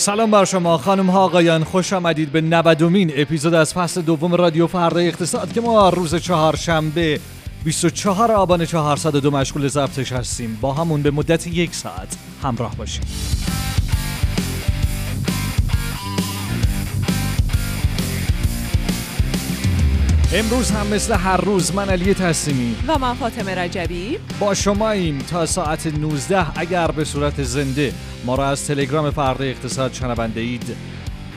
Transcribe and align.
سلام 0.00 0.30
بر 0.30 0.44
شما. 0.44 0.78
خانم 0.78 1.10
ها 1.10 1.20
آقایان 1.20 1.64
خوش 1.64 1.92
آمدید 1.92 2.32
به 2.32 2.40
90 2.40 2.82
اپیزود 3.16 3.54
از 3.54 3.74
فصل 3.74 4.02
دوم 4.02 4.34
رادیو 4.34 4.66
فردای 4.66 5.08
اقتصاد 5.08 5.52
که 5.52 5.60
ما 5.60 5.88
روز 5.88 6.14
چهارشنبه 6.14 7.20
24 7.64 8.32
آبان 8.32 8.64
402 8.64 9.30
مشغول 9.30 9.68
ضبطش 9.68 10.12
هستیم. 10.12 10.58
با 10.60 10.72
همون 10.72 11.02
به 11.02 11.10
مدت 11.10 11.46
یک 11.46 11.74
ساعت 11.74 12.16
همراه 12.42 12.76
باشیم. 12.76 13.02
امروز 20.34 20.70
هم 20.70 20.86
مثل 20.86 21.14
هر 21.14 21.36
روز 21.36 21.74
من 21.74 21.90
علی 21.90 22.14
تسلیمی. 22.14 22.76
و 22.88 22.98
من 22.98 23.14
فاطمه 23.14 23.54
رجبی. 23.54 24.18
با 24.40 24.54
شما 24.54 24.90
ایم 24.90 25.18
تا 25.18 25.46
ساعت 25.46 25.86
19 25.86 26.58
اگر 26.58 26.90
به 26.90 27.04
صورت 27.04 27.42
زنده 27.42 27.92
ما 28.24 28.34
را 28.34 28.48
از 28.48 28.66
تلگرام 28.66 29.10
فرد 29.10 29.42
اقتصاد 29.42 29.92
شنونده 29.92 30.40
اید 30.40 30.76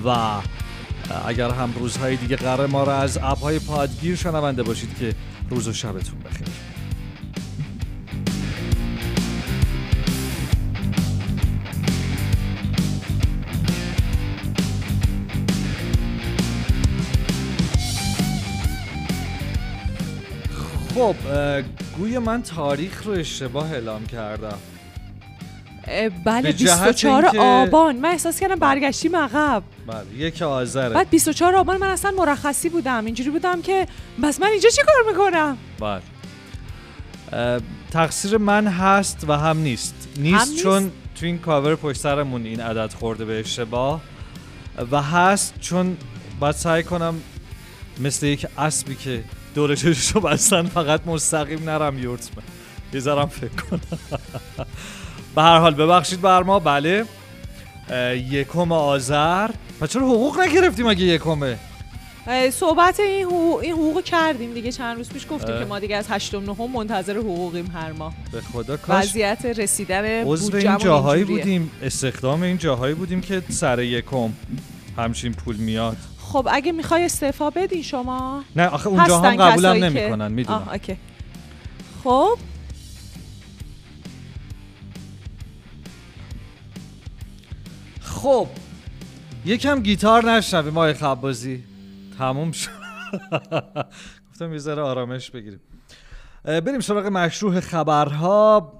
و 0.05 0.09
اگر 1.25 1.49
هم 1.49 1.73
روزهای 1.79 2.15
دیگه 2.15 2.35
قرار 2.35 2.67
ما 2.67 2.83
را 2.83 2.97
از 2.97 3.17
اپ 3.17 3.39
های 3.39 3.59
پادگیر 3.59 4.15
شنونده 4.15 4.63
باشید 4.63 4.97
که 4.99 5.13
روز 5.49 5.67
و 5.67 5.73
شبتون 5.73 6.19
بخیر. 6.19 6.47
خب 20.95 21.15
گوی 21.97 22.19
من 22.19 22.43
تاریخ 22.43 23.03
رو 23.03 23.11
اشتباه 23.11 23.71
اعلام 23.71 24.05
کردم. 24.05 24.57
بله 26.25 26.51
24 26.51 27.31
آبان. 27.37 27.95
من 27.95 28.09
احساس 28.09 28.39
کردم 28.39 28.55
برگشتیم 28.55 29.15
عقب. 29.15 29.63
بله 29.87 30.05
یک 30.17 30.41
آذره. 30.41 30.89
بعد 30.89 31.09
24 31.09 31.55
آبان 31.55 31.77
من 31.77 31.87
اصلا 31.87 32.11
مرخصی 32.11 32.69
بودم. 32.69 33.05
اینجوری 33.05 33.29
بودم 33.29 33.61
که 33.61 33.87
بس 34.23 34.39
من 34.39 34.47
اینجا 34.47 34.69
چی 34.69 34.81
کار 34.81 35.13
می‌کنم؟ 35.13 35.57
بله. 35.79 36.01
تقصیر 37.91 38.37
من 38.37 38.67
هست 38.67 39.25
و 39.27 39.37
هم 39.37 39.57
نیست. 39.57 39.95
نیست, 40.17 40.49
نیست؟ 40.49 40.63
چون 40.63 40.91
تو 41.19 41.25
این 41.25 41.39
کاور 41.39 41.75
پشت 41.75 41.99
سرمون 41.99 42.45
این 42.45 42.59
عدد 42.59 42.93
خورده 42.93 43.25
به 43.25 43.39
اشتباه. 43.39 44.01
و 44.91 45.01
هست 45.01 45.53
چون 45.59 45.97
باید 46.39 46.55
سعی 46.55 46.83
کنم 46.83 47.15
مثل 47.99 48.25
یک 48.25 48.47
اسبی 48.57 48.95
که 48.95 49.23
دور 49.55 49.75
رو 50.13 50.21
بستن 50.21 50.63
فقط 50.63 51.07
مستقیم 51.07 51.69
نرم 51.69 51.99
یورتمه 51.99 52.43
یه 52.93 53.01
فکر 53.25 53.47
کنم. 53.47 53.79
به 55.35 55.41
هر 55.41 55.59
حال 55.59 55.75
ببخشید 55.75 56.21
بر 56.21 56.43
ما. 56.43 56.59
بله. 56.59 57.05
یکم 58.29 58.71
آذر. 58.71 59.49
و 59.81 59.87
چرا 59.87 60.01
حقوق 60.01 60.39
نگرفتیم 60.39 60.87
اگه 60.87 61.03
یکمه؟ 61.03 61.57
صحبت 62.51 62.99
این 62.99 63.25
حقوق 63.25 63.59
این 63.59 63.73
حقوق 63.73 64.03
کردیم 64.03 64.53
دیگه. 64.53 64.71
چند 64.71 64.97
روز 64.97 65.09
پیش 65.09 65.25
گفتیم 65.29 65.59
که 65.59 65.65
ما 65.65 65.79
دیگه 65.79 65.95
از 65.95 66.05
8 66.09 66.35
نهم 66.35 66.71
منتظر 66.71 67.17
حقوقیم 67.17 67.71
هر 67.73 67.91
ماه. 67.91 68.13
به 68.31 68.41
خدا 68.41 68.77
کاش 68.77 69.05
وضعیت 69.05 69.45
رسیدن 69.45 70.23
عضو 70.23 70.55
این 70.55 70.77
جاهایی 70.77 71.23
بودیم 71.23 71.71
استخدام 71.81 72.41
این 72.41 72.57
جاهایی 72.57 72.93
بودیم 72.93 73.21
که 73.21 73.41
سر 73.49 73.81
یکم 73.81 74.29
همچین 74.97 75.33
پول 75.33 75.55
میاد. 75.55 75.97
خب 76.33 76.47
اگه 76.51 76.71
می‌خوای 76.71 77.05
استعفا 77.05 77.49
بدین 77.49 77.81
شما. 77.81 78.43
نه 78.55 78.67
آخه 78.67 78.87
اونجا 78.87 79.19
هم 79.19 79.35
قبولم 79.35 79.83
نمی‌کنن 79.83 80.31
می‌دونم. 80.31 80.69
اوکی. 80.71 80.97
خب. 82.03 82.37
خب 88.01 88.47
یکم 89.45 89.79
گیتار 89.81 90.31
نشنویم 90.31 90.77
آقای 90.77 90.93
خبازی. 90.93 91.63
تموم 92.17 92.51
شد. 92.51 92.69
گفتم 94.31 94.53
یه 94.53 94.59
ذره 94.59 94.81
آرامش 94.81 95.31
بگیریم. 95.31 95.59
بریم 96.43 96.79
سراغ 96.79 97.05
مشروع 97.05 97.59
خبرها. 97.59 98.73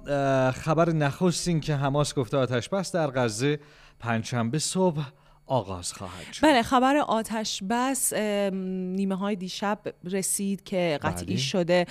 خبر 0.56 0.90
نخست 0.90 1.48
این 1.48 1.60
که 1.60 1.76
حماس 1.76 2.14
گفته 2.14 2.36
آتش 2.36 2.68
بس 2.68 2.92
در 2.92 3.10
غزه 3.10 3.60
پنجشنبه 4.00 4.58
صبح 4.58 5.02
آغاز 5.46 5.92
خواهد 5.92 6.32
شد. 6.32 6.42
بله 6.46 6.62
خبر 6.62 6.96
آتش 6.96 7.62
بس 7.70 8.12
نیمه 8.12 9.14
های 9.14 9.36
دیشب 9.36 9.78
رسید 10.04 10.64
که 10.64 10.98
قطعی 11.02 11.26
بله. 11.26 11.36
شده. 11.36 11.86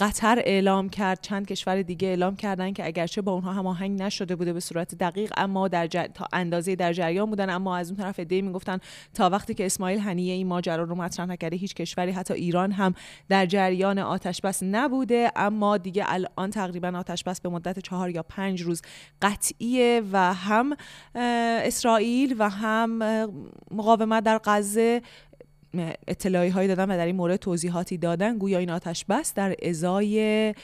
قطر 0.00 0.42
اعلام 0.44 0.88
کرد 0.88 1.20
چند 1.20 1.46
کشور 1.46 1.82
دیگه 1.82 2.08
اعلام 2.08 2.36
کردن 2.36 2.72
که 2.72 2.86
اگرچه 2.86 3.22
با 3.22 3.32
اونها 3.32 3.52
هماهنگ 3.52 4.02
نشده 4.02 4.36
بوده 4.36 4.52
به 4.52 4.60
صورت 4.60 4.94
دقیق 4.94 5.32
اما 5.36 5.68
در 5.68 5.86
تا 5.86 6.28
اندازه 6.32 6.74
در 6.76 6.92
جریان 6.92 7.30
بودن. 7.30 7.50
اما 7.50 7.76
از 7.76 7.90
اون 7.90 8.00
طرف 8.00 8.18
ایده 8.18 8.42
می‌گفتن 8.42 8.78
تا 9.14 9.30
وقتی 9.30 9.54
که 9.54 9.66
اسماعیل 9.66 9.98
هنیه 9.98 10.34
این 10.34 10.46
ماجرا 10.46 10.82
رو 10.82 10.94
مطرح 10.94 11.26
نکرده 11.26 11.56
هیچ 11.56 11.74
کشوری 11.74 12.12
حتی 12.12 12.34
ایران 12.34 12.72
هم 12.72 12.94
در 13.28 13.46
جریان 13.46 13.98
آتش 13.98 14.40
بس 14.40 14.62
نبوده. 14.62 15.32
اما 15.36 15.76
دیگه 15.76 16.04
الان 16.06 16.50
تقریبا 16.50 16.98
آتش 16.98 17.24
بس 17.24 17.40
به 17.40 17.48
مدت 17.48 17.78
چهار 17.78 18.10
یا 18.10 18.22
پنج 18.22 18.62
روز 18.62 18.82
قطعیه 19.22 20.02
و 20.12 20.34
هم 20.34 20.76
اسرائیل 21.14 22.36
و 22.38 22.50
هم 22.50 22.95
مقاومت 23.70 24.24
در 24.24 24.40
غزه 24.44 25.02
اطلاعی 26.08 26.48
هایی 26.48 26.68
دادن 26.68 26.90
و 26.90 26.96
در 26.96 27.06
این 27.06 27.16
مورد 27.16 27.36
توضیحاتی 27.36 27.98
دادن 27.98 28.38
گویا 28.38 28.58
این 28.58 28.70
آتش 28.70 29.04
بس 29.04 29.34
در 29.34 29.56
ازای 29.62 30.54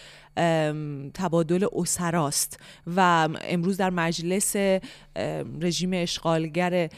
تبادل 1.15 1.67
اسراست 1.73 2.61
و 2.97 3.29
امروز 3.45 3.77
در 3.77 3.91
مجلس 3.91 4.57
رژیم 5.61 5.91
اشغالگر 5.95 6.89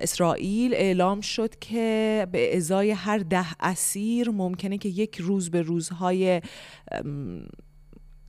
اسرائیل 0.00 0.74
اعلام 0.74 1.20
شد 1.20 1.58
که 1.58 2.26
به 2.32 2.56
ازای 2.56 2.90
هر 2.90 3.18
ده 3.18 3.46
اسیر 3.60 4.30
ممکنه 4.30 4.78
که 4.78 4.88
یک 4.88 5.16
روز 5.20 5.50
به 5.50 5.62
روزهای 5.62 6.40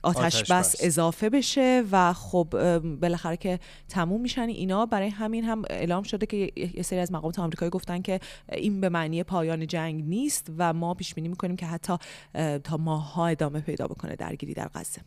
آتش, 0.06 0.52
بس, 0.52 0.76
اضافه 0.80 1.30
بشه 1.30 1.84
و 1.92 2.12
خب 2.12 2.78
بالاخره 3.00 3.36
که 3.36 3.58
تموم 3.88 4.20
میشن 4.20 4.48
اینا. 4.48 4.86
برای 4.86 5.08
همین 5.08 5.44
هم 5.44 5.62
اعلام 5.70 6.02
شده 6.02 6.26
که 6.26 6.52
یه 6.74 6.82
سری 6.82 6.98
از 6.98 7.12
مقامات 7.12 7.38
آمریکایی 7.38 7.70
گفتن 7.70 8.02
که 8.02 8.20
این 8.52 8.80
به 8.80 8.88
معنی 8.88 9.22
پایان 9.22 9.66
جنگ 9.66 10.04
نیست 10.04 10.50
و 10.58 10.72
ما 10.72 10.94
پیش 10.94 11.14
بینی 11.14 11.28
می‌کنیم 11.28 11.56
که 11.56 11.66
حتی 11.66 11.96
تا 12.64 12.76
ماها 12.76 13.26
ادامه 13.26 13.60
پیدا 13.60 13.86
بکنه 13.86 14.16
درگیری 14.16 14.54
در 14.54 14.70
غزه. 14.74 15.00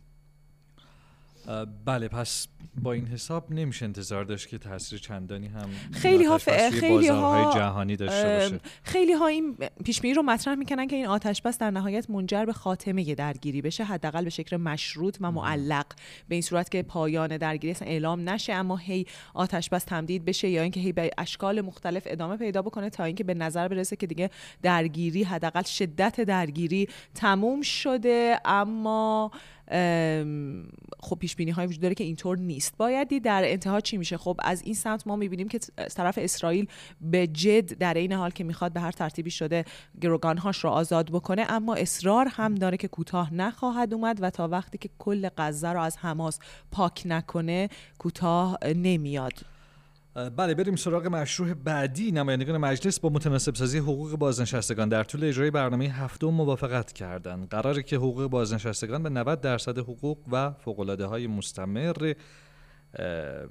بله 1.84 2.08
پس 2.08 2.48
با 2.82 2.92
این 2.92 3.06
حساب 3.06 3.52
نمیشه 3.52 3.84
انتظار 3.84 4.24
داشت 4.24 4.48
که 4.48 4.58
تاثیر 4.58 4.98
چندانی 4.98 5.46
هم 5.46 5.70
خیلی 5.92 6.24
ها 6.24 6.38
خیلی 6.70 7.08
ها 7.08 7.52
جهانی 7.54 7.96
داشته 7.96 8.22
باشه. 8.22 8.60
خیلی 8.82 9.12
ها 9.12 9.26
این 9.26 9.56
پیش 9.84 10.04
رو 10.04 10.22
مطرح 10.22 10.54
می‌کنن 10.54 10.86
که 10.86 10.96
این 10.96 11.06
آتش 11.06 11.42
بس 11.42 11.58
در 11.58 11.70
نهایت 11.70 12.10
منجر 12.10 12.44
به 12.44 12.52
خاتمه 12.52 13.14
درگیری 13.14 13.62
بشه 13.62 13.84
حداقل 13.84 14.24
به 14.24 14.30
شکل 14.30 14.56
مشروط 14.56 15.16
و 15.20 15.30
معلق. 15.30 15.86
به 16.28 16.34
این 16.34 16.42
صورت 16.42 16.70
که 16.70 16.82
پایان 16.82 17.36
درگیری 17.36 17.70
اصلا 17.70 17.88
اعلام 17.88 18.28
نشه 18.28 18.52
اما 18.52 18.76
هی 18.76 19.06
آتش 19.34 19.68
بس 19.68 19.84
تمدید 19.84 20.24
بشه 20.24 20.48
یا 20.48 20.62
اینکه 20.62 20.80
هی 20.80 20.92
به 20.92 21.10
اشکال 21.18 21.60
مختلف 21.60 22.02
ادامه 22.06 22.36
پیدا 22.36 22.62
بکنه 22.62 22.90
تا 22.90 23.04
اینکه 23.04 23.24
به 23.24 23.34
نظر 23.34 23.68
برسه 23.68 23.96
که 23.96 24.06
دیگه 24.06 24.30
درگیری 24.62 25.22
حداقل 25.22 25.62
شدت 25.62 26.20
درگیری 26.20 26.88
تموم 27.14 27.62
شده. 27.62 28.40
اما 28.44 29.30
خب 31.00 31.18
پیش 31.18 31.36
بینی 31.36 31.50
های 31.50 31.66
وجود 31.66 31.82
داره 31.82 31.94
که 31.94 32.04
اینطور 32.04 32.38
نیست. 32.38 32.76
باید 32.76 33.22
در 33.22 33.42
انتها 33.44 33.80
چی 33.80 33.96
میشه؟ 33.96 34.16
خب 34.16 34.40
از 34.42 34.62
این 34.62 34.74
سمت 34.74 35.06
ما 35.06 35.16
می‌بینیم 35.16 35.48
که 35.48 35.58
طرف 35.96 36.18
اسرائیل 36.22 36.66
به 37.00 37.26
جد 37.26 37.78
در 37.78 37.94
این 37.94 38.12
حال 38.12 38.30
که 38.30 38.44
می‌خواد 38.44 38.72
به 38.72 38.80
هر 38.80 38.92
ترتیبی 38.92 39.30
شده 39.30 39.64
گروگانهاش 40.00 40.64
رو 40.64 40.70
آزاد 40.70 41.10
بکنه 41.10 41.46
اما 41.48 41.74
اصرار 41.74 42.28
هم 42.30 42.54
داره 42.54 42.76
که 42.76 42.88
کوتاه 42.88 43.34
نخواهد 43.34 43.94
اومد 43.94 44.22
و 44.22 44.30
تا 44.30 44.48
وقتی 44.48 44.78
که 44.78 44.90
کل 44.98 45.28
غزه 45.36 45.68
رو 45.68 45.80
از 45.80 45.96
حماس 45.96 46.38
پاک 46.70 47.02
نکنه 47.04 47.68
کوتاه 47.98 48.58
نمیاد. 48.76 49.59
بله 50.14 50.54
بریم 50.54 50.76
سراغ 50.76 51.06
مشروع 51.06 51.54
بعدی 51.54 52.12
نمایندگان 52.12 52.56
مجلس 52.56 53.00
با 53.00 53.08
متناسب 53.08 53.54
سازی 53.54 53.78
حقوق 53.78 54.16
بازنشستگان. 54.16 54.88
در 54.88 55.04
طول 55.04 55.24
اجرای 55.24 55.50
برنامه 55.50 55.84
هفتم 55.84 56.26
موافقت 56.26 56.92
کردند. 56.92 57.48
قراره 57.48 57.82
که 57.82 57.96
حقوق 57.96 58.26
بازنشستگان 58.26 59.02
به 59.02 59.08
90 59.08 59.40
درصد 59.40 59.78
حقوق 59.78 60.18
و 60.32 60.50
فوق‌العاده 60.50 61.06
های 61.06 61.26
مستمر 61.26 62.14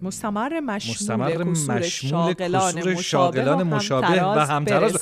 مستمر 0.01 0.59
مشمول 0.59 0.95
مستمر 0.95 1.43
مشمول 1.43 1.81
شاغلان 1.81 2.95
شاغلان 2.95 3.61
و 3.61 3.75
مشابه 3.75 4.23
و 4.23 4.39
همتراز 4.39 4.97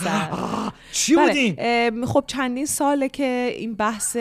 چی 0.92 1.16
بله، 1.16 1.28
بودین 1.28 2.06
خب 2.06 2.24
چندین 2.28 2.66
ساله 2.66 3.10
که 3.10 3.54
این 3.58 3.76
بحث 3.76 4.18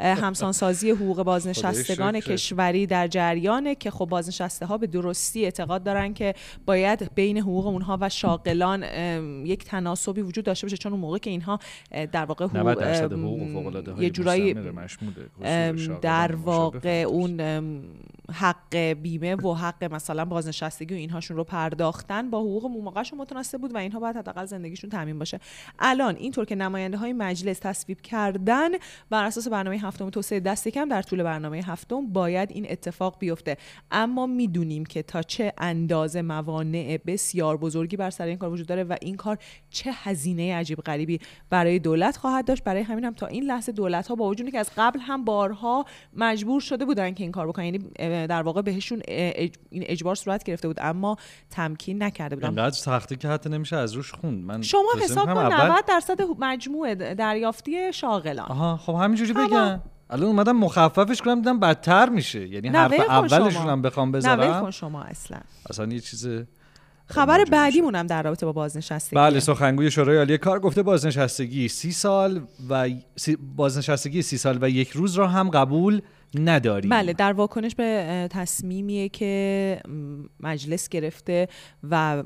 همسانسازی 0.00 0.90
حقوق 0.90 1.22
بازنشستگان. 1.22 2.20
کشوری 2.20 2.86
در 2.86 3.08
جریانه 3.08 3.74
که 3.74 3.90
خب 3.90 4.04
بازنشسته 4.04 4.66
ها 4.66 4.78
به 4.78 4.86
درستی 4.86 5.44
اعتقاد 5.44 5.82
دارن 5.82 6.14
که 6.14 6.34
باید 6.66 7.10
بین 7.14 7.38
حقوق 7.38 7.66
اونها 7.66 7.98
و 8.00 8.08
شاغلان 8.08 8.82
یک 9.46 9.64
تناسبی 9.64 10.20
وجود 10.20 10.44
داشته 10.44 10.66
باشه 10.66 10.76
چون 10.76 10.92
اون 10.92 11.00
موقع 11.00 11.18
که 11.18 11.30
اینها 11.30 11.58
در 12.12 12.24
واقع 12.24 12.46
90 12.54 12.82
حقوق 12.82 13.12
حقوق 13.12 13.52
فوق 13.52 13.66
العاده 13.66 14.02
یه 14.02 14.10
جورایی 14.10 14.56
در 16.02 16.34
واقع 16.34 17.04
اون 17.08 17.40
حق 18.32 18.76
بیمه 18.76 19.34
و 19.34 19.51
حق 19.54 19.84
مثلا 19.84 20.24
بازنشستگی 20.24 20.94
و 20.94 20.96
اینهاشون 20.96 21.36
رو 21.36 21.44
پرداختن 21.44 22.30
با 22.30 22.40
حقوق 22.40 22.66
موقعشون 22.66 23.18
متناسب 23.18 23.60
بود 23.60 23.74
و 23.74 23.78
اینها 23.78 24.00
باید 24.00 24.16
حداقل 24.16 24.44
زندگیشون 24.44 24.90
تامین 24.90 25.18
باشه. 25.18 25.40
الان 25.78 26.16
اینطور 26.16 26.44
که 26.44 26.54
نماینده 26.54 26.96
های 26.96 27.12
مجلس 27.12 27.58
تصویب 27.58 28.00
کردن 28.00 28.70
بر 29.10 29.24
اساس 29.24 29.48
برنامه 29.48 29.78
هفتم 29.78 30.10
توسعه 30.10 30.40
دست 30.40 30.68
کم 30.68 30.88
در 30.88 31.02
طول 31.02 31.22
برنامه 31.22 31.62
هفتم 31.66 32.06
باید 32.06 32.50
این 32.50 32.66
اتفاق 32.70 33.18
بیفته. 33.18 33.56
اما 33.90 34.26
می‌دونیم 34.26 34.84
که 34.84 35.02
تا 35.02 35.22
چه 35.22 35.52
اندازه 35.58 36.22
موانع 36.22 36.98
بسیار 37.06 37.56
بزرگی 37.56 37.96
بر 37.96 38.10
سر 38.10 38.26
این 38.26 38.38
کار 38.38 38.52
وجود 38.52 38.66
داره 38.66 38.84
و 38.84 38.96
این 39.00 39.16
کار 39.16 39.38
چه 39.70 39.90
هزینه 39.94 40.54
عجیب 40.56 40.80
غریبی 40.80 41.20
برای 41.50 41.78
دولت 41.78 42.16
خواهد 42.16 42.44
داشت. 42.44 42.64
برای 42.64 42.82
همین 42.82 43.04
هم 43.04 43.14
تا 43.14 43.26
این 43.26 43.44
لحظه 43.44 43.72
دولت 43.72 44.08
ها 44.08 44.14
با 44.14 44.28
وجودی 44.28 44.50
که 44.50 44.58
از 44.58 44.70
قبل 44.76 45.00
هم 45.00 45.24
بارها 45.24 45.84
مجبور 46.16 46.60
شده 46.60 46.84
بودن 46.84 47.14
که 47.14 47.24
این 47.24 47.32
کار 47.32 47.48
بکنن 47.48 47.64
یعنی 47.64 47.78
در 48.26 48.42
واقع 48.42 48.62
بهشون 48.62 49.02
اج- 49.46 49.58
این 49.70 49.82
اجبار 49.86 50.14
صورت 50.14 50.44
گرفته 50.44 50.68
بود 50.68 50.76
اما 50.80 51.16
تمکین 51.50 52.02
نکرده 52.02 52.36
بودن 52.36 52.48
انقدر 52.48 52.70
سختی 52.76 53.16
که 53.16 53.28
حتی 53.28 53.50
نمیشه 53.50 53.76
از 53.76 53.92
روش 53.92 54.12
خوند. 54.12 54.44
من 54.44 54.62
شما 54.62 54.88
حساب 55.02 55.24
کن 55.24 55.36
اول 55.38 55.70
90 55.70 55.84
درصد 55.88 56.18
مجموع 56.38 56.94
دریافتی 57.14 57.92
شاغلان. 57.92 58.46
آها 58.48 58.76
خب 58.76 58.92
همینجوری 58.94 59.32
بگم. 59.32 59.80
الان 60.10 60.26
اومدم 60.28 60.56
مخففش 60.56 61.22
کنم 61.22 61.34
دیدم 61.34 61.60
بدتر 61.60 62.08
میشه. 62.08 62.48
یعنی 62.48 62.68
حرف 62.68 62.92
اولشون. 63.10 63.68
هم 63.68 63.82
بخوام 63.82 64.12
بذارم. 64.12 64.60
کن 64.62 64.70
شما 64.70 65.02
اصلا. 65.02 65.38
اصلا 65.70 65.86
یه 65.86 66.00
چیز 66.00 66.28
خبر 67.06 67.44
بعدیمون 67.44 67.94
هم 67.94 68.06
در 68.06 68.22
رابطه 68.22 68.46
با 68.46 68.52
بازنشستگی. 68.52 69.16
بله 69.16 69.40
سخنگوی 69.40 69.90
شورای 69.90 70.16
عالی 70.18 70.38
کار 70.38 70.60
گفته 70.60 70.82
بازنشستگی 70.82 71.68
سی 71.68 71.92
سال 71.92 72.40
و 72.70 72.88
سی- 73.16 73.36
بازنشستگی 73.56 74.22
سی 74.22 74.38
سال 74.38 74.58
و 74.60 74.70
یک 74.70 74.90
روز 74.90 75.14
را 75.14 75.28
هم 75.28 75.50
قبول 75.50 76.00
نداریم. 76.34 76.90
بله 76.90 77.12
در 77.12 77.32
واکنش 77.32 77.74
به 77.74 78.28
تصمیمیه 78.30 79.08
که 79.08 79.80
مجلس 80.40 80.88
گرفته 80.88 81.48
و 81.90 82.22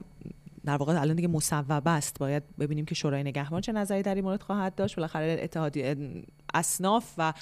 در 0.66 0.76
واقع 0.76 1.00
الان 1.00 1.16
دیگه 1.16 1.28
مصوبه 1.28 1.90
است. 1.90 2.18
باید 2.18 2.42
ببینیم 2.58 2.84
که 2.84 2.94
شورای 2.94 3.22
نگهبان 3.22 3.60
چه 3.60 3.72
نظری 3.72 4.02
در 4.02 4.14
این 4.14 4.24
مورد 4.24 4.42
خواهد 4.42 4.74
داشت. 4.74 4.96
بالاخره 4.96 5.38
اتحادیه 5.42 5.96
اصناف 6.54 7.14
و 7.18 7.32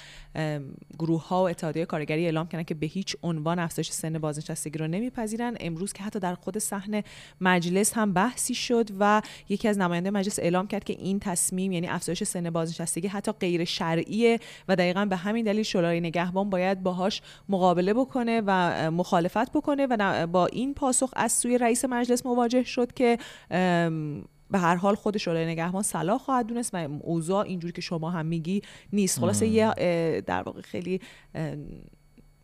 گروه 0.99 1.27
ها 1.27 1.43
و 1.43 1.49
اتحادیه 1.49 1.85
کارگری 1.85 2.25
اعلام 2.25 2.47
کردن 2.47 2.63
که 2.63 2.73
به 2.73 2.85
هیچ 2.85 3.15
عنوان 3.23 3.59
افزایش 3.59 3.91
سن 3.91 4.19
بازنشستگی 4.19 4.77
رو 4.77 4.87
نمیپذیرن. 4.87 5.57
امروز 5.59 5.93
که 5.93 6.03
حتی 6.03 6.19
در 6.19 6.35
خود 6.35 6.57
صحن 6.57 7.03
مجلس 7.41 7.93
هم 7.93 8.13
بحثی 8.13 8.55
شد 8.55 8.89
و 8.99 9.21
یکی 9.49 9.67
از 9.67 9.77
نماینده 9.77 10.11
مجلس 10.11 10.39
اعلام 10.39 10.67
کرد 10.67 10.83
که 10.83 10.93
این 10.93 11.19
تصمیم 11.19 11.71
یعنی 11.71 11.87
افزایش 11.87 12.23
سن 12.23 12.49
بازنشستگی 12.49 13.07
حتی 13.07 13.31
غیر 13.31 13.65
شرعیه 13.65 14.39
و 14.67 14.75
دقیقا 14.75 15.05
به 15.05 15.15
همین 15.15 15.45
دلیل 15.45 15.63
شورای 15.63 16.01
نگهبان 16.01 16.49
باید 16.49 16.83
باهاش 16.83 17.21
مقابله 17.49 17.93
بکنه 17.93 18.41
و 18.45 18.51
مخالفت 18.91 19.51
بکنه 19.51 19.87
و 19.89 20.27
با 20.27 20.45
این 20.45 20.73
پاسخ 20.73 21.09
از 21.15 21.31
سوی 21.31 21.57
رئیس 21.57 21.85
مجلس 21.85 22.25
مواجه 22.25 22.63
شد 22.63 22.93
که 22.93 23.14
ام، 23.51 24.23
به 24.51 24.59
هر 24.59 24.75
حال 24.75 24.95
خود 24.95 25.17
شورای 25.17 25.45
نگهبان 25.45 25.83
صلاح 25.83 26.17
خواهد 26.17 26.47
دونست 26.47 26.73
و 26.73 26.77
اوضاع 27.01 27.45
اینجوری 27.45 27.73
که 27.73 27.81
شما 27.81 28.09
هم 28.11 28.25
میگی 28.25 28.61
نیست. 28.93 29.19
خلاصه 29.19 29.47
یه 29.47 29.73
در 30.21 30.41
واقع 30.43 30.61
خیلی 30.61 31.01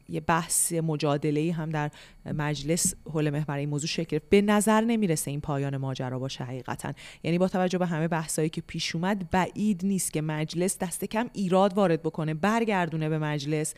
یه 0.10 0.20
بحث 0.20 0.74
مجادله 0.74 1.52
هم 1.52 1.70
در 1.70 1.92
مجلس 2.26 2.94
حول 3.06 3.30
محور 3.30 3.58
این 3.58 3.70
موضوع 3.70 3.88
شکل 3.88 4.04
گرفت. 4.04 4.30
به 4.30 4.42
نظر 4.42 4.82
نمی‌رسه 4.82 5.32
این 5.32 5.42
پایان 5.42 5.78
ماجرا 5.78 6.20
باشه 6.20 6.44
حقیقتا. 6.44 6.94
یعنی 7.24 7.38
با 7.38 7.48
توجه 7.48 7.78
به 7.78 7.86
همه 7.86 8.08
بحثایی 8.08 8.50
که 8.50 8.62
پیش 8.62 8.96
اومد 8.96 9.30
بعید 9.30 9.86
نیست 9.86 10.14
که 10.14 10.22
مجلس 10.22 10.78
دست 10.78 11.06
کم 11.06 11.30
ایراد 11.34 11.74
وارد 11.74 12.04
بکنه 12.04 12.34
برگردونه 12.34 13.10
به 13.10 13.20
مجلس. 13.20 13.74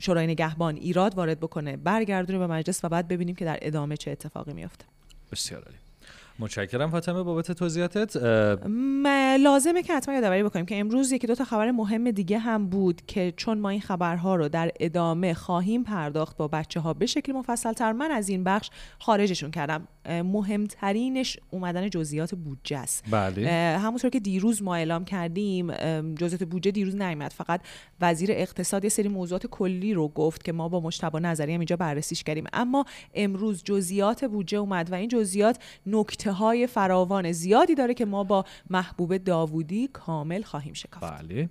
شورای 0.00 0.26
نگهبان 0.26 0.76
ایراد 0.76 1.14
وارد 1.14 1.40
بکنه 1.40 1.76
برگردونه 1.76 2.38
به 2.38 2.46
مجلس 2.46 2.84
و 2.84 2.88
بعد 2.88 3.08
ببینیم 3.08 3.34
که 3.34 3.44
در 3.44 3.58
ادامه 3.62 3.96
چه 3.96 4.10
اتفاقی 4.10 4.52
میفته 4.52 4.84
بسیار 5.32 5.62
عالی. 5.62 5.76
متشکرم. 6.38 6.90
فاطمه 6.90 7.22
بابت 7.22 7.52
توضیحاتت 7.52 8.16
لازمه 9.40 9.82
که 9.82 9.94
حتما 9.94 10.14
یادآوری 10.14 10.42
بکنیم 10.42 10.66
که 10.66 10.80
امروز 10.80 11.12
یکی 11.12 11.26
دو 11.26 11.34
تا 11.34 11.44
خبر 11.44 11.70
مهم 11.70 12.10
دیگه 12.10 12.38
هم 12.38 12.68
بود 12.68 13.02
که 13.06 13.32
چون 13.36 13.58
ما 13.58 13.68
این 13.68 13.80
خبرها 13.80 14.34
رو 14.34 14.48
در 14.48 14.70
ادامه 14.80 15.34
خواهیم 15.34 15.84
پرداخت 15.84 16.36
با 16.36 16.48
بچه 16.48 16.80
ها 16.80 16.94
به 16.94 17.06
شکل 17.06 17.32
مفصل 17.32 17.72
تر 17.72 17.92
من 17.92 18.10
از 18.10 18.28
این 18.28 18.44
بخش 18.44 18.70
خارجشون 18.98 19.50
کردم. 19.50 19.88
مهمترینش 20.08 21.38
اومدن 21.50 21.90
جزئیات 21.90 22.34
بودجه 22.34 22.78
است. 22.78 23.04
بله. 23.10 23.78
همونطور 23.82 24.10
که 24.10 24.20
دیروز 24.20 24.62
ما 24.62 24.74
اعلام 24.74 25.04
کردیم 25.04 25.72
جزئیات 26.14 26.44
بودجه 26.44 26.70
دیروز 26.70 26.96
نیامد 26.96 27.30
فقط 27.30 27.60
وزیر 28.00 28.30
اقتصاد 28.32 28.84
یه 28.84 28.90
سری 28.90 29.08
موضوعات 29.08 29.46
کلی 29.46 29.94
رو 29.94 30.08
گفت 30.08 30.44
که 30.44 30.52
ما 30.52 30.68
با 30.68 30.80
مجتبی 30.80 31.20
نظری 31.20 31.54
هم 31.54 31.60
اینجا 31.60 31.76
بررسیش 31.76 32.22
کردیم. 32.22 32.44
اما 32.52 32.84
امروز 33.14 33.62
جزئیات 33.64 34.24
بودجه 34.24 34.58
اومد 34.58 34.92
و 34.92 34.94
این 34.94 35.08
جزئیات 35.08 35.58
نکته 35.86 36.31
های 36.32 36.66
فراوان 36.66 37.32
زیادی 37.32 37.74
داره 37.74 37.94
که 37.94 38.04
ما 38.04 38.24
با 38.24 38.44
محبوب 38.70 39.16
داوودی 39.16 39.88
کامل 39.92 40.42
خواهیم 40.42 40.74
شکافت. 40.74 41.22
بله. 41.22 41.50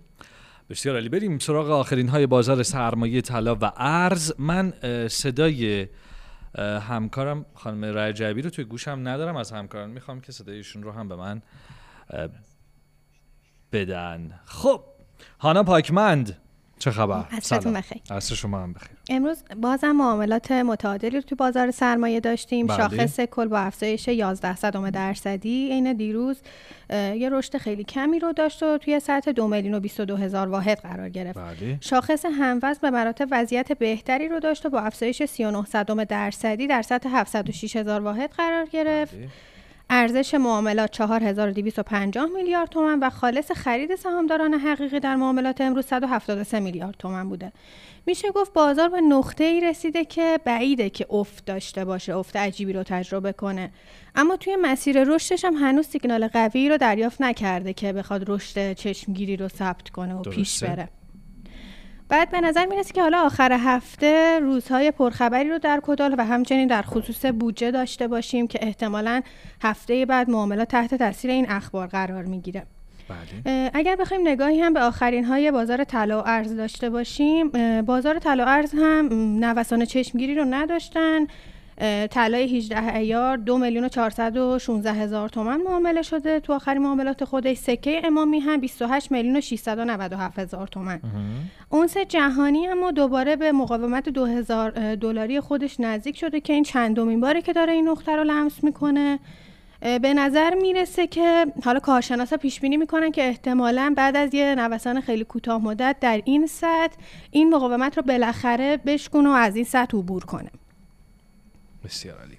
بسیار 0.69 0.95
عالی. 0.95 1.09
بریم 1.09 1.39
سراغ 1.39 1.69
آخرین 1.69 2.09
های 2.09 2.27
بازار 2.27 2.63
سرمایه 2.63 3.21
طلا 3.21 3.55
و 3.55 3.71
ارز. 3.77 4.33
من 4.39 4.73
صدای 5.07 5.87
همکارم 6.57 7.45
خانم 7.53 7.97
رجبی 7.97 8.41
رو 8.41 8.49
توی 8.49 8.65
گوشم 8.65 8.99
ندارم 9.03 9.35
از 9.35 9.51
همکاران 9.51 9.89
می‌خوام 9.89 10.21
که 10.21 10.31
صدایشون 10.31 10.83
رو 10.83 10.91
هم 10.91 11.07
به 11.07 11.15
من 11.15 11.41
بدن. 13.71 14.39
خب 14.45 14.83
هانا 15.39 15.63
پاکمند 15.63 16.37
چه 16.79 16.91
خبر؟ 16.91 17.25
عصرتون 17.31 17.59
سلام. 17.59 17.73
بخیر. 17.73 18.01
عصر 18.09 18.35
شما 18.35 18.59
هم 18.59 18.73
بخیر. 18.73 18.97
امروز 19.13 19.43
بازم 19.57 19.91
معاملات 19.91 20.51
متعادلی 20.51 21.15
رو 21.15 21.21
تو 21.21 21.35
بازار 21.35 21.71
سرمایه 21.71 22.19
داشتیم. 22.19 22.67
بله. 22.67 22.77
شاخص 22.77 23.19
کل 23.19 23.47
با 23.47 23.59
افزایش 23.59 24.07
11 24.07 24.55
صدم 24.55 24.89
درصدی. 24.89 25.69
عین 25.71 25.93
دیروز 25.93 26.41
یه 26.89 27.29
رشد 27.31 27.57
خیلی 27.57 27.83
کمی 27.83 28.19
رو 28.19 28.33
داشت 28.33 28.63
و 28.63 28.77
توی 28.77 29.00
سطح 29.00 29.31
2 29.31 29.47
میلیون 29.47 29.74
و 29.74 29.79
22 29.79 30.15
هزار 30.15 30.47
واحد 30.47 30.79
قرار 30.79 31.09
گرفت. 31.09 31.39
بله. 31.39 31.77
شاخص 31.81 32.25
هموزن 32.25 32.79
به 32.81 32.89
مراتب 32.89 33.27
وضعیت 33.31 33.71
بهتری 33.71 34.27
رو 34.27 34.39
داشت 34.39 34.65
و 34.65 34.69
با 34.69 34.79
افزایش 34.79 35.24
39 35.25 35.65
صدم 35.65 36.03
درصدی 36.03 36.67
در 36.67 36.81
سطح 36.81 37.09
706 37.09 37.75
هزار 37.75 38.01
واحد 38.01 38.29
قرار 38.29 38.65
گرفت. 38.65 39.15
بله. 39.15 39.27
ارزش 39.93 40.33
معاملات 40.33 40.91
4250 40.91 42.29
میلیارد 42.36 42.69
تومان 42.69 43.00
و 43.00 43.09
خالص 43.09 43.51
خرید 43.51 43.95
سهامداران 43.95 44.53
حقیقی 44.53 45.00
در 45.00 45.15
معاملات 45.15 45.62
امروز 45.62 45.86
173 45.86 46.59
میلیارد 46.59 46.95
تومان 47.00 47.29
بوده. 47.29 47.51
میشه 48.05 48.31
گفت 48.31 48.53
بازار 48.53 48.89
به 48.89 49.01
نقطه 49.01 49.43
ای 49.43 49.62
رسیده 49.62 50.05
که 50.05 50.39
بعیده 50.46 50.89
که 50.89 51.05
افت 51.10 51.46
داشته 51.46 51.86
باشه 51.86 52.15
افت 52.15 52.36
عجیبی 52.36 52.74
رو 52.74 52.84
تجربه 52.84 53.34
کنه. 53.34 53.72
اما 54.15 54.38
توی 54.38 54.55
مسیر 54.62 55.03
رشدش 55.03 55.46
هم 55.46 55.53
هنوز 55.53 55.88
سیگنال 55.88 56.27
قوی 56.27 56.70
رو 56.70 56.77
دریافت 56.77 57.22
نکرده 57.22 57.74
که 57.74 57.93
بخواد 57.93 58.29
رشد 58.29 58.74
چشمگیری 58.74 59.38
رو 59.38 59.48
ثبت 59.48 59.89
کنه 59.89 60.13
و 60.13 60.22
پیش 60.22 60.58
درسته. 60.58 60.67
بره. 60.67 60.89
بعد 62.10 62.31
به 62.31 62.41
نظر 62.41 62.65
می‌رسه 62.65 62.93
که 62.93 63.01
حالا 63.01 63.22
آخر 63.22 63.51
هفته 63.51 64.39
روزهای 64.39 64.91
پرخبری 64.91 65.50
رو 65.50 65.60
در 65.60 65.79
کدال 65.84 66.15
و 66.17 66.25
همچنین 66.25 66.67
در 66.67 66.81
خصوص 66.81 67.25
بودجه 67.25 67.72
داشته 67.72 68.08
باشیم 68.08 68.48
که 68.48 68.60
احتمالا 68.62 69.22
هفته 69.62 70.05
بعد 70.05 70.29
معاملات 70.29 70.67
تحت 70.67 70.96
تاثیر 70.96 71.31
این 71.31 71.50
اخبار 71.50 71.88
قرار 71.88 72.24
می‌گیره. 72.24 72.65
بله. 73.44 73.72
اگر 73.74 73.96
بخوایم 73.96 74.27
نگاهی 74.27 74.62
هم 74.62 74.74
به 74.74 74.82
آخرین 74.82 75.25
های 75.25 75.51
بازار 75.51 75.84
طلا 75.84 76.22
و 76.22 76.24
ارز 76.25 76.56
داشته 76.56 76.89
باشیم 76.89 77.50
بازار 77.82 78.20
طلا 78.20 78.46
و 78.46 78.48
ارز 78.50 78.74
هم 78.74 79.10
نوسان 79.39 79.86
چشمگیری 79.86 80.36
رو 80.36 80.46
نداشتن. 80.46 81.27
طلای 82.12 82.58
18 82.58 82.96
ایار 82.96 83.38
دو 83.38 83.58
میلیون 83.58 83.84
و 83.84 83.88
416 83.88 84.94
هزار 84.94 85.30
تومن 85.30 85.62
معامله 85.62 86.01
شده. 86.01 86.39
تو 86.39 86.53
آخرین 86.53 86.82
معاملات 86.82 87.24
خودش 87.24 87.58
سکه 87.58 88.01
امامی 88.03 88.39
هم 88.39 88.60
28 88.60 89.12
میلیون 89.12 89.36
و 89.36 89.41
697 89.41 90.39
هزار 90.39 90.68
تومن. 90.68 91.00
اونس 91.70 91.98
جهانی 91.98 92.68
اما 92.68 92.91
دوباره 92.91 93.36
به 93.36 93.51
مقاومت 93.51 94.10
2000 94.10 94.96
دلاری 94.96 95.39
خودش 95.39 95.80
نزدیک 95.80 96.18
شده 96.18 96.41
که 96.41 96.53
این 96.53 96.63
چندمین 96.63 97.20
باره 97.20 97.41
که 97.41 97.53
داره 97.53 97.74
این 97.74 97.89
نقطه 97.89 98.15
رو 98.15 98.24
لمس 98.24 98.63
می‌کنه. 98.63 99.20
به 99.81 100.13
نظر 100.13 100.55
می‌رسه 100.55 101.07
که 101.07 101.45
حالا 101.63 101.79
کارشناسا 101.79 102.38
پیش 102.38 102.59
بینی 102.59 102.77
می‌کنن 102.77 103.11
که 103.11 103.27
احتمالا 103.27 103.93
بعد 103.97 104.15
از 104.15 104.33
یه 104.33 104.55
نوسان 104.55 105.01
خیلی 105.01 105.23
کوتاه 105.23 105.63
مدت 105.63 105.95
در 106.01 106.21
این 106.25 106.47
سطح 106.47 106.95
این 107.31 107.55
مقاومت 107.55 107.97
رو 107.97 108.03
بالاخره 108.03 108.77
بشکنه 108.77 109.29
و 109.29 109.31
از 109.31 109.55
این 109.55 109.65
سطح 109.65 109.97
عبور 109.97 110.25
کنه. 110.25 110.50
بسیار 111.83 112.17
عالی. 112.17 112.38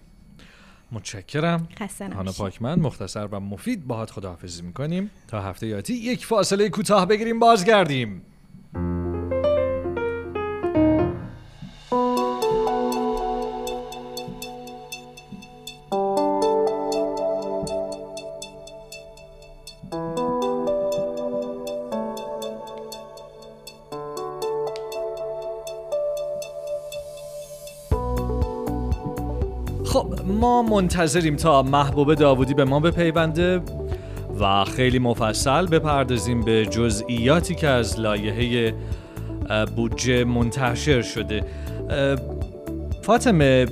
متشکرم. 0.92 1.68
هانا. 2.00 2.32
پاکمن 2.32 2.80
مختصر 2.80 3.26
و 3.26 3.40
مفید 3.40 3.86
باهات 3.86 4.10
خداحافظی 4.10 4.62
می‌کنیم. 4.62 5.10
تا 5.28 5.40
هفته 5.40 5.66
یاتی 5.66 5.94
یک 5.94 6.26
فاصله 6.26 6.68
کوتاه 6.68 7.06
بگیریم 7.06 7.38
بازگردیم. 7.38 8.22
منتظریم 30.82 31.36
تا 31.36 31.62
محبوب 31.62 32.14
داوودی 32.14 32.54
به 32.54 32.64
ما 32.64 32.80
بپیونده 32.80 33.60
و 34.40 34.64
خیلی 34.64 34.98
مفصل 34.98 35.66
بپردازیم 35.66 36.40
به 36.40 36.66
جزئیاتی 36.66 37.54
که 37.54 37.68
از 37.68 38.00
لایحه 38.00 38.74
بودجه 39.76 40.24
منتشر 40.24 41.02
شده 41.02 41.44
فاطمه 43.02 43.66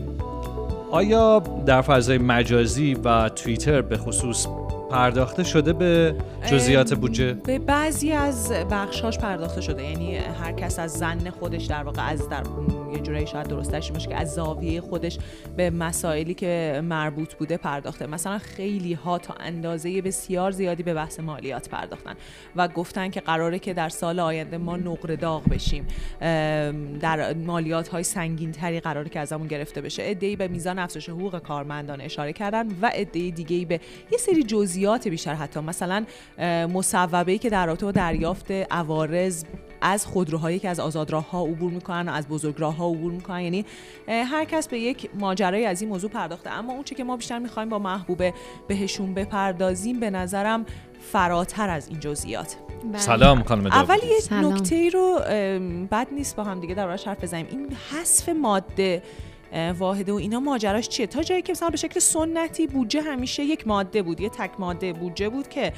آیا 0.90 1.42
در 1.66 1.82
فضای 1.82 2.18
مجازی 2.18 2.94
و 2.94 3.28
توییتر 3.28 3.82
به 3.82 3.96
خصوص 3.96 4.46
پرداخته 4.90 5.44
شده 5.44 5.72
به 5.72 6.14
جزئیات 6.50 6.94
بودجه؟ 6.94 7.32
به 7.32 7.58
بعضی 7.58 8.12
از 8.12 8.52
بخشاش 8.70 9.18
پرداخته 9.18 9.60
شده 9.60 9.82
یعنی 9.82 10.16
هر 10.16 10.52
کس 10.52 10.78
از 10.78 10.92
زن 10.92 11.30
خودش 11.40 11.64
در 11.64 11.82
واقع 11.82 12.10
از 12.10 12.28
در 12.28 12.42
یه 12.92 13.00
جورایی 13.00 13.26
شاید 13.26 13.46
درستش 13.46 13.92
باشه 13.92 14.08
که 14.08 14.16
از 14.16 14.34
زاویه 14.34 14.80
خودش 14.80 15.18
به 15.56 15.70
مسائلی 15.70 16.34
که 16.34 16.80
مربوط 16.84 17.34
بوده 17.34 17.56
پرداخته. 17.56 18.06
مثلا 18.06 18.38
خیلی 18.38 18.92
ها 18.92 19.18
تا 19.18 19.34
اندازه 19.34 20.02
بسیار 20.02 20.50
زیادی 20.50 20.82
به 20.82 20.94
بحث 20.94 21.20
مالیات 21.20 21.68
پرداختن 21.68 22.14
و 22.56 22.68
گفتن 22.68 23.10
که 23.10 23.20
قراره 23.20 23.58
که 23.58 23.74
در 23.74 23.88
سال 23.88 24.20
آینده 24.20 24.58
ما 24.58 24.76
نقره 24.76 25.16
داغ 25.16 25.48
بشیم. 25.48 25.86
در 27.00 27.32
مالیات 27.34 27.88
های 27.88 28.02
سنگین 28.02 28.52
تری 28.52 28.80
قراره 28.80 29.08
که 29.08 29.20
ازمون 29.20 29.46
گرفته 29.46 29.80
بشه. 29.80 30.02
عده‌ای 30.02 30.36
به 30.36 30.48
میزان 30.48 30.78
افزایش 30.78 31.08
حقوق 31.08 31.38
کارمندان 31.38 32.00
اشاره 32.00 32.32
کردن 32.32 32.66
و 32.82 32.90
عده 32.94 33.30
دیگه 33.30 33.66
به 33.66 33.80
یه 34.12 34.18
سری 34.18 34.42
جزئیات 34.42 35.08
بیشتر 35.08 35.34
حتی. 35.34 35.60
مثلا 35.60 36.04
مصوبه‌ای 36.74 37.38
که 37.38 37.50
در 37.50 37.66
رابطه 37.66 37.86
با 37.86 37.92
دریافت 37.92 38.50
عوارض 38.50 39.44
از 39.80 40.06
خودروهایی 40.06 40.58
که 40.58 40.68
از 40.68 40.80
آزادراه‌ها 40.80 41.44
عبور 41.44 41.70
می‌کنن 41.72 42.08
و 42.08 42.12
از 42.12 42.28
بزرگراه‌ها 42.80 42.90
عبور 42.90 43.12
می‌کنن. 43.12 43.40
یعنی 43.40 43.64
هر 44.08 44.44
کس 44.44 44.68
به 44.68 44.78
یک 44.78 45.10
ماجرای 45.18 45.66
از 45.66 45.80
این 45.80 45.90
موضوع 45.90 46.10
پرداخته. 46.10 46.50
اما 46.50 46.72
اون 46.72 46.82
چه 46.82 46.94
که 46.94 47.04
ما 47.04 47.16
بیشتر 47.16 47.38
می‌خوایم 47.38 47.68
با 47.68 47.78
محبوبه 47.78 48.34
بهشون 48.68 49.14
بپردازیم 49.14 50.00
به 50.00 50.10
نظرم 50.10 50.66
فراتر 51.12 51.70
از 51.70 51.88
این 51.88 52.00
جزئیات. 52.00 52.56
بله. 52.92 52.98
سلام 52.98 53.42
خانم 53.42 53.66
اول 53.66 53.98
یه. 54.32 54.40
نکته 54.40 54.76
ای 54.76 54.90
رو 54.90 55.20
بد 55.90 56.06
نیست 56.12 56.36
با 56.36 56.44
هم 56.44 56.60
دیگه 56.60 56.74
در 56.74 56.90
حرف 56.90 57.08
بزنیم. 57.08 57.46
این 57.50 57.76
حذف 57.92 58.28
ماده 58.28 59.02
واحده 59.78 60.12
و 60.12 60.14
اینا 60.14 60.40
ماجراش 60.40 60.88
چیه؟ 60.88 61.06
تا 61.06 61.22
جایی 61.22 61.42
که 61.42 61.52
مثلا 61.52 61.70
به 61.70 61.76
شکل 61.76 62.00
سنتی 62.00 62.66
بودجه 62.66 63.02
همیشه 63.02 63.44
یک 63.44 63.66
ماده 63.66 64.02
بود 64.02 64.20
یه 64.20 64.28
تک 64.28 64.50
ماده 64.58 64.92
بودجه 64.92 65.28
بود 65.28 65.48
که 65.48 65.72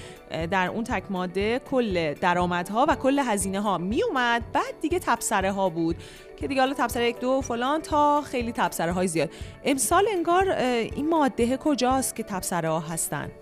در 0.50 0.68
اون 0.68 0.84
تک 0.84 1.02
ماده 1.10 1.58
کل 1.58 2.14
درآمدها 2.14 2.86
و 2.88 2.94
کل 2.94 3.18
هزینه 3.18 3.60
ها 3.60 3.78
می 3.78 4.02
اومد 4.02 4.42
بعد 4.52 4.80
دیگه 4.80 4.98
تبصره 4.98 5.52
ها 5.52 5.68
بود 5.68 5.96
که 6.36 6.48
دیگه 6.48 6.60
حالا 6.60 6.74
تبصره 6.74 7.08
یک 7.08 7.20
دو 7.20 7.40
فلان 7.40 7.82
تا 7.82 8.22
خیلی 8.22 8.52
تبصره 8.52 8.92
های 8.92 9.06
زیاد. 9.06 9.30
امسال 9.64 10.04
انگار 10.12 10.48
این 10.50 11.08
ماده 11.08 11.56
کجاست 11.56 12.16
که 12.16 12.22
تبصره 12.22 12.68
ها 12.68 12.80
هستن 12.80 13.28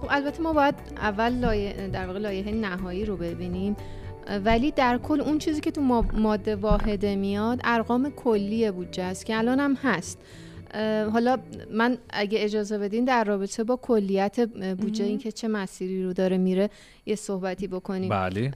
خب 0.00 0.06
البته 0.10 0.42
ما 0.42 0.52
باید 0.52 0.74
اول 0.96 1.32
لایه 1.32 1.88
در 1.88 2.06
واقع 2.06 2.18
لایحه 2.18 2.52
نهایی 2.52 3.04
رو 3.04 3.16
ببینیم. 3.16 3.76
ولی 4.44 4.70
در 4.70 4.98
کل 4.98 5.20
اون 5.20 5.38
چیزی 5.38 5.60
که 5.60 5.70
تو 5.70 5.80
ما- 5.80 6.06
ماده 6.12 6.56
واحده 6.56 7.16
میاد 7.16 7.60
ارقام 7.64 8.10
کلی 8.10 8.70
بودجه 8.70 9.02
است 9.02 9.26
که 9.26 9.36
الان 9.38 9.60
هم 9.60 9.74
هست. 9.74 10.18
حالا 11.12 11.38
من 11.72 11.98
اگه 12.10 12.44
اجازه 12.44 12.78
بدین 12.78 13.04
در 13.04 13.24
رابطه 13.24 13.64
با 13.64 13.76
کلیت 13.76 14.40
بودجه 14.80 15.04
این 15.04 15.18
که 15.18 15.32
چه 15.32 15.48
مسیری 15.48 16.04
رو 16.04 16.12
داره 16.12 16.38
میره 16.38 16.70
یه 17.06 17.14
صحبتی 17.16 17.66
بکنیم. 17.68 18.08
بله. 18.08 18.52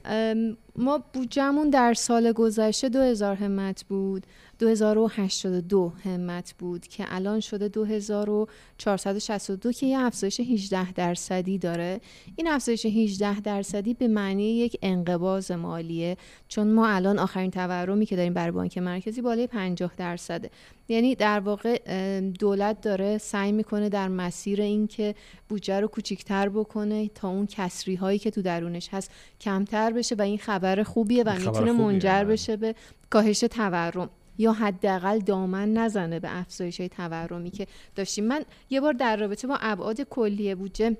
ما 0.75 1.03
بودجهمون 1.13 1.69
در 1.69 1.93
سال 1.93 2.31
گذشته 2.31 2.89
2000 2.89 3.35
همت 3.35 3.85
بود. 3.89 4.25
2082 4.59 5.91
همت 6.03 6.55
بود 6.59 6.87
که 6.87 7.05
الان 7.07 7.39
شده 7.39 7.67
2462 7.67 9.71
که 9.71 9.85
یه 9.85 9.99
افزایش 9.99 10.39
18 10.39 10.91
درصدی 10.91 11.57
داره. 11.57 12.01
این 12.35 12.47
افزایش 12.47 12.85
18 12.85 13.41
درصدی 13.41 13.93
به 13.93 14.07
معنی 14.07 14.43
یک 14.43 14.77
انقباض 14.81 15.51
مالیه 15.51 16.17
چون 16.47 16.71
ما 16.71 16.87
الان 16.87 17.19
آخرین 17.19 17.51
تورمی 17.51 18.05
که 18.05 18.15
داریم 18.15 18.33
برای 18.33 18.51
بانک 18.51 18.77
مرکزی 18.77 19.21
بالای 19.21 19.47
50 19.47 19.91
درصده. 19.97 20.49
یعنی 20.87 21.15
در 21.15 21.39
واقع 21.39 22.19
دولت 22.19 22.81
داره 22.81 23.17
سعی 23.17 23.51
می‌کنه 23.51 23.89
در 23.89 24.07
مسیر 24.07 24.61
اینکه 24.61 25.15
بودجه 25.49 25.79
رو 25.79 25.87
کوچیکتر 25.87 26.49
بکنه 26.49 27.07
تا 27.07 27.29
اون 27.29 27.47
کسری 27.47 27.95
هایی 27.95 28.19
که 28.19 28.31
تو 28.31 28.41
درونش 28.41 28.89
هست 28.91 29.11
کمتر 29.41 29.91
بشه 29.91 30.15
و 30.15 30.21
این 30.21 30.37
خبر 30.37 30.83
خوبیه 30.83 31.23
و 31.23 31.33
می‌تونه 31.33 31.71
منجر 31.71 32.23
بله. 32.23 32.33
بشه 32.33 32.57
به 32.57 32.75
کاهش 33.09 33.39
تورم. 33.39 34.09
یا 34.39 34.53
حداقل 34.53 35.19
دامن 35.19 35.73
نزنه 35.73 36.19
به 36.19 36.39
افزایش 36.39 36.79
های 36.79 36.89
تورمی 36.89 37.51
که 37.51 37.67
داشتیم. 37.95 38.25
من 38.25 38.45
یه 38.69 38.81
بار 38.81 38.93
در 38.93 39.17
رابطه 39.17 39.47
با 39.47 39.57
ابعاد 39.61 40.01
کلی 40.01 40.55
بودجه 40.55 40.97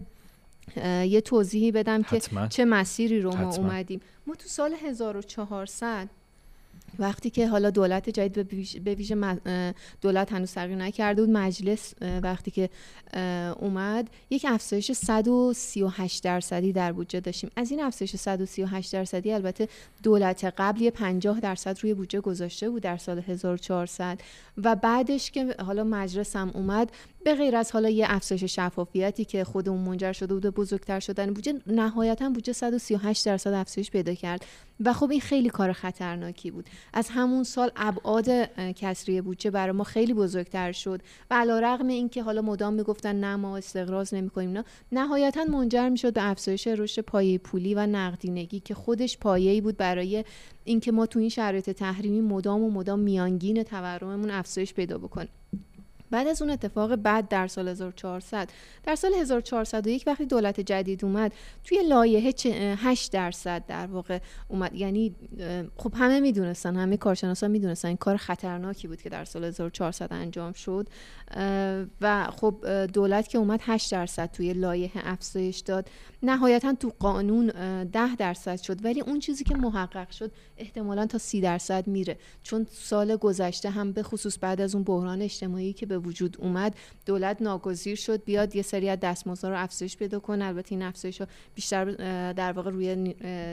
یه 1.06 1.22
توضیحی 1.22 1.72
بدم 1.72 2.04
که 2.04 2.16
حتما. 2.16 2.48
چه 2.48 2.66
مسیری 2.66 3.22
رو 3.22 3.36
ما 3.36 3.50
حتما. 3.50 3.66
اومدیم. 3.66 4.02
ما 4.28 4.36
تو 4.36 4.48
سال 4.48 4.74
1400 4.74 6.10
وقتی 7.00 7.30
که 7.30 7.48
حالا 7.48 7.70
دولت 7.70 8.10
جدید 8.10 8.48
به 8.84 8.96
ویژه- 8.96 9.74
دولت 10.02 10.34
هنوز 10.34 10.54
تغییر 10.54 10.78
نکرده 10.78 11.22
بود 11.26 11.38
مجلس 11.38 11.94
وقتی 12.24 12.52
که 12.52 12.70
اومد 13.60 14.10
یک 14.30 14.46
افزایش 14.50 14.92
138 14.92 16.24
درصدی 16.24 16.74
در 16.74 16.92
بودجه 16.92 17.20
داشتیم. 17.20 17.52
از 17.56 17.72
این 17.72 17.84
افزایش 17.84 18.16
138 18.16 18.94
درصدی 18.94 19.32
البته 19.32 19.68
دولت 20.04 20.54
قبل 20.58 20.82
یه 20.82 20.92
50 20.92 21.40
درصد 21.40 21.80
روی 21.82 21.94
بودجه 21.94 22.22
گذاشته 22.22 22.70
بود 22.70 22.82
در 22.84 22.98
سال 22.98 23.20
1400 23.20 24.20
و 24.58 24.76
بعدش 24.76 25.32
که 25.32 25.56
حالا 25.66 25.84
مجلس 25.84 26.36
هم 26.36 26.52
اومد 26.54 26.92
به 27.24 27.36
غیر 27.36 27.56
از 27.56 27.72
حالا 27.72 27.90
یه 27.90 28.06
افزایش 28.10 28.44
شفافیتی 28.44 29.26
که 29.26 29.44
خودمون 29.44 29.80
منجر 29.80 30.12
شده 30.12 30.34
بود 30.34 30.46
بزرگتر 30.46 31.00
شدن 31.00 31.34
بودجه 31.34 31.62
نهایتا 31.68 32.30
بودجه 32.30 32.54
138 32.54 33.26
درصد 33.26 33.54
افزایش 33.54 33.92
پیدا 33.92 34.14
کرد. 34.14 34.46
و 34.86 34.94
خب 34.94 35.12
این 35.12 35.22
خیلی 35.22 35.50
کار 35.50 35.74
خطرناکی 35.74 36.52
بود. 36.52 36.66
از 36.94 37.10
همون 37.10 37.44
سال 37.44 37.72
ابعاد 37.76 38.30
کسری 38.76 39.22
بودجه 39.22 39.52
برای 39.52 39.72
ما 39.72 39.84
خیلی 39.84 40.14
بزرگتر 40.14 40.72
شد. 40.72 41.02
و 41.32 41.36
علیرغم 41.40 41.88
اینکه 41.88 42.24
حالا 42.24 42.42
مدام 42.42 42.74
می‌گفتن 42.74 43.16
نه 43.16 43.36
ما 43.36 43.58
استقراض 43.58 44.14
نمی‌کنیم 44.14 44.52
نه 44.52 44.64
نهایتا 44.92 45.44
منجر 45.44 45.90
می‌شد 45.90 46.14
به 46.14 46.30
افزایش 46.30 46.68
رشد 46.68 47.02
پایه 47.02 47.38
پولی 47.38 47.76
و 47.76 47.86
نقدینگی 47.86 48.60
که 48.60 48.74
خودش 48.74 49.18
پایه‌ای 49.18 49.62
بود 49.62 49.78
برای 49.78 50.26
اینکه 50.64 50.92
ما 50.92 51.06
تو 51.06 51.20
این 51.20 51.30
شرایط 51.30 51.70
تحریمی 51.70 52.22
مدام 52.22 52.64
و 52.64 52.72
مدام 52.72 53.00
میانگین 53.00 53.64
تورممون 53.64 54.32
افزایش 54.32 54.74
پیدا 54.74 54.98
بکنیم. 54.98 55.30
بعد 56.12 56.28
از 56.28 56.42
اون 56.42 56.52
اتفاق 56.52 56.96
بعد 56.96 57.28
در 57.28 57.48
سال 57.48 57.68
1400 57.68 58.50
در 58.84 58.96
سال 58.96 59.14
1401 59.14 60.04
وقتی 60.08 60.26
دولت 60.26 60.60
جدید 60.60 61.06
اومد 61.06 61.34
توی 61.64 61.84
لایحه 61.90 62.32
چه- 62.32 62.76
8 62.78 63.12
درصد 63.12 63.64
در 63.68 63.88
واقع 63.88 64.20
اومد. 64.48 64.74
یعنی 64.76 65.16
خب 65.78 65.94
همه 65.96 66.20
می‌دونستن 66.20 66.76
همه 66.76 66.98
کارشناسان 66.98 67.52
می‌دونستن 67.52 67.88
این 67.88 67.98
کار 67.98 68.18
خطرناکی 68.18 68.88
بود 68.88 69.02
که 69.02 69.10
در 69.10 69.26
سال 69.26 69.44
1400 69.44 70.08
انجام 70.14 70.54
شد. 70.54 70.88
و 72.02 72.28
خب 72.32 72.86
دولت 72.94 73.28
که 73.28 73.38
اومد 73.38 73.60
8 73.64 73.92
درصد 73.92 74.32
توی 74.32 74.54
لایحه 74.54 75.02
افزایش 75.06 75.60
داد. 75.60 75.90
نهایتا 76.24 76.74
تو 76.74 76.92
قانون 77.00 77.52
اه، 77.56 77.84
10 77.84 78.16
درصد 78.16 78.62
شد. 78.62 78.86
ولی 78.86 79.02
اون 79.02 79.20
چیزی 79.20 79.44
که 79.44 79.56
محقق 79.56 80.10
شد 80.10 80.32
احتمالا 80.58 81.06
تا 81.06 81.18
30 81.18 81.42
درصد 81.42 81.88
میره. 81.88 82.18
چون 82.44 82.68
سال 82.72 83.16
گذشته 83.16 83.70
هم 83.70 83.92
به 83.92 84.04
خصوص 84.04 84.38
بعد 84.42 84.62
از 84.62 84.76
اون 84.76 84.84
بحران 84.84 85.22
اجتماعی 85.22 85.74
که 85.74 85.86
به 85.86 85.99
وجود 86.00 86.38
اومد 86.40 86.76
دولت 87.06 87.42
ناگزیر 87.42 87.96
شد 87.96 88.24
بیاد 88.24 88.56
یه 88.56 88.62
سری 88.62 88.90
از 88.90 89.00
دستمزدها 89.00 89.52
رو 89.52 89.60
افزایش 89.60 89.98
پیدا 89.98 90.20
کنه. 90.20 90.46
البته 90.46 90.72
این 90.72 90.82
افزایش 90.82 91.22
بیشتر 91.56 91.86
در 92.32 92.52
واقع 92.52 92.72
روی 92.72 92.96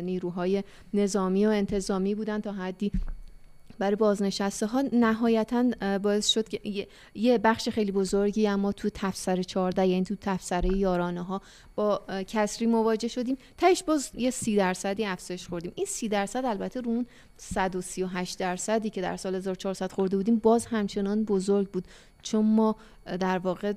نیروهای 0.02 0.64
نظامی 0.94 1.46
و 1.46 1.48
انتظامی 1.48 2.14
بودن 2.14 2.40
تا 2.40 2.52
حدی 2.52 2.92
برای 3.78 3.96
بازنشسته 3.96 4.66
ها 4.66 4.84
نهایتا 4.92 5.98
باعث 5.98 6.28
شد 6.28 6.48
که 6.48 6.86
یه 7.14 7.38
بخش 7.38 7.68
خیلی 7.68 7.92
بزرگی 7.92 8.48
اما 8.48 8.72
تو 8.72 8.90
تفسر 8.94 9.42
14 9.42 9.86
یعنی 9.86 10.04
تو 10.04 10.16
تفسر 10.20 10.64
یارانه 10.64 11.22
ها 11.22 11.40
با 11.74 12.02
کسری 12.26 12.66
مواجه 12.66 13.08
شدیم. 13.08 13.36
تاش 13.58 13.84
باز 13.84 14.10
یه 14.14 14.30
سی 14.30 14.56
درصدی 14.56 15.04
افزایش 15.04 15.48
خوردیم. 15.48 15.72
این 15.74 15.86
سی 15.86 16.08
درصد 16.08 16.44
البته 16.44 16.80
رو 16.80 16.90
اون 16.90 17.06
138 17.36 18.38
درصدی 18.38 18.90
که 18.90 19.02
در 19.02 19.16
سال 19.16 19.34
1400 19.34 19.92
خورده 19.92 20.16
بودیم 20.16 20.36
باز 20.36 20.66
همچنان 20.66 21.24
بزرگ 21.24 21.70
بود. 21.70 21.84
چون 22.22 22.44
ما 22.44 22.76
در 23.20 23.38
واقع 23.38 23.72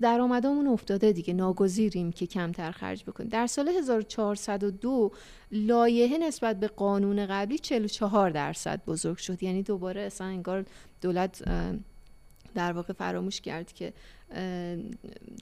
درآمدامون 0.00 0.66
افتاده 0.66 1.12
دیگه 1.12 1.34
ناگزیریم 1.34 2.12
که 2.12 2.26
کمتر 2.26 2.70
خرج 2.70 3.04
بکنیم. 3.04 3.28
در 3.28 3.46
سال 3.46 3.68
1402 3.68 5.12
لایحه 5.52 6.18
نسبت 6.18 6.60
به 6.60 6.68
قانون 6.68 7.26
قبلی 7.26 7.58
44 7.58 8.30
درصد 8.30 8.84
بزرگ 8.84 9.16
شد. 9.16 9.42
یعنی 9.42 9.62
دوباره 9.62 10.00
اصلا 10.00 10.26
انگار 10.26 10.64
دولت 11.00 11.42
در 12.54 12.72
واقع 12.72 12.92
فراموش 12.92 13.40
کرد 13.40 13.72
که 13.72 13.92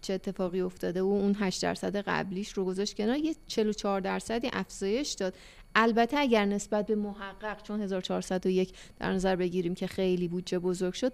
چه 0.02 0.14
اتفاقی 0.14 0.60
افتاده 0.60 1.02
و 1.02 1.06
اون 1.06 1.36
8 1.38 1.62
درصد 1.62 1.96
قبلیش 1.96 2.52
رو 2.52 2.64
گذاشت 2.64 2.96
کنار. 2.96 3.16
یه 3.16 3.34
44 3.46 4.00
درصدی 4.00 4.50
افزایش 4.52 5.12
داد. 5.12 5.34
البته 5.74 6.18
اگر 6.18 6.44
نسبت 6.44 6.86
به 6.86 6.94
محقق 6.94 7.62
چون 7.62 7.80
1401 7.80 8.72
در 9.00 9.12
نظر 9.12 9.36
بگیریم 9.36 9.74
که 9.74 9.86
خیلی 9.86 10.28
بودجه 10.28 10.58
بزرگ 10.58 10.94
شد 10.94 11.12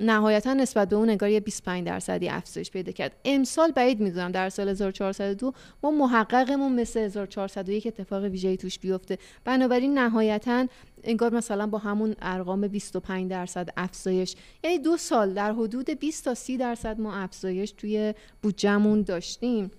نهایتا 0.00 0.54
نسبت 0.54 0.88
به 0.88 0.96
اون 0.96 1.10
انگار 1.10 1.30
یه 1.30 1.40
25 1.40 1.86
درصدی 1.86 2.28
افزایش 2.28 2.70
پیدا 2.70 2.92
کرد. 2.92 3.16
امسال 3.24 3.72
بعید 3.72 4.00
می‌دونم 4.00 4.32
در 4.32 4.48
سال 4.48 4.68
1402 4.68 5.52
ما 5.82 5.90
محققمون 5.90 6.80
مثل 6.80 7.00
1401 7.00 7.86
اتفاق 7.86 8.24
ویژه‌ای 8.24 8.56
توش 8.56 8.78
بیفته. 8.78 9.18
بنابراین 9.44 9.98
نهایتا 9.98 10.66
انگار 11.04 11.34
مثلا 11.34 11.66
با 11.66 11.78
همون 11.78 12.16
ارقام 12.22 12.68
25 12.68 13.30
درصد 13.30 13.68
افزایش. 13.76 14.34
یعنی 14.64 14.78
دو 14.78 14.96
سال 14.96 15.34
در 15.34 15.52
حدود 15.52 15.90
20 15.90 16.24
تا 16.24 16.34
30 16.34 16.56
درصد 16.56 17.00
ما 17.00 17.14
افزایش 17.14 17.72
توی 17.72 18.14
بودجهمون 18.42 19.02
داشتیم. 19.02 19.70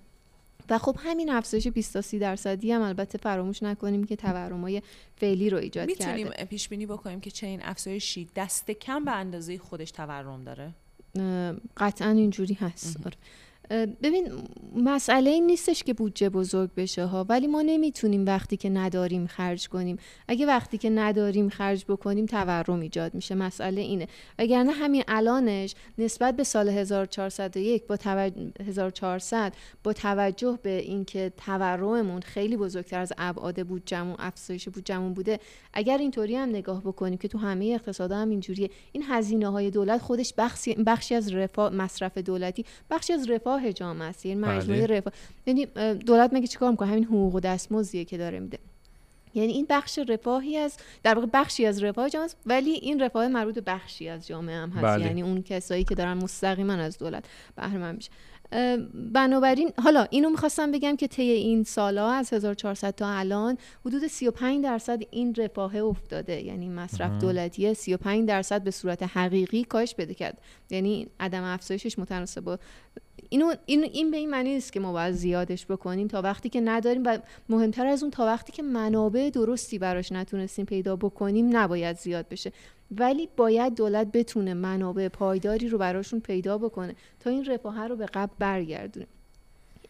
و 0.70 0.78
خب 0.78 0.96
همین 0.98 1.30
افزایش 1.30 1.68
20 1.68 1.92
تا 1.92 2.00
30 2.00 2.18
درصدی 2.18 2.72
هم 2.72 2.82
البته 2.82 3.18
فراموش 3.18 3.62
نکنیم 3.62 4.04
که 4.04 4.16
تورمای 4.16 4.82
فعلی 5.16 5.50
رو 5.50 5.58
ایجاد 5.58 5.90
کرده 5.90 6.16
می‌تونیم 6.16 6.46
پیش 6.46 6.68
بینی 6.68 6.86
بکنیم 6.86 7.20
که 7.20 7.30
چه 7.30 7.46
این 7.46 7.60
افزایشی 7.62 8.28
دست 8.36 8.70
کم 8.70 9.04
به 9.04 9.12
اندازه 9.12 9.58
خودش 9.58 9.90
تورم 9.90 10.44
داره؟ 10.44 10.72
قطعا 11.76 12.10
اینجوری 12.10 12.54
هست. 12.54 12.96
ببین 13.70 14.28
مسئله 14.76 15.30
این 15.30 15.46
نیستش 15.46 15.82
که 15.82 15.94
بودجه 15.94 16.28
بزرگ 16.28 16.70
بشه 16.76 17.04
ها 17.04 17.26
ولی 17.28 17.46
ما 17.46 17.62
نمی‌تونیم 17.62 18.26
وقتی 18.26 18.56
که 18.56 18.70
نداریم 18.70 19.26
خرج 19.26 19.68
کنیم. 19.68 19.98
اگه 20.28 20.46
وقتی 20.46 20.78
که 20.78 20.90
نداریم 20.90 21.48
خرج 21.48 21.84
بکنیم 21.88 22.26
تورم 22.26 22.80
ایجاد 22.80 23.14
میشه. 23.14 23.34
مسئله 23.34 23.80
اینه. 23.80 24.08
وگرنه 24.38 24.72
همین 24.72 25.02
الانش 25.08 25.74
نسبت 25.98 26.36
به 26.36 26.44
سال 26.44 26.68
1401 26.68 27.86
با 27.86 27.96
توجه 27.96 28.52
1400 28.66 29.52
با 29.84 29.92
توجه 29.92 30.58
به 30.62 30.78
اینکه 30.78 31.32
تورممون 31.36 32.20
خیلی 32.20 32.56
بزرگتر 32.56 33.00
از 33.00 33.12
ابعاد 33.18 33.66
بودجمون 33.66 34.16
افزایش 34.18 34.68
بودجمون 34.68 35.14
بوده 35.14 35.40
اگر 35.72 35.98
اینطوری 35.98 36.36
هم 36.36 36.48
نگاه 36.48 36.80
بکنیم 36.80 37.18
که 37.18 37.28
تو 37.28 37.38
همه 37.38 37.64
اقتصاد 37.64 38.12
هم 38.12 38.30
اینجوریه. 38.30 38.70
این 38.92 39.04
هزینه 39.08 39.48
های 39.48 39.70
دولت 39.70 40.00
خودش 40.00 40.34
بخشی, 40.38 40.74
بخشی 40.74 41.14
از 41.14 41.34
رفاه 41.34 41.70
مصرف 41.70 42.18
دولتی 42.18 42.64
بخشی 42.90 43.12
از 43.12 43.30
رفاه 43.30 43.51
رفاه 43.56 43.72
جامعه 43.72 44.08
است 44.08 44.26
یعنی 44.26 44.40
مجموعه 44.40 44.86
بله. 44.86 44.96
رفاه. 44.98 45.12
یعنی 45.46 45.66
دولت 45.94 46.32
مگه 46.32 46.46
چیکار 46.46 46.70
می‌کنه؟ 46.70 46.88
همین 46.88 47.04
حقوق 47.04 47.34
و 47.34 47.40
دستمزدیه 47.40 48.04
که 48.04 48.18
داره 48.18 48.40
میده. 48.40 48.58
یعنی 49.34 49.52
این 49.52 49.66
بخش 49.70 49.98
رفاهی 50.08 50.56
از 50.56 50.76
در 51.02 51.14
واقع 51.14 51.26
بخشی 51.32 51.66
از 51.66 51.82
رفاه 51.82 52.10
جامعه 52.10 52.24
است 52.24 52.36
ولی 52.46 52.70
این 52.70 53.00
رفاه 53.00 53.28
مربوط 53.28 53.54
به 53.54 53.60
بخشی 53.60 54.08
از 54.08 54.26
جامعه 54.26 54.56
هم 54.56 54.70
هست. 54.70 54.84
بله. 54.84 55.06
یعنی 55.06 55.22
اون 55.22 55.42
کسایی 55.42 55.84
که 55.84 55.94
دارن 55.94 56.14
مستقیما 56.14 56.72
از 56.72 56.98
دولت 56.98 57.24
بهره 57.56 57.78
مند 57.78 57.96
میشه 57.96 58.10
بنابراین 59.12 59.72
حالا 59.82 60.06
اینو 60.10 60.30
می‌خواستم 60.30 60.72
بگم 60.72 60.96
که 60.96 61.06
طی 61.06 61.22
این 61.22 61.64
سالا 61.64 62.10
از 62.10 62.32
1400 62.32 62.94
تا 62.94 63.08
الان 63.08 63.58
حدود 63.86 64.06
35 64.06 64.64
درصد 64.64 65.02
این 65.10 65.34
رفاه 65.34 65.76
افتاده. 65.76 66.42
یعنی 66.42 66.68
مصرف 66.68 67.20
دولتیه 67.20 67.74
35 67.74 68.28
درصد 68.28 68.62
به 68.62 68.70
صورت 68.70 69.02
حقیقی 69.02 69.64
کاهش 69.64 69.94
بده 69.94 70.14
کرد. 70.14 70.38
یعنی 70.70 71.06
عدم 71.20 71.44
افزایشش 71.44 71.98
متناسب 71.98 72.40
با 72.40 72.58
اینو 73.32 73.54
این, 73.66 73.84
این 73.84 74.10
به 74.10 74.16
این 74.16 74.30
معنی 74.30 74.54
نیست 74.54 74.72
که 74.72 74.80
ما 74.80 74.92
باید 74.92 75.14
زیادش 75.14 75.66
بکنیم 75.66 76.08
تا 76.08 76.22
وقتی 76.22 76.48
که 76.48 76.60
نداریم 76.60 77.02
و 77.04 77.18
مهمتر 77.48 77.86
از 77.86 78.02
اون 78.02 78.10
تا 78.10 78.26
وقتی 78.26 78.52
که 78.52 78.62
منابع 78.62 79.30
درستی 79.30 79.78
براش 79.78 80.12
نتونستیم 80.12 80.66
پیدا 80.66 80.96
بکنیم 80.96 81.56
نباید 81.56 81.96
زیاد 81.98 82.28
بشه. 82.28 82.52
ولی 82.90 83.28
باید 83.36 83.74
دولت 83.74 84.12
بتونه 84.12 84.54
منابع 84.54 85.08
پایداری 85.08 85.68
رو 85.68 85.78
براشون 85.78 86.20
پیدا 86.20 86.58
بکنه 86.58 86.96
تا 87.20 87.30
این 87.30 87.44
رفاه 87.44 87.86
رو 87.86 87.96
به 87.96 88.06
قبل 88.06 88.32
برگردونه. 88.38 89.06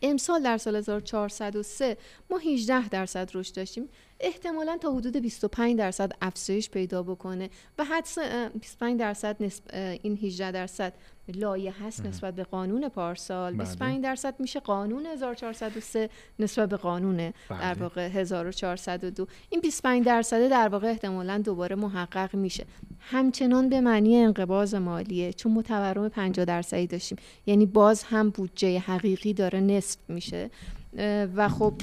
امسال 0.03 0.43
در 0.43 0.59
سال 0.59 0.77
1403 0.77 1.97
ما 2.31 2.39
18 2.39 2.89
درصد 2.89 3.31
رشد 3.35 3.55
داشتیم. 3.55 3.89
احتمالا 4.23 4.79
تا 4.81 4.93
حدود 4.93 5.17
25 5.17 5.79
درصد 5.79 6.13
افزایش 6.23 6.71
پیدا 6.71 7.03
بکنه 7.03 7.51
و 7.79 7.85
حدس 7.85 8.19
25 8.19 9.01
درصد 9.01 9.43
نسب 9.43 9.63
این 10.03 10.19
18 10.23 10.51
درصد 10.51 10.93
لایه 11.29 11.85
هست 11.85 12.07
نسبت 12.07 12.35
به 12.35 12.45
قانون 12.45 12.89
پارسال 12.89 13.55
25 13.55 13.93
بله. 13.93 14.03
درصد 14.03 14.35
میشه 14.39 14.61
قانون 14.61 15.07
1403 15.07 16.11
نسبت 16.39 16.69
به 16.69 16.77
قانون 16.77 17.17
در 17.17 17.33
بله. 17.49 17.83
واقع 17.83 18.09
1402 18.09 19.27
این 19.51 19.61
25 19.61 20.07
درصد 20.07 20.49
در 20.49 20.69
واقع 20.69 20.89
احتمالا 20.89 21.39
دوباره 21.39 21.77
محقق 21.77 22.35
میشه 22.35 22.65
همچنان 23.01 23.69
به 23.69 23.81
معنی 23.81 24.17
انقباض 24.17 24.75
مالیه 24.75 25.33
چون 25.33 25.53
متورم 25.53 26.09
50 26.09 26.45
درصدی 26.45 26.87
داشتیم 26.87 27.19
یعنی 27.47 27.67
باز 27.67 28.03
هم 28.03 28.31
بودجه 28.31 28.79
حقیقی 28.79 29.33
داره 29.35 29.61
نصف 29.61 29.99
میشه 30.09 30.51
و 31.37 31.49
خب 31.49 31.75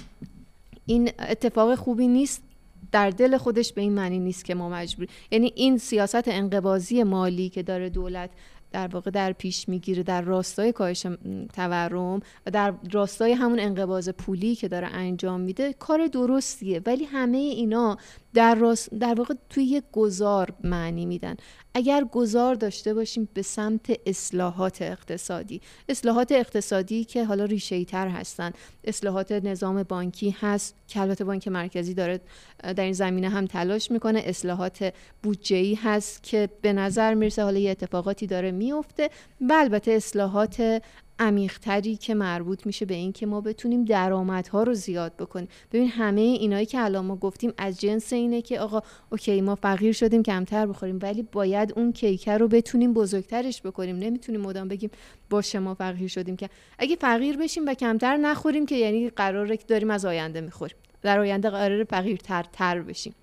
این 0.89 1.11
اتفاق 1.19 1.75
خوبی 1.75 2.07
نیست. 2.07 2.43
در 2.91 3.09
دل 3.09 3.37
خودش 3.37 3.73
به 3.73 3.81
این 3.81 3.93
معنی 3.93 4.19
نیست 4.19 4.45
که 4.45 4.55
ما 4.55 4.69
مجبور 4.69 5.07
یعنی 5.31 5.53
این 5.55 5.77
سیاست 5.77 6.27
انقباضی 6.27 7.03
مالی 7.03 7.49
که 7.49 7.63
داره 7.63 7.89
دولت 7.89 8.29
در 8.71 8.87
واقع 8.87 9.11
در 9.11 9.31
پیش 9.31 9.69
می‌گیره 9.69 10.03
در 10.03 10.21
راستای 10.21 10.71
کاهش 10.71 11.05
تورم 11.53 12.21
و 12.45 12.51
در 12.53 12.73
راستای 12.91 13.31
همون 13.31 13.59
انقباض 13.59 14.09
پولی 14.09 14.55
که 14.55 14.67
داره 14.67 14.87
انجام 14.87 15.41
میده 15.41 15.73
کار 15.73 16.07
درستیه. 16.07 16.81
ولی 16.85 17.03
همه 17.03 17.37
اینا 17.37 17.97
در, 18.33 18.55
راست 18.55 18.93
در 18.95 19.13
واقع 19.13 19.33
توی 19.49 19.63
یک 19.63 19.83
گذار 19.91 20.53
معنی 20.63 21.05
میدن. 21.05 21.35
اگر 21.73 22.03
گذار 22.03 22.55
داشته 22.55 22.93
باشیم 22.93 23.29
به 23.33 23.41
سمت 23.41 23.99
اصلاحات 24.05 24.81
اقتصادی. 24.81 25.61
اصلاحات 25.89 26.31
اقتصادی 26.31 27.03
که 27.03 27.25
حالا 27.25 27.45
ریشه 27.45 27.85
تر 27.85 28.07
هستن. 28.07 28.51
اصلاحات 28.83 29.31
نظام 29.31 29.83
بانکی 29.83 30.35
هست. 30.39 30.75
که 30.87 31.01
البته 31.01 31.23
بانک 31.23 31.47
مرکزی 31.47 31.93
داره 31.93 32.21
در 32.63 32.83
این 32.83 32.93
زمینه 32.93 33.29
هم 33.29 33.45
تلاش 33.45 33.91
می‌کنه. 33.91 34.21
اصلاحات 34.25 34.93
بودجه 35.23 35.75
هست 35.83 36.23
که 36.23 36.49
به 36.61 36.73
نظر 36.73 37.13
می‌رسه 37.13 37.43
حالا 37.43 37.59
یه 37.59 37.71
اتفاقاتی 37.71 38.27
داره 38.27 38.51
میفته 38.51 39.09
و 39.41 39.53
البته 39.53 39.91
اصلاحات 39.91 40.81
عمیقتری 41.19 41.95
که 41.95 42.13
مربوط 42.13 42.65
میشه 42.65 42.85
به 42.85 42.93
این 42.93 43.11
که 43.11 43.25
ما 43.25 43.41
بتونیم 43.41 43.85
درآمدها 43.85 44.63
رو 44.63 44.73
زیاد 44.73 45.15
بکنیم. 45.15 45.47
ببین 45.71 45.87
همه 45.87 46.21
اینایی 46.21 46.65
که 46.65 46.79
الان 46.79 47.05
ما 47.05 47.15
گفتیم 47.15 47.53
از 47.57 47.79
جنس 47.79 48.13
اینه 48.13 48.41
که 48.41 48.59
آقا 48.59 48.81
اوکی 49.11 49.41
ما 49.41 49.55
فقیر 49.55 49.91
شدیم 49.93 50.23
کمتر 50.23 50.65
بخوریم 50.65 50.99
ولی 51.01 51.23
باید 51.31 51.73
اون 51.75 51.91
کیکر 51.91 52.37
رو 52.37 52.47
بتونیم 52.47 52.93
بزرگترش 52.93 53.61
بکنیم. 53.61 53.95
نمی‌تونیم 53.95 54.41
مدام 54.41 54.67
بگیم 54.67 54.89
باشه 55.29 55.59
ما 55.59 55.73
فقیر 55.73 56.07
شدیم 56.07 56.35
که 56.35 56.49
اگه 56.79 56.95
فقیر 56.95 57.37
بشیم 57.37 57.65
و 57.67 57.73
کمتر 57.73 58.17
نخوریم 58.17 58.65
که 58.65 58.75
یعنی 58.75 59.09
قراره 59.09 59.57
که 59.57 59.63
داریم 59.67 59.89
از 59.89 60.05
آینده 60.05 60.41
می‌خوریم. 60.41 60.77
در 61.01 61.19
آینده 61.19 61.49
قراره 61.49 61.83
فقیرتر 61.83 62.45
تر 62.53 62.81
بشیم. 62.81 63.15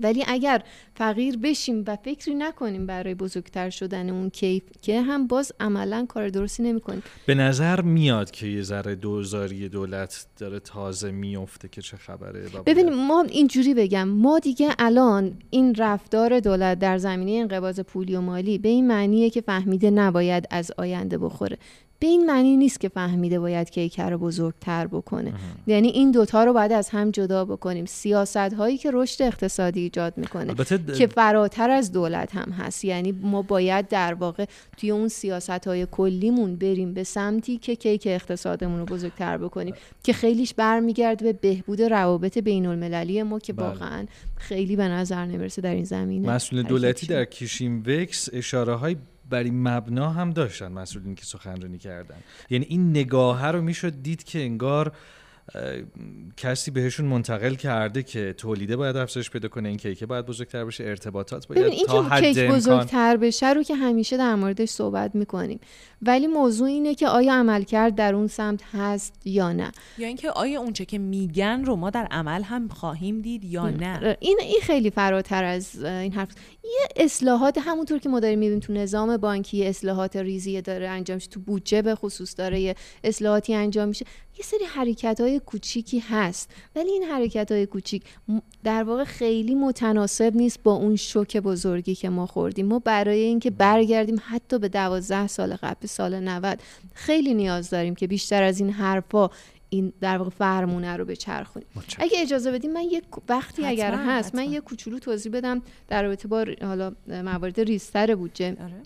ولی 0.00 0.24
اگر 0.26 0.62
فقیر 0.94 1.38
بشیم 1.38 1.84
و 1.86 1.96
فکری 1.96 2.34
نکنیم 2.34 2.86
برای 2.86 3.14
بزرگتر 3.14 3.70
شدن 3.70 4.10
اون 4.10 4.30
کیف 4.30 4.62
که 4.82 5.02
هم 5.02 5.26
باز 5.26 5.52
عملا 5.60 6.06
کار 6.08 6.28
درستی 6.28 6.62
نمی‌کنیم. 6.62 7.02
به 7.26 7.34
نظر 7.34 7.80
میاد 7.80 8.30
که 8.30 8.46
یه 8.46 8.62
ذره 8.62 8.94
دوزاری 8.94 9.68
دولت 9.68 10.26
داره 10.38 10.60
تازه 10.60 11.10
میفته 11.10 11.68
که 11.68 11.82
چه 11.82 11.96
خبره 11.96 12.48
ببینیم 12.66 12.94
ما 12.94 13.22
اینجوری 13.22 13.74
بگم. 13.74 14.08
ما 14.08 14.38
دیگه 14.38 14.74
الان 14.78 15.38
این 15.50 15.74
رفتار 15.74 16.40
دولت 16.40 16.78
در 16.78 16.98
زمینه 16.98 17.32
انقباض 17.32 17.80
پولی 17.80 18.16
و 18.16 18.20
مالی 18.20 18.58
به 18.58 18.68
این 18.68 18.86
معنیه 18.86 19.30
که 19.30 19.40
فهمیده 19.40 19.90
نباید 19.90 20.46
از 20.50 20.72
آینده 20.78 21.18
بخوره. 21.18 21.58
به 22.00 22.06
این 22.06 22.26
معنی 22.26 22.56
نیست 22.56 22.80
که 22.80 22.88
فهمیده 22.88 23.40
باید 23.40 23.70
کیکر 23.70 24.10
رو 24.10 24.18
بزرگتر 24.18 24.86
بکنه. 24.86 25.32
یعنی 25.66 25.88
این 25.88 26.10
دوتا 26.10 26.44
رو 26.44 26.52
باید 26.52 26.72
از 26.72 26.88
هم 26.88 27.10
جدا 27.10 27.44
بکنیم. 27.44 27.86
سیاست 27.86 28.36
هایی 28.36 28.78
که 28.78 28.90
رشد 28.92 29.22
اقتصادی 29.22 29.80
ایجاد 29.80 30.12
می‌کنه 30.16 30.54
که 30.98 31.06
فراتر 31.06 31.70
از 31.70 31.92
دولت 31.92 32.34
هم 32.34 32.52
هست. 32.52 32.84
یعنی 32.84 33.12
ما 33.12 33.42
باید 33.42 33.88
در 33.88 34.14
واقع 34.14 34.44
توی 34.76 34.90
اون 34.90 35.08
سیاست 35.08 35.50
های 35.50 35.86
کلیمون 35.86 36.56
بریم 36.56 36.94
به 36.94 37.04
سمتی 37.04 37.56
که 37.56 37.76
کیک 37.76 38.02
اقتصادمون 38.06 38.78
رو 38.78 38.84
بزرگتر 38.84 39.38
بکنیم 39.38 39.74
که 40.02 40.12
خیلیش 40.12 40.54
برمیگرده 40.54 41.24
به 41.24 41.32
بهبود 41.32 41.82
روابط 41.82 42.38
بین 42.38 42.66
المللی 42.66 43.22
ما 43.22 43.38
که 43.38 43.52
بله. 43.52 43.68
واقعا 43.68 44.06
خیلی 44.36 44.76
به 44.76 44.88
نظر 44.88 45.24
نمی‌رسه 45.24 45.62
در 45.62 45.74
این 45.74 45.84
زمینه. 45.84 46.30
مسئول 46.30 46.62
دولتی 46.62 47.06
در 47.06 47.24
کیشیم 47.24 47.82
وکس 47.86 48.28
اشاره 48.32 48.74
های 48.74 48.96
بر 49.28 49.42
این 49.42 49.68
مبنا 49.68 50.10
هم 50.10 50.30
داشتن 50.30 50.72
مسئولین 50.72 51.14
که 51.14 51.24
سخنرانی 51.24 51.78
کردن. 51.78 52.16
یعنی 52.50 52.66
این 52.68 52.90
نگاه 52.90 53.46
رو 53.50 53.62
می‌شد 53.62 54.02
دید 54.02 54.24
که 54.24 54.40
انگار 54.40 54.92
کسی 56.36 56.70
بهشون 56.70 57.06
منتقل 57.06 57.54
کرده 57.54 58.02
که 58.02 58.32
تولیده 58.32 58.76
باید 58.76 58.96
افزایش 58.96 59.30
پیدا 59.30 59.48
کنه 59.48 59.68
این 59.68 59.78
کیک 59.78 60.04
باید 60.04 60.26
بزرگتر 60.26 60.64
بشه 60.64 60.84
ارتباطات 60.84 61.46
باید 61.46 61.64
این 61.64 61.86
تا 61.86 62.02
حد 62.02 62.24
کیک 62.24 62.50
بزرگتر 62.50 63.16
بشه 63.16 63.52
رو 63.52 63.62
که 63.62 63.74
همیشه 63.74 64.16
در 64.16 64.34
موردش 64.34 64.68
صحبت 64.68 65.14
می‌کنیم. 65.14 65.60
ولی 66.02 66.26
موضوع 66.26 66.68
اینه 66.68 66.94
که 66.94 67.08
آیا 67.08 67.34
عملکرد 67.34 67.94
در 67.94 68.14
اون 68.14 68.26
سمت 68.26 68.62
هست 68.72 69.14
یا 69.24 69.52
نه. 69.52 69.72
یا 69.98 70.06
اینکه 70.06 70.30
آیا 70.30 70.60
اونچه 70.60 70.84
که 70.84 70.98
میگن 70.98 71.64
رو 71.64 71.76
ما 71.76 71.90
در 71.90 72.08
عمل 72.10 72.42
هم 72.42 72.68
خواهیم 72.68 73.20
دید 73.20 73.44
یا 73.44 73.70
نه؟ 73.70 74.16
این 74.20 74.38
این 74.42 74.60
خیلی 74.62 74.90
فراتر 74.90 75.44
از 75.44 75.84
این 75.84 76.12
حرف. 76.12 76.28
یه 76.64 76.88
اصلاحات 76.96 77.58
همونطور 77.58 77.98
که 77.98 78.08
ما 78.08 78.20
داریم 78.20 78.38
می‌بینیم 78.38 78.60
تو 78.60 78.72
نظام 78.72 79.16
بانکی 79.16 79.66
اصلاحات 79.66 80.16
ریزی 80.16 80.62
داره 80.62 80.88
انجام 80.88 81.14
میشه 81.14 81.28
تو 81.30 81.40
بودجه 81.40 81.82
به 81.82 81.94
خصوص 81.94 82.34
داره 82.38 82.60
یه 82.60 82.74
اصلاحاتی 83.04 83.54
انجام 83.54 83.88
میشه. 83.88 84.06
یه 84.38 84.44
سری 84.44 84.64
حرکت 84.64 85.20
های 85.20 85.40
کوچیکی 85.40 85.98
هست 85.98 86.50
ولی 86.76 86.90
این 86.90 87.02
حرکت 87.02 87.52
های 87.52 87.66
کوچیک 87.66 88.02
در 88.64 88.82
واقع 88.82 89.04
خیلی 89.04 89.54
متناسب 89.54 90.36
نیست 90.36 90.62
با 90.62 90.72
اون 90.72 90.96
شوک 90.96 91.36
بزرگی 91.36 91.94
که 91.94 92.08
ما 92.08 92.26
خوردیم. 92.26 92.66
ما 92.66 92.78
برای 92.78 93.20
اینکه 93.20 93.50
برگردیم 93.50 94.22
حتی 94.28 94.58
به 94.58 94.68
دوازده 94.68 95.26
سال 95.26 95.56
قبل 95.56 95.86
سال 95.86 96.20
90 96.20 96.62
خیلی 96.94 97.34
نیاز 97.34 97.70
داریم 97.70 97.94
که 97.94 98.06
بیشتر 98.06 98.42
از 98.42 98.60
این 98.60 98.70
حرفا 98.70 99.30
این 99.70 99.92
در 100.00 100.18
واقع 100.18 100.30
فرمونه 100.30 100.96
رو 100.96 101.04
بچرخونیم. 101.04 101.68
اگه 101.98 102.20
اجازه 102.20 102.52
بدیم 102.52 102.72
من 102.72 102.82
یک 102.82 103.04
وقتی 103.28 103.66
اگر 103.66 103.94
هست 103.94 104.34
من 104.34 104.50
یه 104.50 104.60
کوچولو 104.60 104.98
توضیح 104.98 105.32
بدم 105.32 105.62
در 105.88 106.02
رابطه 106.02 106.28
با 106.28 106.44
حالا 106.62 106.92
موارد 107.08 107.60
ریستر 107.60 108.14
بودجه. 108.14 108.56
آره. 108.60 108.82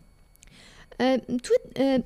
تو 1.42 1.54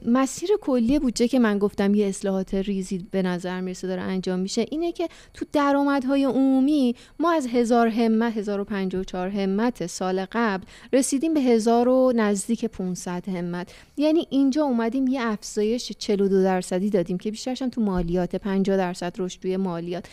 مسیر 0.06 0.48
کلی 0.60 0.98
بودجه 0.98 1.28
که 1.28 1.38
من 1.38 1.58
گفتم 1.58 1.94
یه 1.94 2.06
اصلاحات 2.06 2.54
ریزی 2.54 3.06
به 3.10 3.22
نظر 3.22 3.60
می‌رسه 3.60 3.86
داره 3.86 4.02
انجام 4.02 4.38
میشه 4.38 4.66
اینه 4.70 4.92
که 4.92 5.08
تو 5.34 5.44
درآمدهای 5.52 6.24
عمومی 6.24 6.94
ما 7.18 7.32
از 7.32 7.46
هزار 7.46 7.88
همت 7.88 8.36
1054 8.36 9.28
همت 9.28 9.86
سال 9.86 10.26
قبل 10.32 10.64
رسیدیم 10.92 11.34
به 11.34 11.40
هزار 11.40 11.88
و 11.88 12.12
نزدیک 12.16 12.64
500 12.64 13.28
همت. 13.28 13.74
یعنی 13.96 14.26
اینجا 14.30 14.64
اومدیم 14.64 15.06
یه 15.06 15.20
افزایش 15.22 15.92
42 15.92 16.42
درصدی 16.42 16.90
دادیم 16.90 17.18
که 17.18 17.30
بیشترش 17.30 17.58
تو 17.58 17.80
مالیات 17.80 18.36
50 18.36 18.76
درصد 18.76 19.14
رشد 19.18 19.40
توی 19.40 19.56
مالیات. 19.56 20.04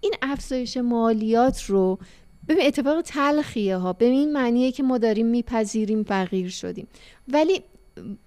این 0.00 0.14
افزایش 0.22 0.76
مالیات 0.76 1.62
رو 1.62 1.98
ببین 2.48 2.66
اتفاق 2.66 3.00
تلخیه 3.00 3.76
ها. 3.76 3.92
به 3.92 4.04
این 4.04 4.32
معنیه 4.32 4.72
که 4.72 4.82
ما 4.82 4.98
داریم 4.98 5.26
میپذیریم 5.26 6.02
فقیر 6.02 6.48
شدیم. 6.48 6.86
ولی 7.28 7.62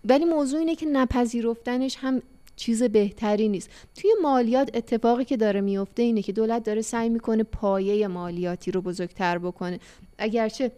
ولی 0.05 0.25
موضوع 0.25 0.59
اینه 0.59 0.75
که 0.75 0.85
نپذیرفتنش 0.85 1.97
هم 1.99 2.21
چیز 2.55 2.83
بهتری 2.83 3.49
نیست. 3.49 3.69
توی 3.95 4.11
مالیات 4.21 4.71
اتفاقی 4.73 5.25
که 5.25 5.37
داره 5.37 5.61
میفته 5.61 6.03
اینه 6.03 6.21
که 6.21 6.31
دولت 6.31 6.63
داره 6.63 6.81
سعی 6.81 7.09
می‌کنه 7.09 7.43
پایه 7.43 8.07
مالیاتی 8.07 8.71
رو 8.71 8.81
بزرگتر 8.81 9.37
بکنه. 9.37 9.79
اگرچه 10.17 10.71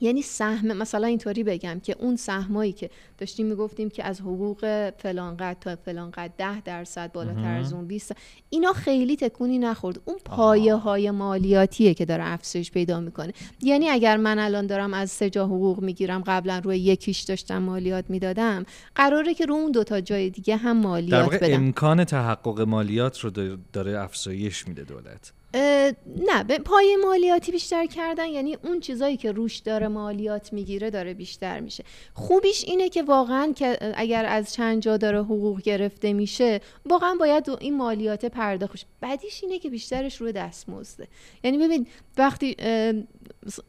یعنی 0.00 0.22
سهم 0.22 0.76
مثلا 0.76 1.06
اینطوری 1.06 1.44
بگم 1.44 1.80
که 1.82 1.96
اون 1.98 2.16
سهمایی 2.16 2.72
که 2.72 2.90
داشتیم 3.18 3.46
می‌گفتیم 3.46 3.90
که 3.90 4.04
از 4.04 4.20
حقوق 4.20 4.90
فلان 4.98 5.36
قد 5.36 5.56
تا 5.60 5.76
فلان 5.76 6.10
قد 6.10 6.30
10 6.38 6.60
درصد 6.60 7.12
بالاتر 7.12 7.54
از 7.58 7.72
اون 7.72 7.86
20 7.86 8.12
اینا 8.50 8.72
خیلی 8.72 9.16
تکونی 9.16 9.58
نخورد. 9.58 10.00
اون 10.04 10.16
پایه 10.24 10.74
های 10.74 11.10
مالیاتیه 11.10 11.94
که 11.94 12.04
داره 12.04 12.24
افزایش 12.26 12.70
پیدا 12.70 13.00
می‌کنه. 13.00 13.32
یعنی 13.62 13.88
اگر 13.88 14.16
من 14.16 14.38
الان 14.38 14.66
دارم 14.66 14.94
از 14.94 15.10
سه 15.10 15.30
جا 15.30 15.46
حقوق 15.46 15.80
می‌گیرم 15.80 16.22
قبلا 16.26 16.60
روی 16.64 16.78
یکیش 16.78 17.20
داشتم 17.20 17.58
مالیات 17.58 18.04
می‌دادم 18.08 18.64
قراره 18.94 19.34
که 19.34 19.46
رو 19.46 19.54
اون 19.54 19.72
دو 19.72 19.84
تا 19.84 20.00
جای 20.00 20.30
دیگه 20.30 20.56
هم 20.56 20.76
مالیات 20.76 21.30
در 21.30 21.38
بدم. 21.38 21.54
امکان 21.54 22.04
تحقق 22.04 22.60
مالیات 22.60 23.20
رو 23.20 23.30
داره 23.72 24.00
افزایش 24.00 24.68
میده 24.68 24.84
دولت. 24.84 25.32
نه 25.54 26.44
به 26.48 26.58
پای 26.58 26.96
مالیاتی 27.04 27.52
بیشتر 27.52 27.86
کردن 27.86 28.26
یعنی 28.26 28.56
اون 28.64 28.80
چیزایی 28.80 29.16
که 29.16 29.32
روش 29.32 29.56
داره 29.58 29.88
مالیات 29.88 30.52
می‌گیره 30.52 30.90
داره 30.90 31.14
بیشتر 31.14 31.60
میشه. 31.60 31.84
خوبیش 32.14 32.64
اینه 32.64 32.88
که 32.88 33.02
واقعا 33.02 33.52
که 33.52 33.78
اگر 33.94 34.24
از 34.24 34.52
چند 34.52 34.82
جا 34.82 34.96
داره 34.96 35.18
حقوق 35.18 35.62
گرفته 35.62 36.12
میشه 36.12 36.60
واقعا 36.86 37.14
باید 37.20 37.50
این 37.60 37.76
مالیات 37.76 38.24
پرداخت 38.24 38.86
بدیش 39.02 39.44
اینه 39.44 39.58
که 39.58 39.70
بیشترش 39.70 40.16
روی 40.16 40.32
دستمزده 40.32 41.08
یعنی 41.44 41.58
ببین 41.58 41.86
وقتی 42.18 42.56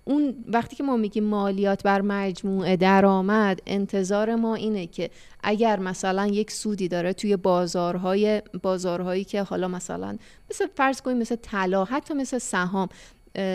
اون 0.06 0.46
وقتی 0.48 0.76
که 0.76 0.84
ما 0.84 0.98
میگیم 0.98 1.24
مالیات 1.24 1.84
بر 1.84 2.02
مجموعه 2.02 2.76
درآمد 2.76 3.62
انتظار 3.66 4.36
ما 4.36 4.56
اینه 4.56 4.88
که 4.88 5.10
اگر 5.44 5.80
مثلا 5.80 6.28
یک 6.28 6.52
سودی 6.52 6.88
داره 6.88 7.14
توی 7.14 7.36
بازارهای 7.36 8.42
بازارهایی 8.62 9.24
که 9.24 9.42
حالا 9.42 9.68
مثلا 9.68 10.18
مثل 10.50 10.68
فرض 10.76 11.02
کنیم 11.02 11.18
مثل 11.18 11.36
طلا 11.36 11.75
حتی 11.84 12.14
مثل 12.14 12.38
سهام. 12.38 12.90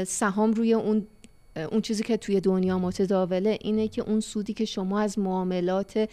سهام 0.06 0.52
روی 0.52 0.74
اون 0.74 1.06
اون 1.70 1.80
چیزی 1.80 2.02
که 2.02 2.16
توی 2.16 2.40
دنیا 2.40 2.78
متداوله 2.78 3.58
اینه 3.60 3.88
که 3.88 4.02
اون 4.02 4.20
سودی 4.20 4.54
که 4.54 4.64
شما 4.64 5.00
از 5.00 5.18
معاملات 5.18 6.08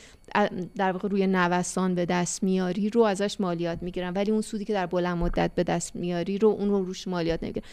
در 0.76 0.92
واقع 0.92 1.08
روی 1.08 1.28
نوسان 1.28 1.96
به 1.96 2.06
دست 2.06 2.44
میاری 2.44 2.90
رو 2.90 3.02
ازش 3.02 3.42
مالیات 3.42 3.84
می‌گیرن. 3.84 4.14
ولی 4.14 4.32
اون 4.32 4.42
سودی 4.42 4.66
که 4.66 4.74
در 4.74 4.86
بلند 4.86 5.18
مدت 5.18 5.52
به 5.56 5.64
دست 5.64 5.96
میاری 5.96 6.38
رو 6.38 6.50
اون 6.50 6.70
رو 6.70 6.84
روش 6.84 7.08
مالیات 7.08 7.44
نمی‌گیرن. 7.44 7.66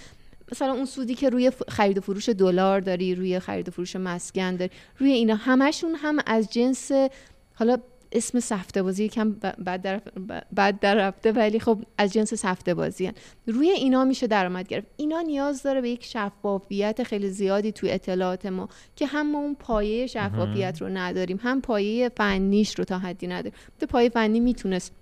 مثلا 0.52 0.72
اون 0.72 0.84
سودی 0.84 1.14
که 1.14 1.30
روی 1.30 1.52
خرید 1.68 1.98
و 1.98 2.00
فروش 2.00 2.28
دلار 2.28 2.80
داری 2.80 3.14
روی 3.14 3.38
خرید 3.38 3.68
و 3.68 3.70
فروش 3.70 3.96
مسکن 3.96 4.56
داری 4.56 4.70
روی 4.98 5.10
اینا 5.10 5.34
همشون 5.34 5.94
هم 5.94 6.18
از 6.26 6.52
جنس 6.52 6.90
حالا 7.54 7.78
اسم 8.14 8.40
سفته 8.40 8.82
بازی 8.82 9.08
کم 9.08 9.32
بعد 9.58 9.82
در, 9.82 10.00
بعد 10.52 10.80
در 10.80 10.94
رفته 10.94 11.32
ولی 11.32 11.60
خب 11.60 11.78
از 11.98 12.12
جنس 12.12 12.34
سفته 12.34 12.74
بازی 12.74 13.06
هن. 13.06 13.14
روی 13.46 13.70
اینا 13.70 14.04
میشه 14.04 14.26
درآمد 14.26 14.68
گرفت. 14.68 14.86
اینا 14.96 15.20
نیاز 15.20 15.62
داره 15.62 15.80
به 15.80 15.90
یک 15.90 16.04
شفافیت 16.04 17.02
خیلی 17.02 17.30
زیادی 17.30 17.72
توی 17.72 17.90
اطلاعات 17.90 18.46
ما 18.46 18.68
که 18.96 19.06
هم 19.06 19.32
ما 19.32 19.38
اون 19.38 19.54
پایه 19.54 20.06
شفافیت 20.06 20.78
رو 20.80 20.88
نداریم 20.88 21.40
هم 21.42 21.60
پایه 21.60 22.10
فنیش 22.16 22.78
رو 22.78 22.84
تا 22.84 22.98
حدی 22.98 23.26
نداریم. 23.26 23.52
پایه 23.88 24.08
فنی 24.08 24.40
می‌تونست 24.40 24.92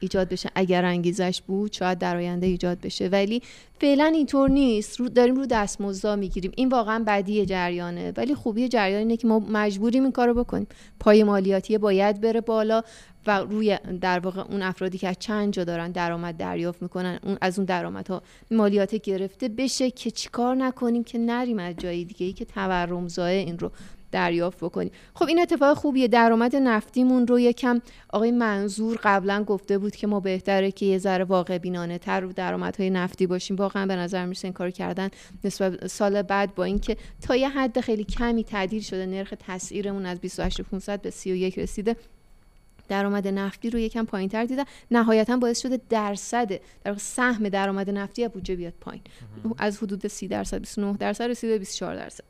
ایجاد 0.00 0.28
بشه 0.28 0.50
اگر 0.54 0.84
انگیزش 0.84 1.42
بود 1.46 1.72
شاید 1.72 1.98
در 1.98 2.16
آینده 2.16 2.46
ایجاد 2.46 2.80
بشه. 2.80 3.08
ولی 3.08 3.42
فعلا 3.80 4.04
اینطور 4.04 4.50
نیست. 4.50 5.00
رو 5.00 5.08
داریم 5.08 5.34
رو 5.34 5.46
دستمزد 5.46 6.18
می‌گیریم. 6.18 6.52
این 6.56 6.68
واقعا 6.68 7.04
بدی 7.06 7.46
جریانه. 7.46 8.12
ولی 8.16 8.34
خوبی 8.34 8.68
جریان 8.68 8.98
اینه 8.98 9.16
که 9.16 9.26
ما 9.26 9.38
مجبوریم 9.38 10.02
این 10.02 10.12
کارو 10.12 10.34
بکنیم. 10.34 10.66
پای 11.00 11.24
مالیاتی 11.24 11.78
باید 11.78 12.20
بره 12.20 12.40
بالا 12.40 12.82
و 13.26 13.38
روی 13.38 13.78
در 14.00 14.18
واقع 14.18 14.40
اون 14.40 14.62
افرادی 14.62 14.98
که 14.98 15.08
از 15.08 15.16
چند 15.18 15.52
جا 15.52 15.64
دارن 15.64 15.90
درآمد 15.90 16.36
دریافت 16.36 16.82
می‌کنن 16.82 17.18
اون 17.22 17.38
از 17.40 17.58
اون 17.58 17.64
درآمدها 17.64 18.22
مالیات 18.50 18.94
گرفته 18.94 19.48
بشه 19.48 19.90
که 19.90 20.10
چیکار 20.10 20.54
نکنیم 20.54 21.04
که 21.04 21.18
نریم 21.18 21.58
از 21.58 21.74
جای 21.76 22.04
دیگه 22.04 22.26
ای 22.26 22.32
که 22.32 22.44
تورم 22.44 23.08
این 23.18 23.58
رو 23.58 23.70
دریافت 24.12 24.64
بکنیم 24.64 24.90
خب 25.14 25.24
این 25.24 25.40
اتفاق 25.40 25.76
خوبیه. 25.76 26.08
درآمد 26.08 26.56
نفتیمون 26.56 27.26
رو 27.26 27.40
یکم 27.40 27.80
آقای 28.08 28.30
منظور 28.30 28.98
قبلا 29.02 29.44
گفته 29.44 29.78
بود 29.78 29.96
که 29.96 30.06
ما 30.06 30.20
بهتره 30.20 30.70
که 30.70 30.86
یه 30.86 30.98
ذره 30.98 31.24
واقع 31.24 31.58
بینانه 31.58 31.98
تر 31.98 32.20
رو 32.20 32.32
درآمدهای 32.32 32.90
نفتی 32.90 33.26
باشیم. 33.26 33.56
واقعا 33.56 33.86
به 33.86 33.96
نظر 33.96 34.24
می‌رسه 34.24 34.44
این 34.44 34.52
کار 34.52 34.70
کردن 34.70 35.08
نسبت 35.44 35.86
سال 35.86 36.22
بعد 36.22 36.54
با 36.54 36.64
اینکه 36.64 36.96
تا 37.22 37.36
یه 37.36 37.48
حد 37.48 37.80
خیلی 37.80 38.04
کمی 38.04 38.44
تعدیل 38.44 38.82
شده. 38.82 39.06
نرخ 39.06 39.34
تسعیرمون 39.46 40.06
از 40.06 40.20
28500 40.20 41.02
به 41.02 41.10
31 41.10 41.58
رسیده. 41.58 41.96
درآمد 42.88 43.28
نفتی 43.28 43.70
رو 43.70 43.78
یکم 43.78 44.04
پایین 44.04 44.28
تر 44.28 44.44
دیدن 44.44 44.64
نهایتا 44.90 45.36
باعث 45.36 45.60
شده 45.62 45.80
درصد 45.88 46.60
در 46.84 46.94
سهم 46.94 47.48
درآمد 47.48 47.90
نفتی 47.90 48.24
از 48.24 48.30
بودجه 48.30 48.56
بیاد 48.56 48.72
پایین. 48.80 49.02
از 49.58 49.78
حدود 49.78 50.06
30 50.06 50.28
درصد 50.28 50.58
29 50.58 50.96
درصد 50.96 51.24
رسیده 51.24 51.52
به 51.52 51.58
24 51.58 51.96
درصد. 51.96 52.24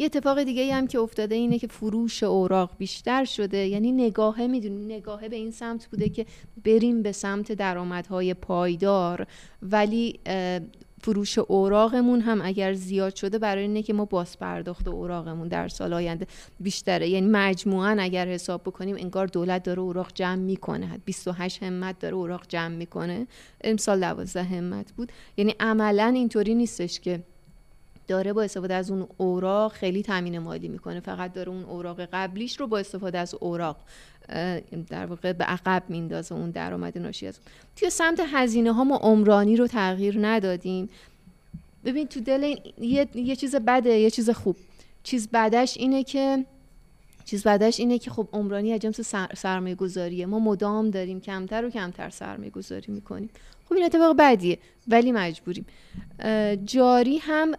یه 0.00 0.06
اتفاق 0.06 0.42
دیگه 0.42 0.74
هم 0.74 0.86
که 0.86 0.98
افتاده 0.98 1.34
اینه 1.34 1.58
که 1.58 1.66
فروش 1.66 2.22
اوراق 2.22 2.70
بیشتر 2.78 3.24
شده. 3.24 3.66
یعنی 3.66 3.92
نگاهه 3.92 4.46
می‌دونی 4.46 4.94
نگاهه 4.94 5.28
به 5.28 5.36
این 5.36 5.50
سمت 5.50 5.86
بوده 5.86 6.08
که 6.08 6.26
بریم 6.64 7.02
به 7.02 7.12
سمت 7.12 7.52
درآمدهای 7.52 8.34
پایدار. 8.34 9.26
ولی 9.62 10.20
فروش 11.02 11.38
اوراقمون 11.38 12.20
هم 12.20 12.40
اگر 12.44 12.74
زیاد 12.74 13.14
شده 13.14 13.38
برای 13.38 13.62
اینه 13.62 13.82
که 13.82 13.92
ما 13.92 14.04
باز 14.04 14.38
پرداخت 14.38 14.88
اوراقمون 14.88 15.48
در 15.48 15.68
سال 15.68 15.92
آینده 15.92 16.26
بیشتره. 16.60 17.08
یعنی 17.08 17.26
مجموعا 17.26 17.96
اگر 18.00 18.28
حساب 18.28 18.62
بکنیم 18.62 18.96
انگار 18.96 19.26
دولت 19.26 19.62
داره 19.62 19.80
اوراق 19.80 20.10
جمع 20.14 20.34
می‌کنه. 20.34 21.00
28 21.04 21.62
همت 21.62 21.98
داره 21.98 22.14
اوراق 22.14 22.42
جمع 22.48 22.74
می‌کنه. 22.74 23.26
امسال 23.64 24.00
12 24.00 24.42
همت 24.42 24.92
بود. 24.92 25.12
یعنی 25.36 25.54
عملا 25.60 26.12
اینطوری 26.16 26.54
نیستش 26.54 27.00
که 27.00 27.22
داره 28.10 28.32
با 28.32 28.42
استفاده 28.42 28.74
از 28.74 28.90
اون 28.90 29.06
اوراق 29.16 29.72
خیلی 29.72 30.02
تامین 30.02 30.38
مالی 30.38 30.68
می‌کنه. 30.68 31.00
فقط 31.00 31.32
داره 31.32 31.48
اون 31.48 31.64
اوراق 31.64 32.00
قبلیش 32.12 32.60
رو 32.60 32.66
با 32.66 32.78
استفاده 32.78 33.18
از 33.18 33.34
اوراق 33.40 33.76
در 34.88 35.06
واقع 35.06 35.32
به 35.32 35.44
عقب 35.44 35.82
میندازه 35.88 36.34
اون 36.34 36.50
درآمد 36.50 36.98
ناشی 36.98 37.26
از 37.26 37.38
اون. 37.38 37.46
توی 37.76 37.90
سمت 37.90 38.20
هزینه 38.32 38.72
ها 38.72 38.84
ما 38.84 38.96
عمرانی 38.96 39.56
رو 39.56 39.66
تغییر 39.66 40.18
ندادیم. 40.20 40.88
ببین 41.84 42.06
تو 42.06 42.20
دل 42.20 42.44
این 42.44 42.58
یه, 42.78 43.08
یه 43.14 43.36
چیز 43.36 43.56
بده 43.56 43.90
یه 43.90 44.10
چیز 44.10 44.30
خوب. 44.30 44.56
چیز 45.02 45.28
بدش 45.32 45.76
اینه 45.76 46.04
که 46.04 46.44
چیز 47.30 47.42
بعدش 47.42 47.80
اینه 47.80 47.98
که 47.98 48.10
خب 48.10 48.28
عمرانی 48.32 48.72
از 48.72 48.80
جنس 48.80 49.14
سرمایه 49.36 49.74
گذاریه 49.74 50.26
ما 50.26 50.38
مدام 50.38 50.90
داریم 50.90 51.20
کمتر 51.20 51.64
و 51.64 51.70
کمتر 51.70 52.10
سرمایه 52.10 52.50
گذاری 52.50 52.92
می‌کنیم. 52.92 53.30
خب 53.68 53.74
این 53.74 53.84
اتفاق 53.84 54.16
بعدیه 54.16 54.58
ولی 54.88 55.12
مجبوریم. 55.12 55.66
جاری 56.64 57.18
هم 57.18 57.54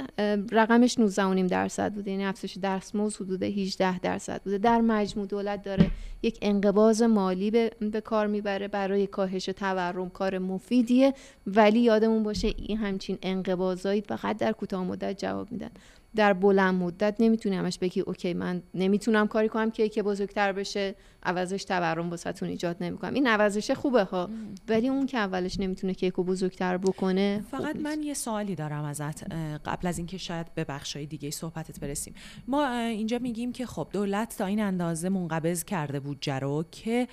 رقمش 0.52 1.00
19 1.00 1.48
درصد 1.48 1.94
بوده. 1.94 2.12
یعنی 2.12 2.26
افزایش 2.26 2.58
دستمزد 2.64 3.22
حدود 3.22 3.44
18 3.44 4.00
درصد 4.00 4.42
بوده. 4.42 4.58
در 4.58 4.82
مجموع 4.82 5.28
دولت 5.28 5.64
داره 5.64 5.88
یک 6.24 6.38
انقباض 6.42 7.02
مالی 7.02 7.52
به, 7.52 7.72
به 7.92 8.02
کار 8.02 8.28
می‌بره 8.28 8.68
برای 8.68 9.08
کاهش 9.08 9.46
تورم. 9.46 10.10
کار 10.10 10.38
مفیدیه 10.38 11.14
ولی 11.48 11.80
یادمون 11.80 12.24
باشه 12.24 12.54
این 12.58 12.78
همچین 12.78 13.18
انقباضایی 13.22 14.02
فقط 14.02 14.38
در 14.38 14.52
کوتاه 14.52 14.84
مدت 14.84 15.18
جواب 15.18 15.52
میدن. 15.52 15.72
در 16.16 16.34
بلند 16.34 16.76
مدت 16.76 17.16
نمی‌تونی 17.20 17.56
همش 17.56 17.80
بگی 17.80 18.02
اوکی 18.02 18.34
من 18.34 18.64
نمی‌تونم 18.74 19.28
کاری 19.28 19.50
کنم 19.50 19.72
که 19.72 19.90
که 19.90 20.04
بزرگتر 20.04 20.52
بشه. 20.52 20.96
عوضش 21.24 21.64
تورم 21.64 22.10
واسهتون 22.10 22.50
ایجاد 22.50 22.78
نمی‌کنم. 22.82 23.14
این 23.14 23.28
عوضش 23.28 23.72
خوبه 23.72 24.04
ها 24.04 24.30
ولی 24.68 24.90
اون 24.90 25.06
که 25.06 25.18
اولش 25.18 25.60
نمی‌تونه 25.60 25.94
کیکو 25.94 26.24
بزرگتر 26.24 26.78
بکنه 26.78 27.44
فقط 27.52 27.76
من 27.76 28.04
یه 28.04 28.14
سوالی 28.14 28.56
دارم 28.56 28.84
ازت 28.84 29.34
قبل 29.66 29.88
از 29.88 29.98
اینکه 29.98 30.18
شاید 30.18 30.54
به 30.56 30.64
بخشای 30.64 31.06
دیگه 31.06 31.32
صحبتت 31.32 31.80
برسیم. 31.80 32.14
ما 32.48 32.70
اینجا 32.78 33.20
میگیم 33.20 33.52
که 33.52 33.66
خب 33.66 33.88
دولت 33.92 34.38
تا 34.38 34.46
این 34.46 34.62
اندازه 34.62 35.10
منقبض 35.10 35.64
کرده 35.64 36.00
بود 36.00 36.18
جرو 36.22 36.64
که 36.72 37.08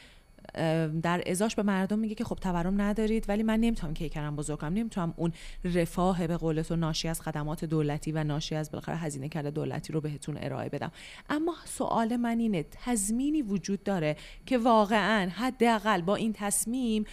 در 1.02 1.22
ازاش 1.26 1.54
به 1.54 1.62
مردم 1.62 1.98
میگه 1.98 2.14
که 2.14 2.24
خب 2.24 2.36
تورم 2.36 2.80
ندارید 2.80 3.24
ولی 3.28 3.42
من 3.42 3.60
نمی‌تونم 3.60 3.94
کیکرم 3.94 4.36
بزرگ 4.36 4.58
کنم. 4.58 4.74
نمی‌تونم 4.74 5.14
اون 5.16 5.32
رفاه 5.64 6.26
به 6.26 6.36
قول 6.36 6.62
تو 6.62 6.76
ناشی 6.76 7.08
از 7.08 7.20
خدمات 7.20 7.64
دولتی 7.64 8.12
و 8.12 8.24
ناشی 8.24 8.54
از 8.54 8.70
بالاخره 8.70 8.96
هزینه 8.96 9.28
کرده 9.28 9.50
دولتی 9.50 9.92
رو 9.92 10.00
بهتون 10.00 10.38
ارائه 10.40 10.68
بدم. 10.68 10.92
اما 11.30 11.54
سوال 11.64 12.16
من 12.16 12.38
اینه 12.38 12.66
تضمینی 12.84 13.42
وجود 13.42 13.82
داره 13.82 14.16
که 14.46 14.58
واقعا 14.58 15.28
حداقل 15.28 16.00
با 16.00 16.16
این 16.16 16.32
تصمیم 16.32 17.04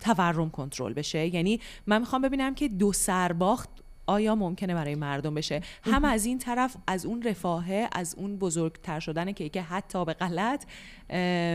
تورم 0.00 0.50
کنترل 0.50 0.92
بشه؟ 0.92 1.34
یعنی 1.34 1.60
من 1.86 1.98
می‌خوام 1.98 2.22
ببینم 2.22 2.54
که 2.54 2.68
دو 2.68 2.92
سرباخت 2.92 3.83
آیا 4.06 4.34
ممکنه 4.34 4.74
برای 4.74 4.94
مردم 4.94 5.34
بشه؟ 5.34 5.60
هم 5.82 6.04
از 6.04 6.24
این 6.24 6.38
طرف 6.38 6.76
از 6.86 7.06
اون 7.06 7.22
رفاهه 7.22 7.88
از 7.92 8.14
اون 8.18 8.36
بزرگتر 8.36 9.00
شدن 9.00 9.32
که 9.32 9.48
که 9.48 9.62
حتی 9.62 10.04
به 10.04 10.12
غلط 10.12 10.64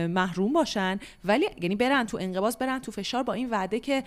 محروم 0.08 0.52
باشن. 0.52 0.98
ولی 1.24 1.46
یعنی 1.62 1.76
برن 1.76 2.06
تو 2.06 2.18
انقباض 2.20 2.56
برن 2.56 2.78
تو 2.78 2.92
فشار 2.92 3.22
با 3.22 3.32
این 3.32 3.50
وعده 3.50 3.80
که 3.80 4.04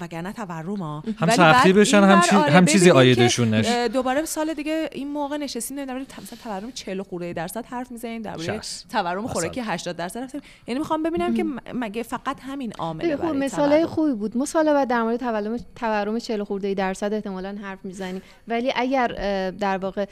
وگرنه 0.00 0.32
تورم 0.32 0.76
ها 0.76 1.04
هم 1.18 1.30
سختی 1.30 1.72
بشن 1.72 2.02
هم, 2.02 2.20
چی... 2.20 2.36
آره 2.36 2.52
هم 2.52 2.66
چیزی 2.66 2.90
آیدشون 2.90 3.54
نشه 3.54 3.88
دوباره 3.88 4.24
سال 4.24 4.54
دیگه 4.54 4.88
این 4.92 5.08
موقع 5.08 5.36
نشستیم 5.36 5.84
در 5.84 5.98
مثلا 5.98 6.38
تورم 6.44 6.72
40 6.72 7.02
خورده 7.02 7.32
درصد 7.32 7.66
حرف 7.66 7.90
می‌زنیم 7.90 8.22
در 8.22 8.60
تورم 8.90 9.26
خوراکی 9.26 9.60
80 9.60 9.96
درصد 9.96 10.20
رفتیم 10.20 10.40
یعنی 10.66 10.78
می‌خوام 10.78 11.02
ببینم 11.02 11.34
که 11.34 11.44
مگه 11.74 12.02
فقط 12.02 12.40
همین 12.40 12.72
عامله 12.72 13.16
خب 13.16 13.24
مثالای 13.24 13.86
خوبی 13.86 14.12
بود. 14.12 14.34
بعد 14.54 14.88
در 14.88 15.02
مورد 15.02 15.20
تورم 15.20 15.56
تورم 15.76 16.18
40 16.18 16.44
خورده 16.44 16.74
درصد 16.74 17.12
احتمالاً 17.12 17.57
حرف 17.58 17.78
می‌زنیم 17.84 18.22
ولی 18.48 18.72
اگر 18.76 19.06
در 19.50 19.78
واقع 19.78 20.06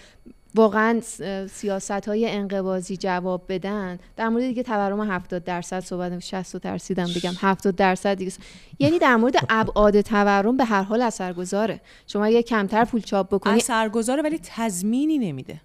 واقعا 0.55 1.01
سیاست 1.47 1.91
های 1.91 2.31
انقبازی 2.31 2.97
جواب 2.97 3.43
بدن 3.49 3.99
در 4.17 4.29
مورد 4.29 4.45
دیگه 4.45 4.63
تورم 4.63 5.11
70 5.11 5.45
درصد 5.45 5.81
صحبت 5.81 6.19
60 6.19 6.57
درصدم 6.57 7.07
بگم 7.17 7.33
70 7.41 7.77
درصد 7.77 8.15
دیگه 8.15 8.33
یعنی 8.79 8.99
در 8.99 9.17
مورد 9.17 9.37
ابعاد 9.49 10.01
تورم 10.01 10.57
به 10.57 10.65
هر 10.65 10.83
حال 10.83 11.03
اثرگذاره. 11.03 11.81
شما 12.07 12.25
اگه 12.25 12.43
کمتر 12.43 12.85
پول 12.85 13.01
چاپ 13.01 13.35
بکنی 13.35 13.57
اثرگذاره 13.57 14.23
ولی 14.23 14.41
تضمینی 14.43 15.19
نمیده. 15.19 15.61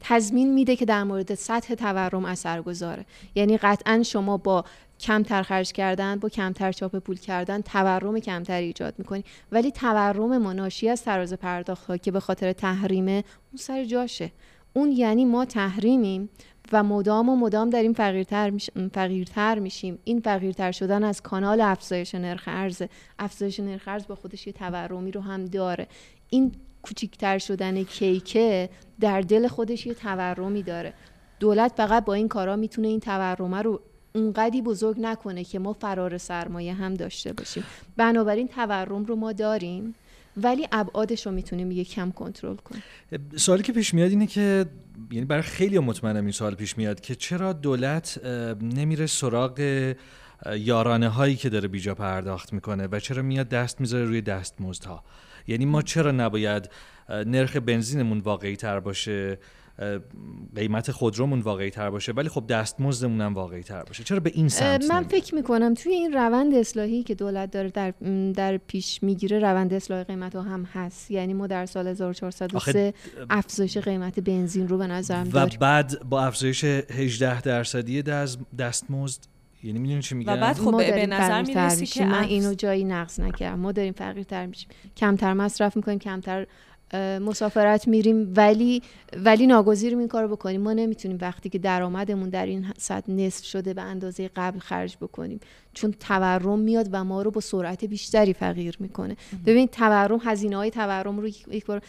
تضمین 0.00 0.54
میده 0.54 0.76
که 0.76 0.84
در 0.84 1.04
مورد 1.04 1.34
سطح 1.34 1.74
تورم 1.74 2.24
اثرگذاره 2.24 3.04
یعنی 3.34 3.56
قطعا 3.56 4.02
شما 4.02 4.36
با 4.36 4.64
کمتر 5.00 5.42
خرج 5.42 5.72
کردن 5.72 6.18
با 6.18 6.28
کمتر 6.28 6.72
چاپ 6.72 6.96
پول 6.96 7.16
کردن 7.16 7.60
تورم 7.60 8.18
کمتر 8.20 8.60
ایجاد 8.60 8.94
می‌کنی. 8.98 9.24
ولی 9.52 9.70
تورم 9.70 10.38
ما 10.38 10.52
ناشی 10.52 10.88
از 10.88 11.02
تراز 11.02 11.32
پرداخت 11.32 11.86
ها 11.86 11.96
که 11.96 12.10
به 12.10 12.20
خاطر 12.20 12.52
تحریمه 12.52 13.24
اون 13.52 13.58
سر 13.58 13.84
جاشه. 13.84 14.32
اون 14.72 14.92
یعنی 14.92 15.24
ما 15.24 15.44
تحریمیم 15.44 16.28
و 16.72 16.82
مدام 16.82 17.28
و 17.28 17.36
مدام 17.36 17.70
داریم 17.70 17.92
فقیرتر, 17.92 18.50
میش... 18.50 18.70
فقیرتر 18.94 19.58
میشیم. 19.58 19.98
این 20.04 20.20
فقیرتر 20.20 20.72
شدن 20.72 21.04
از 21.04 21.22
کانال 21.22 21.60
افزایش 21.60 22.14
نرخ 22.14 22.44
ارز 22.46 22.82
افزایش 23.18 23.60
نرخ 23.60 23.82
ارز 23.86 24.06
با 24.06 24.14
خودش 24.14 24.46
یه 24.46 24.52
تورمی 24.52 25.10
رو 25.10 25.20
هم 25.20 25.44
داره. 25.44 25.86
این 26.30 26.52
کوچیکتر 26.86 27.38
شدن 27.38 27.84
کیکه 27.84 28.68
در 29.00 29.20
دل 29.20 29.48
خودش 29.48 29.86
یه 29.86 29.94
تورمی 29.94 30.62
داره. 30.62 30.92
دولت 31.40 31.72
فقط 31.76 32.04
با 32.04 32.14
این 32.14 32.28
کارا 32.28 32.56
می‌تونه 32.56 32.88
این 32.88 33.00
تورمه 33.00 33.62
رو 33.62 33.80
اونقدی 34.14 34.62
بزرگ 34.62 34.96
نکنه 35.00 35.44
که 35.44 35.58
ما 35.58 35.72
فرار 35.72 36.18
سرمایه 36.18 36.74
هم 36.74 36.94
داشته 36.94 37.32
باشیم. 37.32 37.64
بنابراین 37.96 38.48
تورم 38.48 39.04
رو 39.04 39.16
ما 39.16 39.32
داریم 39.32 39.94
ولی 40.36 40.68
ابعادش 40.72 41.26
رو 41.26 41.32
می‌تونیم 41.32 41.70
یک 41.70 41.90
کم 41.90 42.10
کنترل 42.10 42.56
کنیم 42.56 42.82
سوالی 43.36 43.62
که 43.62 43.72
پیش 43.72 43.94
میاد 43.94 44.10
اینه 44.10 44.26
که 44.26 44.66
یعنی 45.10 45.24
برای 45.24 45.42
خیلی 45.42 45.78
مطمئنم 45.78 46.22
این 46.22 46.32
سوال 46.32 46.54
پیش 46.54 46.78
میاد 46.78 47.00
که 47.00 47.14
چرا 47.14 47.52
دولت 47.52 48.24
نمیره 48.62 49.06
سراغ 49.06 49.94
یارانه 50.56 51.08
هایی 51.08 51.36
که 51.36 51.48
داره 51.48 51.68
بیجا 51.68 51.94
پرداخت 51.94 52.52
می‌کنه 52.52 52.86
و 52.86 53.00
چرا 53.00 53.22
میاد 53.22 53.48
دست 53.48 53.80
می‌ذاره 53.80 54.04
روی 54.04 54.20
دستمزدها؟ 54.20 55.04
یعنی 55.46 55.64
ما 55.64 55.82
چرا 55.82 56.10
نباید 56.10 56.70
نرخ 57.08 57.56
بنزینمون 57.56 58.18
واقعی 58.18 58.56
تر 58.56 58.80
باشه 58.80 59.38
قیمت 60.56 60.90
خودرومون 60.90 61.40
واقعی 61.40 61.70
تر 61.70 61.90
باشه 61.90 62.12
ولی 62.12 62.28
خب 62.28 62.46
دستمزدمون 62.46 63.20
هم 63.20 63.34
واقعی 63.34 63.62
تر 63.62 63.82
باشه. 63.82 64.04
چرا 64.04 64.20
به 64.20 64.30
این 64.34 64.48
سمت 64.48 64.90
من 64.90 65.02
فکر 65.02 65.34
می‌کنم 65.34 65.74
توی 65.74 65.92
این 65.92 66.12
روند 66.12 66.54
اصلاحی 66.54 67.02
که 67.02 67.14
دولت 67.14 67.50
داره 67.50 67.70
در, 67.70 67.90
در 68.34 68.56
پیش 68.56 69.02
می‌گیره 69.02 69.38
روند 69.38 69.74
اصلاح 69.74 70.02
قیمت 70.02 70.36
ها 70.36 70.42
هم 70.42 70.64
هست. 70.64 71.10
یعنی 71.10 71.34
ما 71.34 71.46
در 71.46 71.66
سال 71.66 71.86
1403 71.86 72.94
افزایش 73.30 73.78
قیمت 73.78 74.20
بنزین 74.20 74.68
رو 74.68 74.78
به 74.78 74.86
نظرم 74.86 75.30
و 75.32 75.46
بعد 75.60 76.02
با 76.08 76.24
افزایش 76.24 76.64
18 76.64 77.40
درصدی 77.40 78.02
دستمزد 78.58 79.35
یعنی 79.66 79.78
می‌دونی 79.78 80.02
چی 80.02 80.14
میگم؟ 80.14 80.32
و 80.32 80.36
بعد 80.36 80.56
خب 80.56 80.76
به 80.76 81.06
نظر 81.06 81.42
می‌رسی 81.42 81.86
که 81.86 82.04
من 82.04 82.24
اینو 82.24 82.54
جایی 82.54 82.84
نقص 82.84 83.20
نکردم. 83.20 83.58
ما 83.58 83.72
داریم 83.72 83.92
فقیرتر 83.92 84.46
میشیم. 84.46 84.68
کمتر 84.96 85.32
مصرف 85.32 85.76
می‌کنیم 85.76 85.98
کمتر 85.98 86.46
مسافرت 87.20 87.88
میریم 87.88 88.32
ولی 88.36 88.82
ولی 89.24 89.46
ناگزیریم 89.46 89.98
این 89.98 90.08
کارو 90.08 90.28
بکنیم. 90.28 90.60
ما 90.60 90.72
نمی‌تونیم 90.72 91.18
وقتی 91.20 91.48
که 91.48 91.58
درآمدمون 91.58 92.28
در 92.28 92.46
این 92.46 92.66
سطح 92.78 93.12
نصف 93.12 93.44
شده 93.44 93.74
به 93.74 93.82
اندازه 93.82 94.30
قبل 94.36 94.58
خرج 94.58 94.96
بکنیم. 95.00 95.40
چون 95.72 95.94
تورم 96.00 96.58
میاد 96.58 96.88
و 96.92 97.04
ما 97.04 97.22
رو 97.22 97.30
با 97.30 97.40
سرعت 97.40 97.84
بیشتری 97.84 98.32
فقیر 98.32 98.76
می‌کنه. 98.80 99.16
ببین 99.46 99.66
تورم 99.66 100.20
هزینه 100.24 100.56
های 100.56 100.70
تورم 100.70 101.18
رو 101.18 101.28
یک 101.28 101.66
بار 101.66 101.82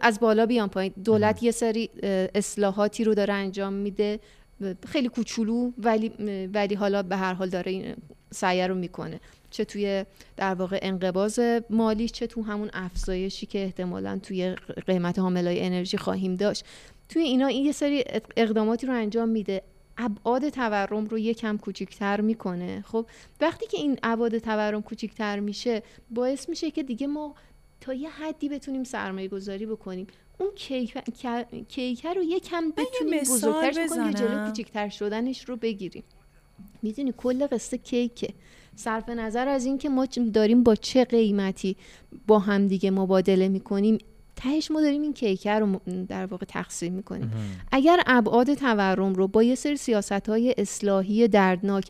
از 0.00 0.20
بالا 0.20 0.46
بیان 0.46 0.68
پایین. 0.68 0.92
دولت 1.04 1.42
یه 1.42 1.50
سری 1.50 1.90
اصلاحاتی 2.34 3.04
رو 3.04 3.14
داره 3.14 3.34
انجام 3.34 3.72
میده. 3.72 4.20
خیلی 4.86 5.08
کوچولو 5.08 5.72
ولی 5.78 6.08
ولی 6.54 6.74
حالا 6.74 7.02
به 7.02 7.16
هر 7.16 7.34
حال 7.34 7.48
داره 7.48 7.72
این 7.72 7.94
سعی 8.30 8.62
رو 8.62 8.74
می‌کنه. 8.74 9.20
چه 9.50 9.64
توی 9.64 10.04
در 10.36 10.54
واقع 10.54 10.78
انقباز 10.82 11.40
مالی 11.70 12.08
چه 12.08 12.26
تو 12.26 12.42
همون 12.42 12.70
افزایشی 12.72 13.46
که 13.46 13.58
احتمالا 13.58 14.18
توی 14.22 14.54
قیمت 14.86 15.18
حاملای 15.18 15.60
انرژی 15.60 15.96
خواهیم 15.96 16.34
داشت. 16.34 16.64
توی 17.08 17.22
اینا 17.22 17.46
این 17.46 17.64
یه 17.64 17.72
سری 17.72 18.04
اقداماتی 18.36 18.86
رو 18.86 18.92
انجام 18.92 19.28
میده. 19.28 19.62
ابعاد 19.98 20.48
تورم 20.48 21.06
رو 21.06 21.18
یکم 21.18 21.56
کوچیکتر 21.56 22.20
می‌کنه. 22.20 22.84
خب 22.86 23.06
وقتی 23.40 23.66
که 23.66 23.76
این 23.76 23.98
ابعاد 24.02 24.38
تورم 24.38 24.82
کوچیکتر 24.82 25.40
میشه 25.40 25.82
باعث 26.10 26.48
میشه 26.48 26.70
که 26.70 26.82
دیگه 26.82 27.06
ما 27.06 27.34
تا 27.80 27.94
یه 27.94 28.10
حدی 28.10 28.48
بتونیم 28.48 28.84
سرمایه 28.84 29.28
گذاری 29.28 29.66
بکنیم. 29.66 30.06
اون 30.40 30.50
کیکر 31.68 32.14
رو 32.14 32.22
یکم 32.22 32.70
بتونیم 32.70 33.20
بزرگترش 33.20 33.78
بکنیم 33.78 34.10
جلو 34.10 34.46
کوچیکتر 34.46 34.88
شدنش 34.88 35.44
رو 35.44 35.56
بگیریم. 35.56 36.04
می‌دونی 36.82 37.14
کل 37.16 37.46
قصه 37.46 37.78
کیکه. 37.78 38.34
صرف 38.76 39.08
نظر 39.08 39.48
از 39.48 39.64
اینکه 39.64 39.88
ما 39.88 40.06
داریم 40.34 40.62
با 40.62 40.74
چه 40.74 41.04
قیمتی 41.04 41.76
با 42.26 42.38
هم 42.38 42.66
دیگه 42.66 42.90
مبادله 42.90 43.48
می‌کنیم 43.48 43.98
تهش 44.36 44.70
ما 44.70 44.80
داریم 44.80 45.02
این 45.02 45.12
کیکه 45.12 45.52
رو 45.52 45.80
در 46.08 46.26
واقع 46.26 46.46
تقسیم 46.46 46.92
می‌کنیم. 46.92 47.32
اگر 47.72 48.00
ابعاد 48.06 48.54
تورم 48.54 49.14
رو 49.14 49.28
با 49.28 49.42
یه 49.42 49.54
سری 49.54 49.76
سیاست 49.76 50.28
های 50.28 50.54
اصلاحی 50.58 51.28
دردناک 51.28 51.84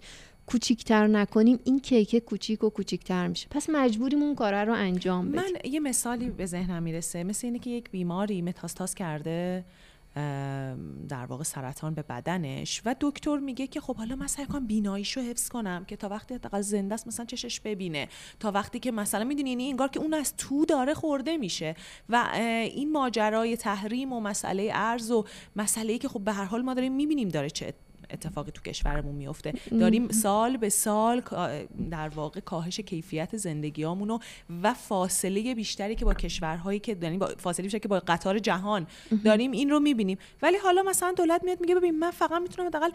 کوچیکتر 0.51 1.07
نکنیم 1.07 1.59
این 1.65 1.81
کیک 1.81 2.17
کوچیک 2.17 2.65
و 2.65 2.71
کوچیکتر 2.71 3.27
میشه. 3.27 3.47
پس 3.51 3.71
مجبوریم 3.71 4.23
اون 4.23 4.35
کاره 4.35 4.65
رو 4.65 4.73
انجام 4.73 5.33
بدیم. 5.33 5.41
من 5.41 5.73
یه 5.73 5.81
مثالی 5.81 6.31
به 6.31 6.47
ذهنم 6.47 6.83
می‌رسه 6.83 7.25
مثل 7.25 7.47
اینه 7.47 7.59
که 7.59 7.71
یک 7.71 7.91
بیماری 7.91 8.43
متاستاز 8.43 8.95
کرده 8.95 9.65
در 11.09 11.27
واقع 11.29 11.45
سرطان 11.45 11.95
به 11.95 12.03
بدنش 12.03 12.83
و 12.85 12.95
دکتر 13.01 13.39
میگه 13.39 13.67
که 13.67 13.81
خب 13.81 13.97
حالا 13.97 14.17
من 14.17 14.27
سعی 14.27 14.47
کنم 14.47 14.67
بیناییشو 14.67 15.21
حفظ 15.21 15.49
کنم 15.49 15.85
که 15.85 15.97
تا 15.97 16.09
وقتی 16.09 16.35
حداقل 16.35 16.61
زنده 16.61 16.95
است 16.95 17.07
مثلا 17.07 17.27
چشش 17.27 17.61
ببینه. 17.61 18.09
تا 18.41 18.51
وقتی 18.51 18.79
که 18.79 18.93
مثلا 18.93 19.25
می‌دونی 19.25 19.51
یعنی 19.51 19.71
انگار 19.71 19.89
که 19.89 20.01
اون 20.01 20.15
از 20.15 20.37
تو 20.37 20.65
داره 20.65 20.95
خورده 20.95 21.37
میشه 21.37 21.75
و 22.09 22.29
این 22.35 22.93
ماجرای 22.93 23.57
تحریم 23.57 24.13
و 24.13 24.21
مسئله 24.21 24.71
ارز 24.75 25.11
و 25.11 25.25
مسئله 25.57 25.93
ای 25.93 25.99
که 25.99 26.09
خب 26.09 26.21
به 26.21 26.33
هر 26.33 26.45
حال 26.45 26.63
ما 26.63 26.75
داریم 26.75 26.93
می‌بینیم 26.93 27.29
داره 27.29 27.51
چه 27.51 27.75
اتفاقی 28.13 28.51
تو 28.51 28.63
کشورمون 28.63 29.15
میفته 29.15 29.53
داریم 29.81 30.09
سال 30.09 30.57
به 30.57 30.69
سال 30.69 31.23
در 31.91 32.09
واقع 32.09 32.41
کاهش 32.41 32.81
کیفیت 32.81 33.37
زندگیامونو 33.37 34.19
و 34.63 34.75
فاصله 34.75 35.55
بیشتری 35.55 35.95
که 35.95 36.05
با 36.05 36.15
کشورهایی 36.15 36.79
که 36.79 36.95
داریم 36.95 37.19
با 37.19 37.31
فاصله 37.39 37.63
بیشتری 37.63 37.81
که 37.81 37.89
با 37.89 38.03
قطار 38.07 38.39
جهان 38.39 38.87
داریم 39.25 39.51
این 39.51 39.71
رو 39.71 39.81
می‌بینیم. 39.81 40.19
ولی 40.43 40.57
حالا 40.57 40.83
مثلا 40.83 41.13
دولت 41.17 41.45
میاد 41.45 41.61
میگه 41.61 41.75
ببین 41.75 41.99
من 41.99 42.11
فقط 42.11 42.43
می‌تونم 42.43 42.69
حداقل 42.69 42.91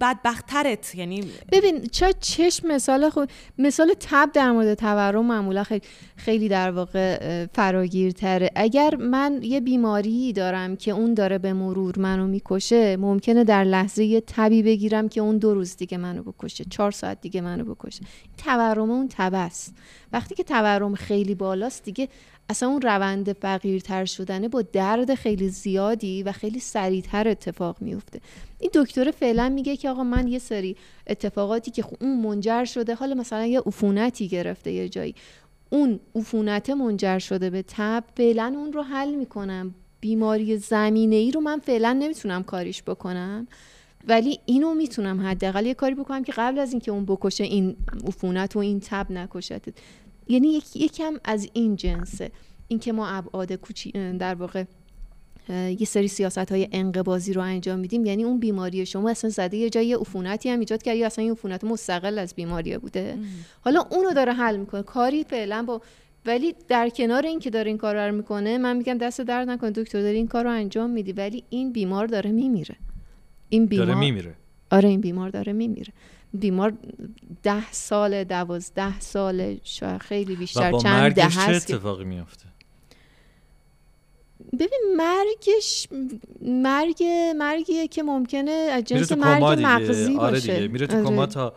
بدبخترت 0.00 0.94
یعنی 0.94 1.24
ببین 1.52 1.86
چه 1.86 2.12
چشم 2.20 2.68
مثال 2.68 3.10
خود 3.10 3.30
مثال 3.58 3.94
تب 4.00 4.30
در 4.32 4.52
مورد 4.52 4.74
تورم 4.74 5.26
معمولا 5.26 5.64
خیلی 5.64 5.82
خیلی 6.16 6.48
در 6.48 6.70
واقع 6.70 7.46
فراگیرتره. 7.46 8.50
اگر 8.54 8.96
من 8.96 9.40
یه 9.42 9.60
بیماری 9.60 10.32
دارم 10.32 10.76
که 10.76 10.90
اون 10.90 11.14
داره 11.14 11.38
به 11.38 11.52
مرور 11.52 11.98
منو 11.98 12.26
می‌کشه 12.26 12.96
ممکنه 12.96 13.44
در 13.44 13.64
لحظه 13.64 14.05
یه 14.06 14.22
تبی 14.26 14.62
بگیرم 14.62 15.08
که 15.08 15.20
اون 15.20 15.38
دو 15.38 15.54
روز 15.54 15.76
دیگه 15.76 15.98
منو 15.98 16.22
بکشه. 16.22 16.64
چهار 16.70 16.90
ساعت 16.90 17.20
دیگه 17.20 17.40
منو 17.40 17.74
بکشه. 17.74 18.02
تورم 18.38 18.90
اون 18.90 19.08
تبه 19.10 19.38
است. 19.38 19.74
وقتی 20.12 20.34
که 20.34 20.44
تورم 20.44 20.94
خیلی 20.94 21.34
بالاست 21.34 21.84
دیگه 21.84 22.08
اصلا 22.48 22.68
اون 22.68 22.82
روند 22.82 23.32
فقیرتر 23.32 24.04
شدنه 24.04 24.48
با 24.48 24.62
درد 24.62 25.14
خیلی 25.14 25.48
زیادی 25.48 26.22
و 26.22 26.32
خیلی 26.32 26.58
سریعتر 26.58 27.28
اتفاق 27.28 27.76
میفته 27.80 28.20
این 28.58 28.70
دکتر 28.74 29.10
فعلا 29.10 29.48
میگه 29.48 29.76
که 29.76 29.90
آقا 29.90 30.04
من 30.04 30.28
یه 30.28 30.38
سری 30.38 30.76
اتفاقاتی 31.06 31.70
که 31.70 31.84
اون 32.00 32.20
منجر 32.20 32.64
شده 32.64 32.94
حالا 32.94 33.14
مثلا 33.14 33.46
یه 33.46 33.60
عفونتی 33.60 34.28
گرفته 34.28 34.72
یه 34.72 34.88
جایی. 34.88 35.14
اون 35.70 36.00
عفونت 36.14 36.70
منجر 36.70 37.18
شده 37.18 37.50
به 37.50 37.64
تب 37.68 38.04
فعلا 38.16 38.54
اون 38.56 38.72
رو 38.72 38.82
حل 38.82 39.14
می‌کنم. 39.14 39.74
بیماری 40.00 40.58
زمینه 40.58 41.16
ای 41.16 41.30
رو 41.30 41.40
من 41.40 41.58
فعلا 41.58 41.92
نمی‌تونم 41.92 42.42
کاریش 42.42 42.82
بکنم. 42.82 43.46
ولی 44.06 44.38
اینو 44.46 44.74
می‌تونم 44.74 45.20
حداقل 45.20 45.66
یه 45.66 45.74
کاری 45.74 45.94
بکنم 45.94 46.24
که 46.24 46.32
قبل 46.36 46.58
از 46.58 46.72
اینکه 46.72 46.90
اون 46.90 47.04
بکشه 47.04 47.44
این 47.44 47.76
عفونت 48.06 48.56
و 48.56 48.58
این 48.58 48.80
تب 48.80 49.12
نکشتت. 49.12 49.74
یعنی 50.28 50.48
یک 50.48 50.76
یکم 50.76 51.14
از 51.24 51.48
این 51.52 51.76
جنسه. 51.76 52.30
اینکه 52.68 52.92
ما 52.92 53.08
ابعاد 53.08 53.52
کوچی 53.52 53.92
در 54.18 54.34
واقع 54.34 54.64
یه 55.48 55.86
سری 55.86 56.08
سیاست 56.08 56.38
های 56.52 56.68
انقبازی 56.72 57.32
رو 57.32 57.42
انجام 57.42 57.78
میدیم. 57.78 58.06
یعنی 58.06 58.24
اون 58.24 58.40
بیماری 58.40 58.86
شما 58.86 59.10
اصلا 59.10 59.30
زده 59.30 59.56
یه 59.56 59.70
جایی 59.70 59.94
عفونتی 59.94 60.48
هم 60.48 60.60
ایجاد 60.60 60.82
کرد 60.82 60.96
یا 60.96 61.06
اصلا 61.06 61.22
این 61.22 61.32
عفونت 61.32 61.64
مستقل 61.64 62.18
از 62.18 62.34
بیماری 62.34 62.78
بوده. 62.78 63.18
حالا 63.60 63.84
اونو 63.90 64.12
داره 64.12 64.32
حل 64.32 64.56
می‌کنه. 64.56 64.82
کاری 64.82 65.24
فعلا 65.24 65.62
با 65.62 65.80
ولی 66.26 66.54
در 66.68 66.88
کنار 66.88 67.26
این 67.26 67.38
که 67.38 67.50
داره 67.50 67.68
این 67.68 67.78
کار 67.78 68.08
رو 68.08 68.14
می‌کنه 68.14 68.58
من 68.58 68.76
میگم 68.76 68.98
دست 68.98 69.20
درد 69.20 69.48
نکن 69.48 69.70
دکتر 69.70 70.02
داری 70.02 70.16
این 70.16 70.28
کار 70.28 70.44
رو 70.44 70.50
انجام 70.50 70.90
میدی. 70.90 71.12
ولی 71.12 71.44
این 71.50 71.72
بیمار 71.72 72.06
داره 72.06 72.32
میمیره. 72.32 72.76
این 73.48 73.66
بیمار 73.66 73.86
داره 73.86 73.98
میمیره. 73.98 74.34
آره 74.70 74.88
این 74.88 75.00
بیمار 75.00 75.30
داره 75.30 75.52
میمیره. 75.52 75.92
بیمار 76.34 76.72
ده 77.42 77.72
سال 77.72 78.24
دوازده 78.24 79.00
سال 79.00 79.58
شاید 79.64 80.02
خیلی 80.02 80.36
بیشتر 80.36 80.68
و 80.68 80.72
با 80.72 80.78
چند 80.78 81.12
ده 81.12 81.28
چه 81.28 81.40
اتفاقی 81.40 82.04
میافته؟ 82.04 82.46
ببین 84.52 84.80
مرگش 84.96 85.88
مرگ 86.42 87.02
مرگیه 87.36 87.88
که 87.88 88.02
ممکنه 88.02 88.50
از 88.50 88.84
جنس 88.84 89.12
مرگ 89.12 89.42
مغزی 89.62 90.16
آره 90.16 90.30
باشه. 90.32 90.54
دیگه. 90.54 90.68
میره 90.68 90.86
تو 90.86 90.96
آره. 90.96 91.04
کما 91.06 91.26
تا 91.26 91.54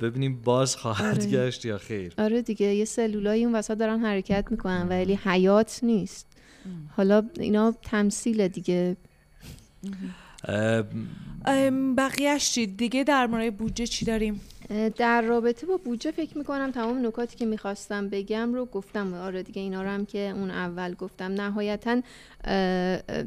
ببینیم 0.00 0.40
باز 0.44 0.76
خواهد 0.76 1.18
آره. 1.18 1.26
گشت 1.30 1.64
یا 1.64 1.78
خیر. 1.78 2.14
آره 2.18 2.42
دیگه 2.42 2.66
یه 2.66 2.84
سلولای 2.84 3.44
اون 3.44 3.54
وسط 3.54 3.78
دارن 3.78 4.00
حرکت 4.00 4.44
می‌کنن 4.50 4.88
ولی 4.88 5.18
حیات 5.24 5.80
نیست. 5.82 6.26
حالا 6.96 7.22
اینا 7.40 7.74
تمثیل 7.82 8.48
دیگه. 8.48 8.96
بقیهش 11.96 12.50
چی؟ 12.50 12.66
دیگه 12.66 13.04
در 13.04 13.26
مورد 13.26 13.56
بودجه 13.56 13.86
چی 13.86 14.04
داریم؟ 14.04 14.40
در 14.96 15.22
رابطه 15.22 15.66
با 15.66 15.76
بودجه 15.76 16.10
فکر 16.10 16.38
می‌کنم 16.38 16.70
تمام 16.70 17.06
نکاتی 17.06 17.36
که 17.36 17.46
می‌خواستم 17.46 18.08
بگم 18.08 18.54
رو 18.54 18.64
گفتم. 18.64 19.14
آره 19.14 19.42
دیگه 19.42 19.62
اینا 19.62 19.82
رو 19.82 19.88
هم 19.88 20.06
که 20.06 20.18
اون 20.18 20.50
اول 20.50 20.94
گفتم. 20.94 21.32
نهایتا 21.32 21.90
اه، 21.90 22.52
اه، 23.08 23.24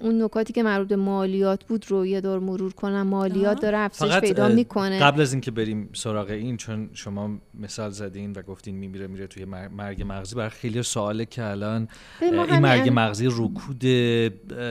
اون 0.00 0.22
نکاتی 0.22 0.52
که 0.52 0.62
مربوط 0.62 0.88
به 0.88 0.96
مالیات 0.96 1.64
بود 1.64 1.90
رو 1.90 2.06
یه 2.06 2.20
دور 2.20 2.38
مرور 2.38 2.72
کنم. 2.72 3.06
مالیات. 3.06 3.60
داره 3.60 3.78
افزایش 3.78 4.14
پیدا 4.14 4.48
می‌کنه. 4.48 4.98
قبل 4.98 5.20
از 5.20 5.32
اینکه 5.32 5.50
بریم 5.50 5.88
سراغ 5.92 6.30
این 6.30 6.56
چون 6.56 6.90
شما 6.92 7.30
مثال 7.54 7.90
زدین 7.90 8.32
و 8.32 8.42
گفتین 8.42 8.76
میمیره 8.76 9.06
میره 9.06 9.26
توی 9.26 9.44
مر- 9.44 9.68
مرگ 9.68 10.04
مغزی 10.06 10.34
برای 10.34 10.50
خیلی 10.50 10.82
سواله 10.82 11.26
که 11.26 11.44
الان 11.44 11.88
این 12.20 12.58
مرگ 12.58 12.90
مغزی 12.94 13.26
رکود 13.26 13.84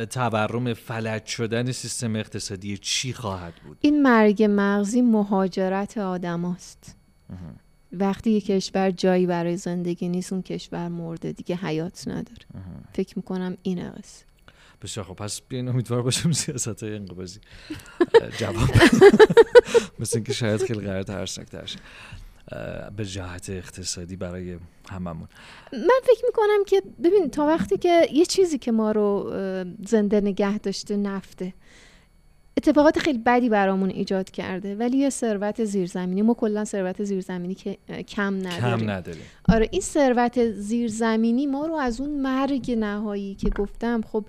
تورم 0.06 0.74
فلج 0.74 1.26
شدن 1.26 1.72
سیستم 1.72 2.16
اقتصادی 2.16 2.78
چی 2.78 3.14
خواهد 3.14 3.54
بود؟ 3.68 3.78
این 3.82 4.02
مرگ 4.02 4.48
مغزی 4.50 5.02
مهاجرت 5.02 5.98
آدماست. 5.98 6.96
وقتی 7.92 8.32
یه 8.32 8.42
کشور 8.42 8.92
جایی 8.92 9.26
برای 9.26 9.58
زندگی 9.58 10.10
نیست 10.10 10.34
اون 10.34 10.42
کشور 10.42 10.88
مرده 10.88 11.32
دیگه 11.32 11.56
حیات 11.56 12.08
نداره. 12.08 12.46
فکر 12.94 13.14
می‌کنم 13.16 13.58
این 13.64 13.92
قصه 13.92 14.26
بسیار 14.84 15.06
خب 15.06 15.14
پس 15.14 15.42
بیاین 15.42 15.68
امیدوار 15.68 16.02
باشیم 16.02 16.32
سیاست 16.32 16.84
های 16.84 16.96
انقباضی. 16.96 17.40
اه، 18.22 18.30
جواب. 18.40 18.70
مثل 20.00 20.18
اینکه 20.18 20.34
شاید 20.34 20.64
خیلی 20.64 20.80
قرار 20.80 21.04
ترسناک 21.04 21.48
تر 21.48 21.66
شه. 21.66 21.80
اه، 22.52 22.90
به 22.90 23.06
جهت 23.06 23.50
اقتصادی 23.50 24.16
برای 24.16 24.58
هممون. 24.90 25.28
من 25.74 26.00
فکر 26.04 26.26
می‌کنم 26.28 26.64
که 26.68 26.82
ببین 27.04 27.30
تا 27.30 27.46
وقتی 27.46 27.78
که 27.78 28.08
یه 28.14 28.26
چیزی 28.26 28.58
که 28.58 28.72
ما 28.72 28.92
رو 28.92 29.32
زنده 29.88 30.22
نگه 30.22 30.58
داشته 30.58 30.98
نفته. 30.98 31.54
اتفاقات 32.58 33.00
خیلی 33.00 33.18
بدی 33.18 33.50
برامون 33.50 33.90
ایجاد 33.90 34.30
کرده 34.32 34.76
ولی 34.76 34.98
یه 34.98 35.10
ثروت 35.10 35.64
زیرزمینی. 35.64 36.22
ما 36.22 36.34
کلا 36.34 36.66
ثروت 36.66 37.04
زیرزمینی 37.04 37.56
که 37.56 37.78
کم 38.08 38.36
نداریم. 38.36 38.78
کم 38.80 38.90
نداریم. 38.90 39.22
آره 39.50 39.70
این 39.72 39.82
ثروت 39.82 40.52
زیرزمینی 40.52 41.48
ما 41.48 41.66
رو 41.66 41.74
از 41.74 42.02
اون 42.02 42.22
مرگ 42.22 42.72
نهایی 42.72 43.36
که 43.36 43.50
گفتم 43.50 44.02
خب 44.02 44.26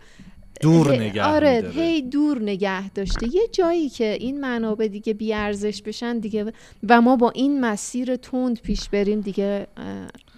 دور 0.61 0.93
نگه 0.97 1.23
آره 1.23 1.57
می‌داره. 1.57 1.75
هی 1.75 2.03
دور 2.03 2.43
نگه 2.43 2.91
داشته. 2.91 3.35
یه 3.35 3.49
جایی 3.53 3.89
که 3.89 4.13
این 4.21 4.41
منابع 4.41 4.89
دیگه 4.89 5.15
بیارزش 5.15 5.83
بشن 5.83 6.19
دیگه 6.19 6.53
و 6.89 7.01
ما 7.01 7.17
با 7.17 7.31
این 7.31 7.61
مسیر 7.61 8.17
تند 8.17 8.61
پیش 8.61 8.89
بریم 8.89 9.21
دیگه 9.21 9.67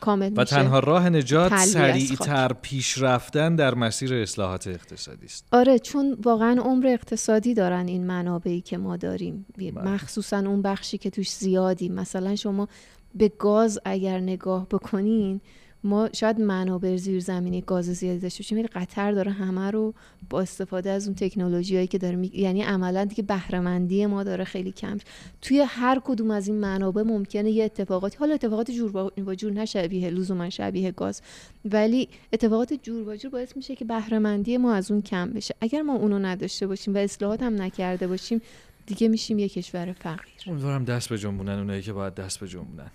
کامل 0.00 0.32
و 0.36 0.40
میشه. 0.40 0.44
تنها 0.44 0.78
راه 0.78 1.08
نجات 1.08 1.56
سریعتر 1.56 2.52
پیش 2.52 2.98
رفتن 2.98 3.56
در 3.56 3.74
مسیر 3.74 4.14
اصلاحات 4.14 4.66
اقتصادی 4.66 5.26
است. 5.26 5.46
آره 5.52 5.78
چون 5.78 6.16
واقعا 6.22 6.60
عمر 6.60 6.86
اقتصادی 6.86 7.54
دارن 7.54 7.88
این 7.88 8.06
منابعی 8.06 8.60
که 8.60 8.78
ما 8.78 8.96
داریم. 8.96 9.46
بله. 9.58 9.82
مخصوصا 9.82 10.38
اون 10.38 10.62
بخشی 10.62 10.98
که 10.98 11.10
توش 11.10 11.30
زیادی. 11.30 11.88
مثلا 11.88 12.36
شما 12.36 12.68
به 13.14 13.28
گاز 13.38 13.78
اگر 13.84 14.20
نگاه 14.20 14.68
بکنین 14.68 15.40
ما 15.86 16.08
شاید 16.12 16.40
منابع 16.40 16.96
زیرزمینی 16.96 17.60
گاز 17.60 17.84
زیادی 17.84 18.18
داشته 18.18 18.42
باشیم 18.42 18.58
ولی 18.58 18.66
قطر 18.66 19.12
داره 19.12 19.32
همه 19.32 19.70
رو 19.70 19.94
با 20.30 20.40
استفاده 20.40 20.90
از 20.90 21.06
اون 21.06 21.14
تکنولوژی 21.14 21.74
هایی 21.74 21.86
که 21.86 21.98
داره 21.98 22.16
می... 22.16 22.30
یعنی 22.34 22.62
عملا 22.62 23.04
دیگه 23.04 23.22
بهرهمندی 23.22 24.06
ما 24.06 24.24
داره 24.24 24.44
خیلی 24.44 24.72
کم. 24.72 24.98
توی 25.42 25.64
هر 25.68 26.00
کدوم 26.04 26.30
از 26.30 26.48
این 26.48 26.56
منابع 26.56 27.02
ممکنه 27.02 27.50
یه 27.50 27.64
اتفاقاتی 27.64 28.18
حالا 28.18 28.34
اتفاقات 28.34 28.70
جور 28.70 28.92
با 28.92 29.12
با 29.24 29.34
جور 29.34 29.52
نه 29.52 29.64
شبیه 29.64 30.10
لزوما 30.10 30.50
شبیه 30.50 30.90
گاز 30.90 31.22
ولی 31.64 32.08
اتفاقات 32.32 32.72
جور 32.82 33.04
با 33.04 33.16
جور 33.16 33.30
باعث 33.30 33.56
میشه 33.56 33.76
که 33.76 33.84
بهرهمندی 33.84 34.56
ما 34.56 34.74
از 34.74 34.90
اون 34.90 35.02
کم 35.02 35.30
بشه. 35.30 35.54
اگر 35.60 35.82
ما 35.82 35.94
اونو 35.94 36.18
نداشته 36.18 36.66
باشیم 36.66 36.94
و 36.94 36.98
اصلاحات 36.98 37.42
هم 37.42 37.62
نکرده 37.62 38.06
باشیم 38.06 38.42
دیگه 38.86 39.08
میشیم 39.08 39.38
یه 39.38 39.48
کشور 39.48 39.92
فقیر. 39.92 40.34
امیدوارم 40.46 40.84
دست 40.84 41.08
به 41.08 41.18
جنبونن 41.18 41.58
اونایی 41.58 41.82
که 41.82 41.92
باید 41.92 42.14
دست 42.14 42.40
به 42.40 42.48
جنبونن 42.48 42.90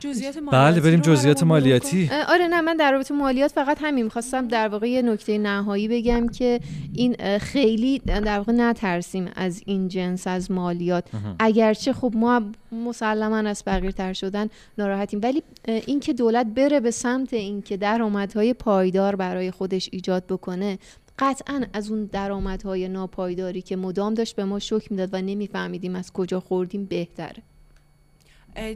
جزئیات 0.00 0.36
مالیاتی 0.36 0.80
بله 0.80 0.80
بریم 0.80 1.00
جزئیات 1.00 1.42
مالیاتی. 1.42 2.10
آره 2.28 2.46
نه 2.46 2.60
من 2.60 2.76
در 2.76 2.92
رابطه 2.92 3.14
مالیات 3.14 3.52
فقط 3.52 3.78
همین 3.80 4.04
می‌خواستم 4.04 4.48
در 4.48 4.68
واقع 4.68 4.90
یه 4.90 5.02
نکته 5.02 5.38
نهایی 5.38 5.88
بگم 5.88 6.28
که 6.28 6.60
این 6.92 7.38
خیلی 7.38 7.98
در 7.98 8.36
واقع 8.36 8.52
نترسیم 8.52 9.30
از 9.36 9.62
این 9.66 9.88
جنس 9.88 10.26
از 10.26 10.50
مالیات. 10.50 11.04
اگرچه 11.38 11.92
خب 11.92 12.12
ما 12.16 12.42
مسلما 12.72 13.36
از 13.36 13.62
فقیرتر 13.62 14.12
شدن 14.12 14.48
ناراحتیم 14.78 15.20
ولی 15.22 15.42
اه، 15.68 15.82
این 15.86 16.00
که 16.00 16.12
دولت 16.12 16.46
بره 16.46 16.80
به 16.80 16.90
سمت 16.90 17.34
اینکه 17.34 17.76
درآمدهای 17.76 18.54
پایدار 18.54 19.16
برای 19.16 19.50
خودش 19.50 19.88
ایجاد 19.92 20.26
بکنه 20.26 20.78
قطعا 21.18 21.64
از 21.72 21.90
اون 21.90 22.04
درآمدهای 22.04 22.88
ناپایداری 22.88 23.62
که 23.62 23.76
مدام 23.76 24.14
داشت 24.14 24.36
به 24.36 24.44
ما 24.44 24.58
شوک 24.58 24.92
می‌داد 24.92 25.08
و 25.12 25.22
نمیفهمیدیم 25.22 25.96
از 25.96 26.12
کجا 26.12 26.40
خوردیم 26.40 26.84
بهتره. 26.84 27.42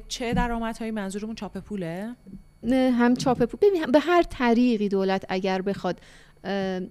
چه 0.08 0.34
درآمدهایی 0.34 0.90
منظورمون 0.90 1.34
چاپ 1.34 1.58
پوله؟ 1.58 2.14
نه، 2.62 2.90
هم 2.90 3.14
چاپ 3.14 3.42
پول 3.44 3.86
به 3.92 3.98
هر 3.98 4.22
طریقی 4.22 4.88
دولت 4.88 5.24
اگر 5.28 5.62
بخواد 5.62 6.00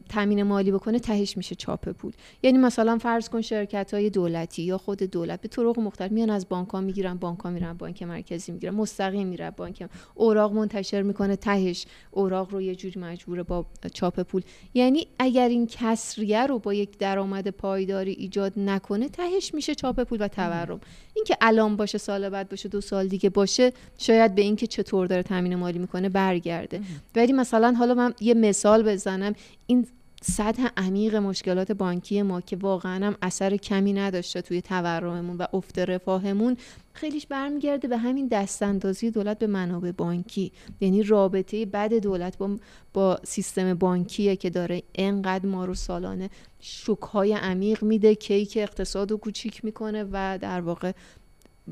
تامین 0.09 0.43
مالی 0.43 0.71
بکنه 0.71 0.99
تهش 0.99 1.37
میشه 1.37 1.55
چاپ 1.55 1.89
پول. 1.89 2.13
یعنی 2.43 2.57
مثلا 2.57 2.97
فرض 2.97 3.29
کن 3.29 3.41
شرکت 3.41 3.93
های 3.93 4.09
دولتی 4.09 4.63
یا 4.63 4.77
خود 4.77 5.03
دولت 5.03 5.41
به 5.41 5.47
طرق 5.47 5.79
مختلف 5.79 6.11
میان 6.11 6.29
از 6.29 6.49
بانک 6.49 6.69
ها 6.69 6.81
می‌گیرن 6.81 7.13
بانک 7.13 7.39
ها 7.39 7.49
میرن 7.49 7.73
بانک 7.73 8.03
مرکزی 8.03 8.51
می‌گیرن 8.51 8.75
مستقیم 8.75 9.27
میره 9.27 9.51
بانک 9.51 9.89
اوراق 10.15 10.53
منتشر 10.53 11.01
می‌کنه 11.01 11.35
تهش. 11.35 11.85
اوراق 12.11 12.51
رو 12.51 12.61
یه 12.61 12.75
جوری 12.75 12.99
مجبوره 12.99 13.43
با 13.43 13.65
چاپ 13.93 14.19
پول. 14.19 14.41
یعنی 14.73 15.07
اگر 15.19 15.47
این 15.47 15.67
کسریه 15.67 16.45
رو 16.45 16.59
با 16.59 16.73
یک 16.73 16.97
درآمد 16.97 17.47
پایداری 17.47 18.11
ایجاد 18.11 18.53
نکنه 18.57 19.09
تهش 19.09 19.53
میشه 19.53 19.75
چاپ 19.75 20.03
پول 20.03 20.21
و 20.21 20.27
تورم. 20.27 20.79
اینکه 21.13 21.37
الان 21.41 21.75
باشه 21.75 21.97
سال 21.97 22.29
بعد 22.29 22.49
باشه 22.49 22.69
دو 22.69 22.81
سال 22.81 23.07
دیگه 23.07 23.29
باشه 23.29 23.73
شاید 23.97 24.35
به 24.35 24.41
اینکه 24.41 24.67
چطور 24.67 25.07
داره 25.07 25.23
تامین 25.23 25.55
مالی 25.55 25.79
می‌کنه 25.79 26.09
برگرده. 26.09 26.81
ولی 27.15 27.33
مثلا 27.33 27.71
حالا 27.71 27.93
من 27.93 28.13
یه 28.21 28.33
مثال 28.33 28.83
بزنم. 28.83 29.33
این 29.67 29.88
سطح 30.21 30.67
عمیق 30.77 31.15
مشکلات 31.15 31.71
بانکی 31.71 32.21
ما 32.21 32.41
که 32.41 32.55
واقعا 32.55 33.07
هم 33.07 33.15
اثر 33.21 33.57
کمی 33.57 33.93
نداشته 33.93 34.41
توی 34.41 34.61
تورممون 34.61 35.38
و 35.38 35.45
افت 35.53 35.79
رفاهمون 35.79 36.57
خیلیش 36.93 37.27
برمیگرده 37.27 37.88
به 37.88 37.97
همین 37.97 38.27
دستاندازی 38.27 39.11
دولت 39.11 39.39
به 39.39 39.47
منابع 39.47 39.91
بانکی. 39.91 40.51
یعنی 40.81 41.03
رابطه 41.03 41.65
بد 41.65 41.93
دولت 41.93 42.38
با, 42.38 42.57
با 42.93 43.19
سیستم 43.23 43.73
بانکیه 43.73 44.35
که 44.35 44.49
داره 44.49 44.83
انقدر 44.95 45.45
ما 45.45 45.65
رو 45.65 45.73
سالانه 45.73 46.29
شکهای 46.59 47.33
عمیق 47.33 47.83
میده 47.83 48.15
کیک 48.15 48.57
اقتصاد 48.61 49.11
رو 49.11 49.17
کوچیک 49.17 49.65
می‌کنه 49.65 50.03
و 50.11 50.38
در 50.41 50.61
واقع 50.61 50.91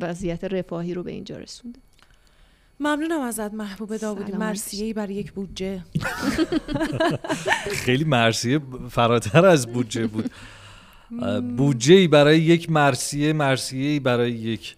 وضعیت 0.02 0.44
رفاهی 0.44 0.94
رو 0.94 1.04
به 1.04 1.12
اینجا 1.12 1.38
رسونده. 1.38 1.85
ممنونم 2.80 3.22
ازت 3.22 3.54
محبوب 3.54 3.98
داوودی. 3.98 4.28
سلام 4.32 4.40
مرسیه 4.40 4.94
برای 4.94 5.14
یک 5.14 5.32
بودجه. 5.32 5.84
خیلی 7.86 8.04
مرسیه 8.04 8.60
فراتر 8.90 9.46
از 9.46 9.68
بودجه 9.68 10.08
بود. 10.08 10.32
بودجه 11.58 11.94
ای 11.96 12.08
برای 12.08 12.40
یک 12.42 12.72
مرسیه 12.72 13.34
مرسیه 13.34 13.90
ای 13.90 14.00
برای 14.00 14.32
یک 14.32 14.76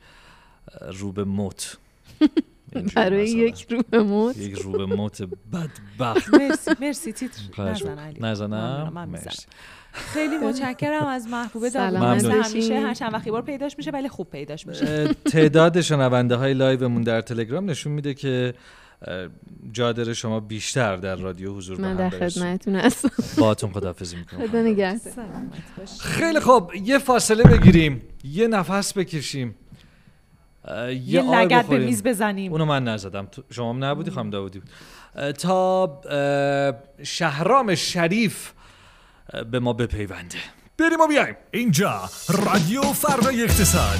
اه، 0.81 0.91
رو 0.91 1.11
به 1.11 1.23
موت. 1.23 1.77
برای. 2.95 3.30
یک 3.30 3.67
رو 3.69 3.82
به 3.89 4.03
موت. 4.03 4.38
یک 4.38 4.59
رو 4.59 4.71
به 4.71 4.95
موت 4.95 5.21
بدبخت. 5.21 6.34
مرسی 6.39 6.71
مرسی 6.82 7.13
تیتر. 7.13 7.41
نزن. 7.63 7.99
علی. 7.99 8.19
نزنم. 8.19 9.07
مرسی. 9.11 9.45
خیلی 9.91 10.38
متشکرم 10.38 11.05
از 11.05 11.28
محبوب 11.28 11.65
ممنون. 11.78 12.32
همیشه. 12.32 12.80
هر 12.80 12.93
چند 12.93 13.13
وقتی 13.13 13.32
بار 13.32 13.41
پیداش 13.41 13.78
میشه 13.78 13.91
ولی 13.91 14.09
خوب 14.09 14.30
پیداش 14.30 14.67
میشه. 14.67 15.07
تعداد 15.25 15.82
شنونده 15.82 16.36
های 16.36 16.53
لایومون 16.53 17.01
در 17.01 17.21
تلگرام 17.21 17.69
نشون 17.69 17.91
میده 17.91 18.13
که 18.13 18.53
جادر 19.71 20.13
شما 20.13 20.39
بیشتر 20.39 20.95
در 20.95 21.15
رادیو 21.15 21.53
حضور 21.53 21.82
من 21.82 21.95
در. 21.95 22.09
خدمتتون 22.09 22.75
هستم. 22.75 23.09
باهاتون 23.38 23.71
خداحافظی 23.71 24.15
می‌کنم. 24.15 24.47
خدا 24.47 24.61
نگهدار. 24.61 25.13
خیلی 25.99 26.39
خوب. 26.39 26.71
یه 26.84 26.97
فاصله 26.97 27.43
بگیریم. 27.43 28.01
یه 28.23 28.47
نفس 28.47 28.97
بکشیم. 28.97 29.55
یه, 31.05 31.22
لگد 31.22 31.65
به. 31.65 31.78
میز 31.78 32.03
بزنیم. 32.03 32.51
اونو 32.51 32.65
من 32.65 32.84
نزدم. 32.84 33.28
شما 33.51 33.70
هم 33.70 33.84
نبودی 33.84 34.11
خانم 34.11 34.30
داودی 34.30 34.59
بود. 34.59 34.70
تا 35.32 36.01
شهرام 37.03 37.76
شریف 37.76 38.51
به 39.51 39.59
ما 39.59 39.74
بپیونده. 39.74 40.38
بریم 40.78 41.01
و 41.01 41.07
بیایم. 41.07 41.36
اینجا 41.51 42.01
رادیو 42.30 42.82
فردای 42.82 43.43
اقتصاد. 43.43 43.97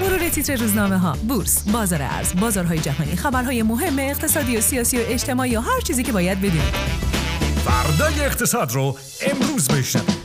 مرور 0.00 0.28
تیتر 0.28 0.56
روزنامه 0.56 0.98
ها 0.98 1.16
بورس 1.28 1.68
بازار 1.68 2.02
ارز 2.02 2.40
بازارهای 2.40 2.78
جهانی 2.78 3.16
خبرهای 3.16 3.62
مهم 3.62 3.98
اقتصادی 3.98 4.56
و 4.56 4.60
سیاسی 4.60 4.98
و 4.98 5.00
اجتماعی 5.04 5.56
و 5.56 5.60
هر 5.60 5.80
چیزی 5.80 6.02
که 6.02 6.12
باید 6.12 6.38
بدونید. 6.38 6.74
فردای 7.64 8.20
اقتصاد 8.20 8.72
رو 8.72 8.96
امروز 9.30 9.68
بشنوید. 9.68 10.23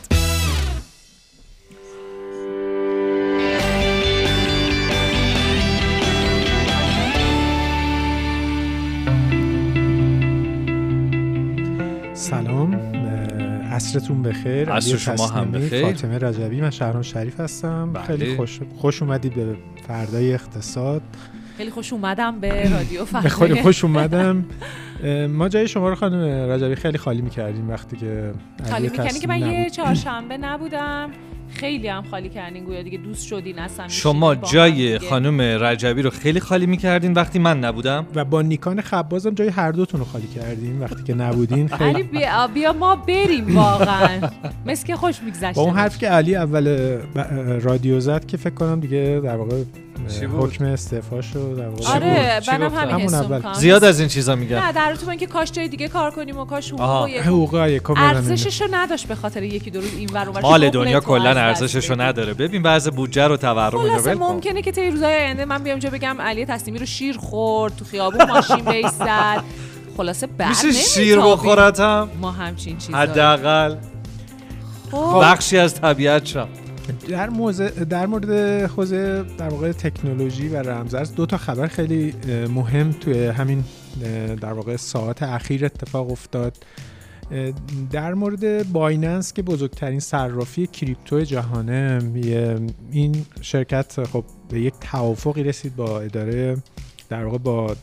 عصرتون 13.90 14.24
بخیر 14.24 14.70
عصر 14.70 14.98
شما 14.98 15.28
هم 15.28 15.52
بخیر. 15.52 15.86
فاطمه 15.86 16.18
رجبی 16.18 16.62
من 16.62 16.70
شهرام 16.70 17.02
شریف 17.02 17.40
هستم 17.40 17.94
بله. 17.94 18.04
خیلی 18.04 18.36
خوش 18.36 18.60
خوش 18.78 19.02
اومدید 19.02 19.34
به 19.34 19.56
فردای 19.88 20.34
اقتصاد 20.34 21.02
خیلی 21.58 21.72
خوش 21.72 21.94
اومدم 21.94 22.40
به 22.40 22.70
رادیو 22.70 23.06
به 23.24 23.30
خیلی 23.40 23.62
خوش 23.62 23.84
اومدم 23.84 24.46
ما 25.30 25.50
جای 25.50 25.68
شما 25.68 25.90
رو 25.90 25.96
خانم 25.96 26.50
رجبی 26.50 26.76
خیلی 26.76 26.98
خالی 26.98 27.22
می‌کردیم 27.22 27.70
وقتی 27.70 27.98
که 27.98 28.34
خالی 28.70 28.90
می‌کنی 28.90 29.20
که 29.20 29.28
من 29.28 29.40
یه. 29.40 29.70
چهارشنبه 29.70 30.38
نبودم 30.38 31.12
خیلی 31.54 31.88
هم 31.88 32.04
خالی 32.12 32.30
کردین 32.30 32.64
گویا 32.64 32.82
دیگه 32.82 32.97
دوست 32.97 33.28
شدین 33.28 33.60
اصلا 33.60 33.88
شما 33.88 34.36
جای 34.36 35.00
خانم 35.00 35.41
رجبی 35.41 36.02
رو 36.02 36.10
خیلی 36.10 36.39
خالی 36.39 36.66
می‌کردین 36.66 37.14
وقتی 37.14 37.39
من 37.39 37.60
نبودم؟ 37.60 38.08
و 38.16 38.26
با 38.26 38.41
نیکان 38.41 38.82
خبازم 38.82 39.34
جای 39.34 39.47
هر 39.47 39.72
دوتون 39.72 40.00
رو 40.00 40.06
خالی 40.06 40.28
کردیم 40.28 40.82
وقتی 40.82 41.04
که 41.04 41.14
نبودین 41.14 41.70
علی 41.70 41.93
خیلی 41.93 42.04
بیا, 42.04 42.47
بیا 42.47 42.74
ما 42.74 42.95
بریم 42.95 43.58
واقعا. 43.58 44.30
مثل 44.66 44.88
که 44.88 44.95
خوش 44.95 45.22
میگذشته 45.22 45.54
با 45.54 45.62
اون 45.62 45.76
حرفی 45.76 46.00
که 46.00 46.08
علی 46.08 46.36
اول 46.36 46.68
رادیو 47.62 48.00
زد 48.00 48.26
که 48.26 48.38
فکر 48.38 48.54
کنم 48.54 48.80
دیگه 48.80 49.22
در 49.24 49.36
واقع؟ 49.36 49.64
حکم 50.39 50.76
در 50.76 51.68
واقع 51.68 51.95
آره 51.95 52.41
منم؟ 52.47 52.74
همین 52.76 52.89
همون 52.89 53.02
حسو 53.02 53.16
اول. 53.16 53.36
می‌کنم 53.38 53.54
زیاد 53.54 53.84
از 53.84 54.00
این 54.00 54.10
چیزا 54.10 54.36
میگن 54.36 54.60
نه 54.60 54.72
در 54.72 54.95
تو 54.95 55.10
اینکه 55.10 55.26
کاش 55.28 55.52
جای 55.52 55.68
دیگه 55.68 55.88
کار 55.88 56.12
کنیم 56.12 56.38
و 56.38 56.45
کاش. 56.45 56.74
حقوق 56.74 57.54
ارزشش 57.95 58.62
رو 58.62 58.68
نداشت 58.72 59.08
به 59.08 59.16
خاطر 59.16 59.43
یکی 59.43 59.72
دو 59.72 59.82
روز 59.82 59.93
این 59.97 60.10
ور 60.14 60.30
اون. 60.30 60.41
مال 60.41 60.70
دنیا 60.70 61.00
تو 61.00 61.06
کلا 61.06 61.30
ارزشش 61.30 61.89
رو. 61.89 62.02
نداره 62.02 62.34
ببین 62.34 62.64
بعض 62.64 62.88
بودجه 62.88 63.28
رو 63.28 63.38
تورم 63.38 63.78
اینو 63.78 63.89
خلاصه 63.89 64.10
ول 64.10 64.18
کن 64.18 64.24
ممکنه 64.24 64.62
که 64.62 64.72
طی 64.72 64.91
روزهای 64.91 65.16
آینده 65.16 65.45
من 65.45 65.64
بیام 65.64 65.74
اینجا 65.74 65.89
بگم 65.89 66.22
علی 66.22 66.45
تسلیمی 66.45 66.80
رو 66.80 66.86
شیر 66.86 67.18
خورد 67.18 67.76
تو 67.76 67.86
خیابون 67.86 68.24
ماشین 68.32 68.66
بیس 68.66 68.91
زد 68.91 69.43
خلاصه 69.97 70.28
بعد 70.28 70.50
میشه 70.50 70.72
شیر. 70.72 71.20
بخورتم 71.20 72.10
ما 72.22 72.32
همچین 72.32 72.78
چیزا 72.78 72.97
حداقل 72.97 73.76
خب 74.91 75.20
بخشی 75.22 75.58
از 75.58 75.76
طبیعت 75.82 76.26
شم 76.26 76.47
در 77.10 77.28
در 77.90 78.06
مورد 78.06 78.30
حوزه 78.70 79.26
در 79.38 79.50
واقع 79.50 79.72
تکنولوژی 79.72 80.48
و 80.48 80.58
رمزارز 80.58 81.16
دو 81.16 81.26
تا 81.26 81.38
خبر 81.38 81.68
خیلی 81.68 82.14
مهم 82.56 82.92
توی 82.92 83.26
همین 83.26 83.64
در 84.42 84.54
واقع 84.54 84.76
ساعت 84.76 85.24
اخیر 85.24 85.66
اتفاق 85.66 86.12
افتاد. 86.12 86.58
در 87.92 88.14
مورد 88.14 88.72
بایننس 88.72 89.34
که 89.34 89.42
بزرگترین 89.42 90.00
صرافی 90.00 90.68
کریپتو 90.68 91.22
جهانه 91.22 92.00
این 92.92 93.26
شرکت 93.42 94.04
خب 94.04 94.24
به 94.50 94.62
یک 94.62 94.74
توافقی 94.82 95.44
رسید 95.44 95.76
با 95.76 96.02
اداره 96.02 96.58
در 97.10 97.26
واقع 97.26 97.38
با 97.38 97.76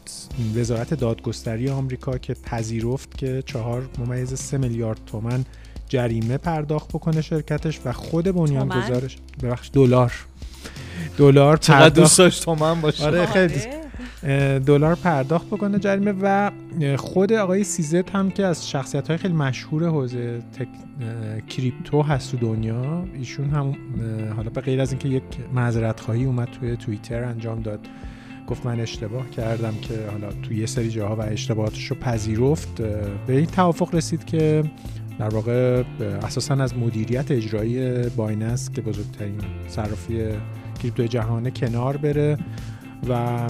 وزارت 0.56 0.94
دادگستری 0.94 1.70
آمریکا 1.70 2.18
که 2.18 2.34
پذیرفت 2.34 3.18
که 3.18 3.42
چهار 3.46 3.88
ممیز 3.98 4.34
سه 4.34 4.58
میلیارد 4.58 5.00
تومن 5.06 5.44
جریمه 5.88 6.38
پرداخت 6.38 6.88
بکنه 6.88 7.22
شرکتش 7.22 7.80
و 7.84 7.92
خود 7.92 8.24
بنیانگذارش. 8.24 9.16
ببخش 9.42 9.70
دلار. 9.72 10.12
دلار 11.18 11.56
چقدر 11.56 11.78
پرداخت. 11.78 11.94
دوست 11.94 12.18
داشت 12.18 12.44
تو 12.44 12.54
من 12.54 12.80
باشه. 12.80 13.04
آره 13.04 13.26
خیلی 13.26 13.54
آره. 13.54 13.86
دلار 14.58 14.94
پرداخت 14.94 15.46
بکنه 15.46 15.78
جریمه 15.78 16.14
و 16.22 16.50
خود 16.96 17.32
آقای 17.32 17.64
سیزت 17.64 18.10
هم 18.10 18.30
که 18.30 18.44
از 18.44 18.68
شخصیت 18.68 19.08
های 19.08 19.16
خیلی 19.16 19.34
مشهور 19.34 19.88
حوزه 19.88 20.42
تک... 20.58 20.68
کریپتو 21.48 22.02
هست 22.02 22.30
تو 22.30 22.36
دنیا 22.36 23.04
ایشون 23.14 23.50
هم 23.50 23.76
حالا 24.36 24.50
به 24.50 24.60
غیر 24.60 24.80
از 24.80 24.90
اینکه 24.92 25.08
یک 25.08 25.22
معذرت 25.54 26.00
خواهی 26.00 26.24
اومد 26.24 26.48
توی 26.60 26.76
توییتر 26.76 27.24
انجام 27.24 27.62
داد 27.62 27.80
گفت 28.46 28.66
من 28.66 28.80
اشتباه 28.80 29.30
کردم 29.30 29.74
که 29.82 29.94
حالا 30.10 30.32
توی 30.42 30.56
یه 30.56 30.66
سری 30.66 30.90
جاها 30.90 31.16
و 31.16 31.20
اشتباهاتش 31.20 31.86
رو 31.86 31.96
پذیرفت 31.96 32.82
به 33.26 33.36
این 33.36 33.46
توافق 33.46 33.94
رسید 33.94 34.24
که 34.24 34.64
در 35.18 35.28
واقع 35.28 35.82
اساسا 36.22 36.54
از 36.54 36.76
مدیریت 36.76 37.30
اجرایی 37.30 38.02
بایننس 38.08 38.70
که 38.70 38.80
بزرگترین 38.80 39.40
صرافی 39.68 40.24
کریپتو 40.82 41.06
جهانه 41.06 41.50
کنار 41.50 41.96
بره 41.96 42.38
و 43.08 43.46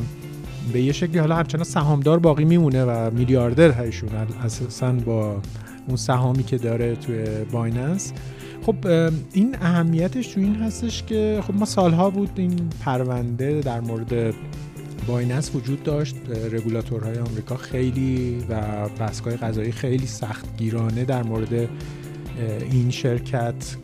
به 0.72 0.82
یه 0.82 0.92
شکلی 0.92 1.18
حالا 1.18 1.36
همچنان 1.36 1.64
سهامدار 1.64 2.18
باقی 2.18 2.44
میمونه 2.44 2.84
و 2.84 3.10
میلیاردر 3.10 3.70
هایشون 3.70 4.08
اساسا 4.44 4.92
با 4.92 5.42
اون 5.86 5.96
سهامی 5.96 6.42
که 6.42 6.58
داره 6.58 6.96
توی 6.96 7.24
بایننس. 7.52 8.12
خب 8.66 8.76
این 9.32 9.56
اهمیتش 9.60 10.26
تو 10.26 10.40
این 10.40 10.54
هستش 10.54 11.02
که 11.02 11.40
خب 11.46 11.54
ما 11.54 11.64
سالها 11.64 12.10
بود 12.10 12.30
این 12.36 12.70
پرونده 12.84 13.60
در 13.60 13.80
مورد 13.80 14.34
بایننس 15.06 15.54
وجود 15.54 15.82
داشت. 15.82 16.16
رگولاتورهای 16.52 17.18
آمریکا 17.18 17.56
خیلی 17.56 18.44
و 18.48 18.88
دستگاه 19.00 19.36
قضایی 19.36 19.72
خیلی 19.72 20.06
سختگیرانه 20.06 21.04
در 21.04 21.22
مورد 21.22 21.68
این 22.70 22.90
شرکت 22.90 23.76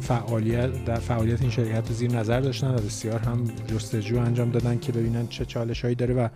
فعالیت 0.00 0.84
در 0.84 0.94
فعالیت 0.94 1.40
این 1.40 1.50
شرکت 1.50 1.88
رو 1.88 1.94
زیر 1.94 2.12
نظر 2.12 2.40
داشتن 2.40 2.74
و 2.74 2.78
بسیار 2.78 3.18
هم 3.18 3.44
جستجو 3.66 4.18
انجام 4.18 4.50
دادن 4.50 4.78
که 4.78 4.92
ببینن 4.92 5.26
چه 5.26 5.44
چالش 5.44 5.82
هایی 5.82 5.94
داره 5.94 6.14
و 6.14 6.28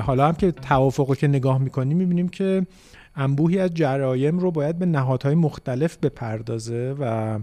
حالا 0.00 0.28
هم 0.28 0.34
که 0.34 0.52
توافق 0.52 1.16
که 1.16 1.28
نگاه 1.28 1.58
می‌کنیم 1.58 1.96
می‌بینیم 1.96 2.28
که 2.28 2.66
انبوهی 3.16 3.58
از 3.58 3.74
جرایم 3.74 4.38
رو 4.38 4.50
باید 4.50 4.78
به 4.78 4.86
نهادهای 4.86 5.34
مختلف 5.34 5.96
بپردازه 5.96 6.94
و 7.00 7.38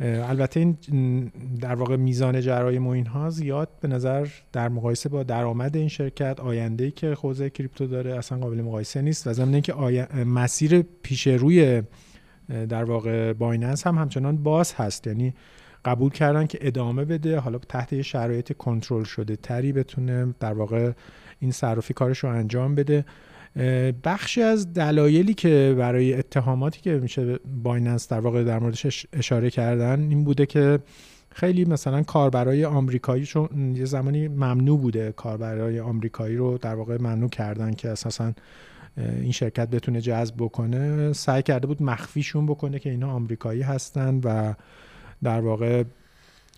البته 0.00 0.60
این 0.60 0.76
در 1.60 1.74
واقع 1.74 1.96
میزان 1.96 2.40
جرایم 2.40 2.86
و 2.86 2.90
اینها 2.90 3.30
زیاد 3.30 3.68
به 3.80 3.88
نظر 3.88 4.28
در 4.52 4.68
مقایسه 4.68 5.08
با 5.08 5.22
درآمد 5.22 5.76
این 5.76 5.88
شرکت 5.88 6.40
آینده 6.40 6.90
که 6.90 7.12
حوزه 7.12 7.50
کریپتو 7.50 7.86
داره 7.86 8.18
اصلا 8.18 8.38
قابل 8.38 8.62
مقایسه 8.62 9.02
نیست 9.02 9.26
و 9.26 9.32
ضمن 9.32 9.54
اینکه 9.54 9.74
مسیر 10.26 10.82
پیش 10.82 11.26
روی 11.26 11.82
در 12.68 12.84
واقع 12.84 13.32
بایننس 13.32 13.86
هم 13.86 13.98
همچنان 13.98 14.36
باز 14.42 14.74
هست. 14.74 15.06
یعنی 15.06 15.34
قبول 15.84 16.10
کردن 16.10 16.46
که 16.46 16.58
ادامه 16.60 17.04
بده 17.04 17.38
حالا 17.38 17.58
تحت 17.58 18.02
شرایط 18.02 18.52
کنترل 18.52 19.04
شده 19.04 19.36
تری 19.36 19.72
بتونه 19.72 20.34
در 20.40 20.52
واقع 20.52 20.92
این 21.38 21.50
صرافی 21.50 21.94
کارش 21.94 22.18
رو 22.18 22.30
انجام 22.30 22.74
بده. 22.74 23.04
بخشی 24.04 24.42
از 24.42 24.72
دلایلی 24.72 25.34
که 25.34 25.74
برای 25.78 26.14
اتهاماتی 26.14 26.80
که 26.80 26.90
میشه 26.90 27.38
بایننس 27.62 28.08
در 28.08 28.20
واقع 28.20 28.44
در 28.44 28.58
موردش 28.58 29.06
اشاره 29.12 29.50
کردن 29.50 30.00
این 30.00 30.24
بوده 30.24 30.46
که 30.46 30.78
خیلی 31.30 31.64
مثلا 31.64 32.02
کاربرای 32.02 32.64
آمریکایی 32.64 33.24
چون 33.24 33.74
یه 33.76 33.84
زمانی 33.84 34.28
ممنوع 34.28 34.78
بوده 34.78 35.12
کاربرای 35.12 35.80
آمریکایی 35.80 36.36
رو 36.36 36.58
در 36.58 36.74
واقع 36.74 36.96
ممنوع 37.00 37.28
کردن 37.28 37.72
که 37.72 37.88
اساسا 37.88 38.32
این 38.96 39.32
شرکت 39.32 39.68
بتونه 39.68 40.00
جذب 40.00 40.34
بکنه. 40.38 41.12
سعی 41.12 41.42
کرده 41.42 41.66
بود 41.66 41.82
مخفیشون 41.82 42.46
بکنه 42.46 42.78
که 42.78 42.90
اینا 42.90 43.12
آمریکایی 43.12 43.62
هستن 43.62 44.20
و 44.24 44.54
در 45.22 45.40
واقع 45.40 45.84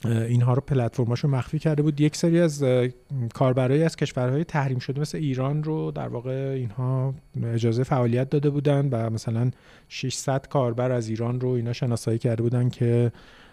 اینها 0.04 0.54
رو 0.54 0.60
پلتفرماشو 0.60 1.28
مخفی 1.28 1.58
کرده 1.58 1.82
بود. 1.82 2.00
یک 2.00 2.16
سری 2.16 2.40
از 2.40 2.64
کاربرایی 3.34 3.82
از 3.82 3.96
کشورهای 3.96 4.44
تحریم 4.44 4.78
شده 4.78 5.00
مثل 5.00 5.18
ایران 5.18 5.64
رو 5.64 5.90
در 5.90 6.08
واقع 6.08 6.54
اینها 6.56 7.14
اجازه 7.42 7.82
فعالیت 7.82 8.30
داده 8.30 8.50
بودن 8.50 8.88
و 8.88 9.10
مثلا 9.10 9.50
600 9.88 10.46
کاربر 10.48 10.92
از 10.92 11.08
ایران 11.08 11.40
رو 11.40 11.48
اینا 11.48 11.72
شناسایی 11.72 12.18
کرده 12.18 12.42
بودن 12.42 12.68
که 12.68 13.12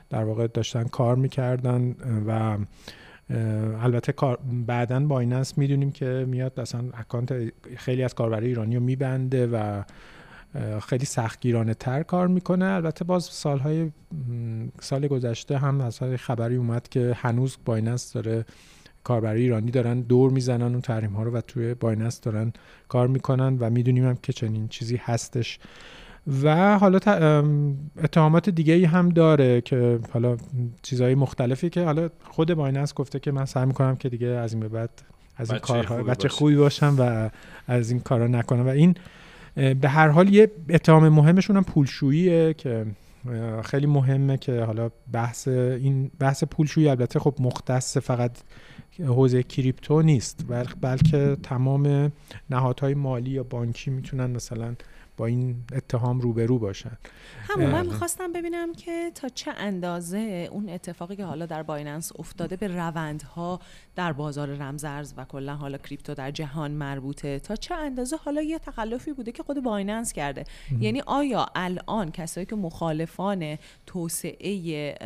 در 0.10 0.24
واقع 0.24 0.48
داشتن 0.48 0.84
کار 0.84 1.16
می‌کردن 1.16 1.96
و 2.28 2.58
البته 3.82 4.12
کار 4.12 4.40
بعدا 4.68 5.00
بایننس 5.00 5.58
می‌دونیم 5.58 5.92
که 5.92 6.26
میاد 6.28 6.60
مثلا 6.60 6.84
account 6.94 7.34
خیلی 7.76 8.04
از 8.04 8.16
کاربرای 8.16 8.48
ایرانی 8.48 8.76
رو 8.76 8.82
میبنده 8.82 9.48
و 9.48 9.84
خیلی 10.88 11.06
سختگیرانه 11.06 11.74
تر 11.74 12.04
کار 12.04 12.28
می‌کنه. 12.28 12.66
البته 12.66 13.06
باز 13.06 13.24
سالهای 13.24 13.92
سال 14.82 15.08
گذشته 15.08 15.58
هم 15.58 15.82
از 15.82 16.00
خبری 16.00 16.56
اومد 16.56 16.90
که 16.90 17.14
هنوز 17.18 17.58
بایننس 17.66 18.14
داره 18.14 18.46
کاربرای 19.04 19.42
ایرانی 19.42 19.72
دارن 19.72 20.02
دور 20.02 20.32
می‌زنن 20.32 20.62
اون 20.62 20.82
تحریم 20.82 21.12
ها 21.12 21.24
رو 21.24 21.32
و 21.32 21.42
توی 21.42 21.74
بایننس 21.74 22.22
دارن 22.22 22.54
کار 22.88 23.08
می‌کنن 23.08 23.58
و 23.60 23.70
می‌دونیم 23.70 24.06
هم 24.06 24.18
که 24.24 24.34
چنین 24.34 24.68
چیزی 24.68 25.00
هستش. 25.04 25.60
و 26.44 26.78
حالا 26.78 27.00
اتهامات 28.04 28.50
دیگه 28.50 28.74
ای 28.74 28.86
هم 28.86 29.10
داره 29.10 29.62
که 29.62 30.00
حالا 30.12 30.38
چیزهای 30.82 31.16
مختلفی 31.16 31.70
که 31.70 31.84
حالا 31.84 32.10
خود 32.24 32.54
بایننس 32.54 32.94
گفته 32.94 33.20
که 33.20 33.32
من 33.32 33.46
سعی 33.46 33.66
می‌کنم 33.66 33.96
که 33.96 34.10
دیگه 34.10 34.28
از 34.28 34.54
این 34.54 34.60
به 34.60 34.68
بعد 34.68 34.90
از 35.38 35.52
این 35.52 35.60
کارها 35.60 36.04
بچه 36.04 36.28
خوبی 36.28 36.56
باشم 36.56 36.96
و 37.00 37.30
از 37.68 37.92
این 37.92 38.00
کارا 38.00 38.28
نکنم. 38.28 38.66
و 38.66 38.70
این 38.70 38.96
به 39.56 39.90
هر 39.90 40.08
حال 40.08 40.34
یه 40.34 40.52
اتهام 40.70 41.10
مهمشون 41.10 41.58
هم 41.58 41.64
پولشوییه 41.64 42.54
که 42.54 42.86
خیلی 43.64 43.88
مهمه 43.88 44.38
که 44.38 44.62
حالا 44.64 44.90
بحث 45.12 45.48
این 45.48 46.12
بحث 46.20 46.44
پولشویی 46.44 46.88
البته 46.88 47.20
خب 47.20 47.36
مختص 47.40 47.98
فقط 47.98 48.38
حوزه 49.00 49.44
کریپتو 49.44 50.02
نیست 50.02 50.46
بلکه 50.82 51.38
تمام 51.44 52.12
نهادهای 52.50 52.94
مالی 52.94 53.30
یا 53.30 53.44
بانکی 53.44 53.92
می‌تونن 53.92 54.26
مثلا 54.26 54.76
با 55.18 55.26
این 55.26 55.56
اتهام 55.74 56.20
روبرو 56.20 56.60
باشن. 56.60 56.98
همون 57.50 57.70
من 57.70 57.86
می‌خواستم 57.86 58.34
ببینم 58.34 58.74
که 58.74 59.12
تا 59.16 59.30
چه 59.30 59.52
اندازه 59.58 60.50
اون 60.52 60.70
اتفاقی 60.70 61.16
که 61.16 61.26
حالا 61.26 61.46
در 61.46 61.64
بایننس 61.64 62.12
افتاده 62.20 62.56
به 62.56 62.68
روندها 62.68 63.60
در 63.96 64.14
بازار 64.14 64.48
رمزارز 64.48 65.14
و 65.18 65.26
کلا 65.26 65.56
حالا 65.56 65.78
کریپتو 65.78 66.14
در 66.14 66.32
جهان 66.32 66.72
مربوطه 66.72 67.40
تا 67.40 67.56
چه 67.56 67.76
اندازه 67.76 68.18
حالا 68.18 68.42
یه 68.42 68.60
تخلفی 68.60 69.14
بوده 69.14 69.32
که 69.32 69.44
خود 69.44 69.64
بایننس 69.64 70.14
کرده. 70.14 70.44
یعنی 70.80 71.02
آیا 71.02 71.46
الان 71.56 72.12
کسایی 72.12 72.46
که 72.46 72.56
مخالفان 72.56 73.58
توسعه 73.86 74.98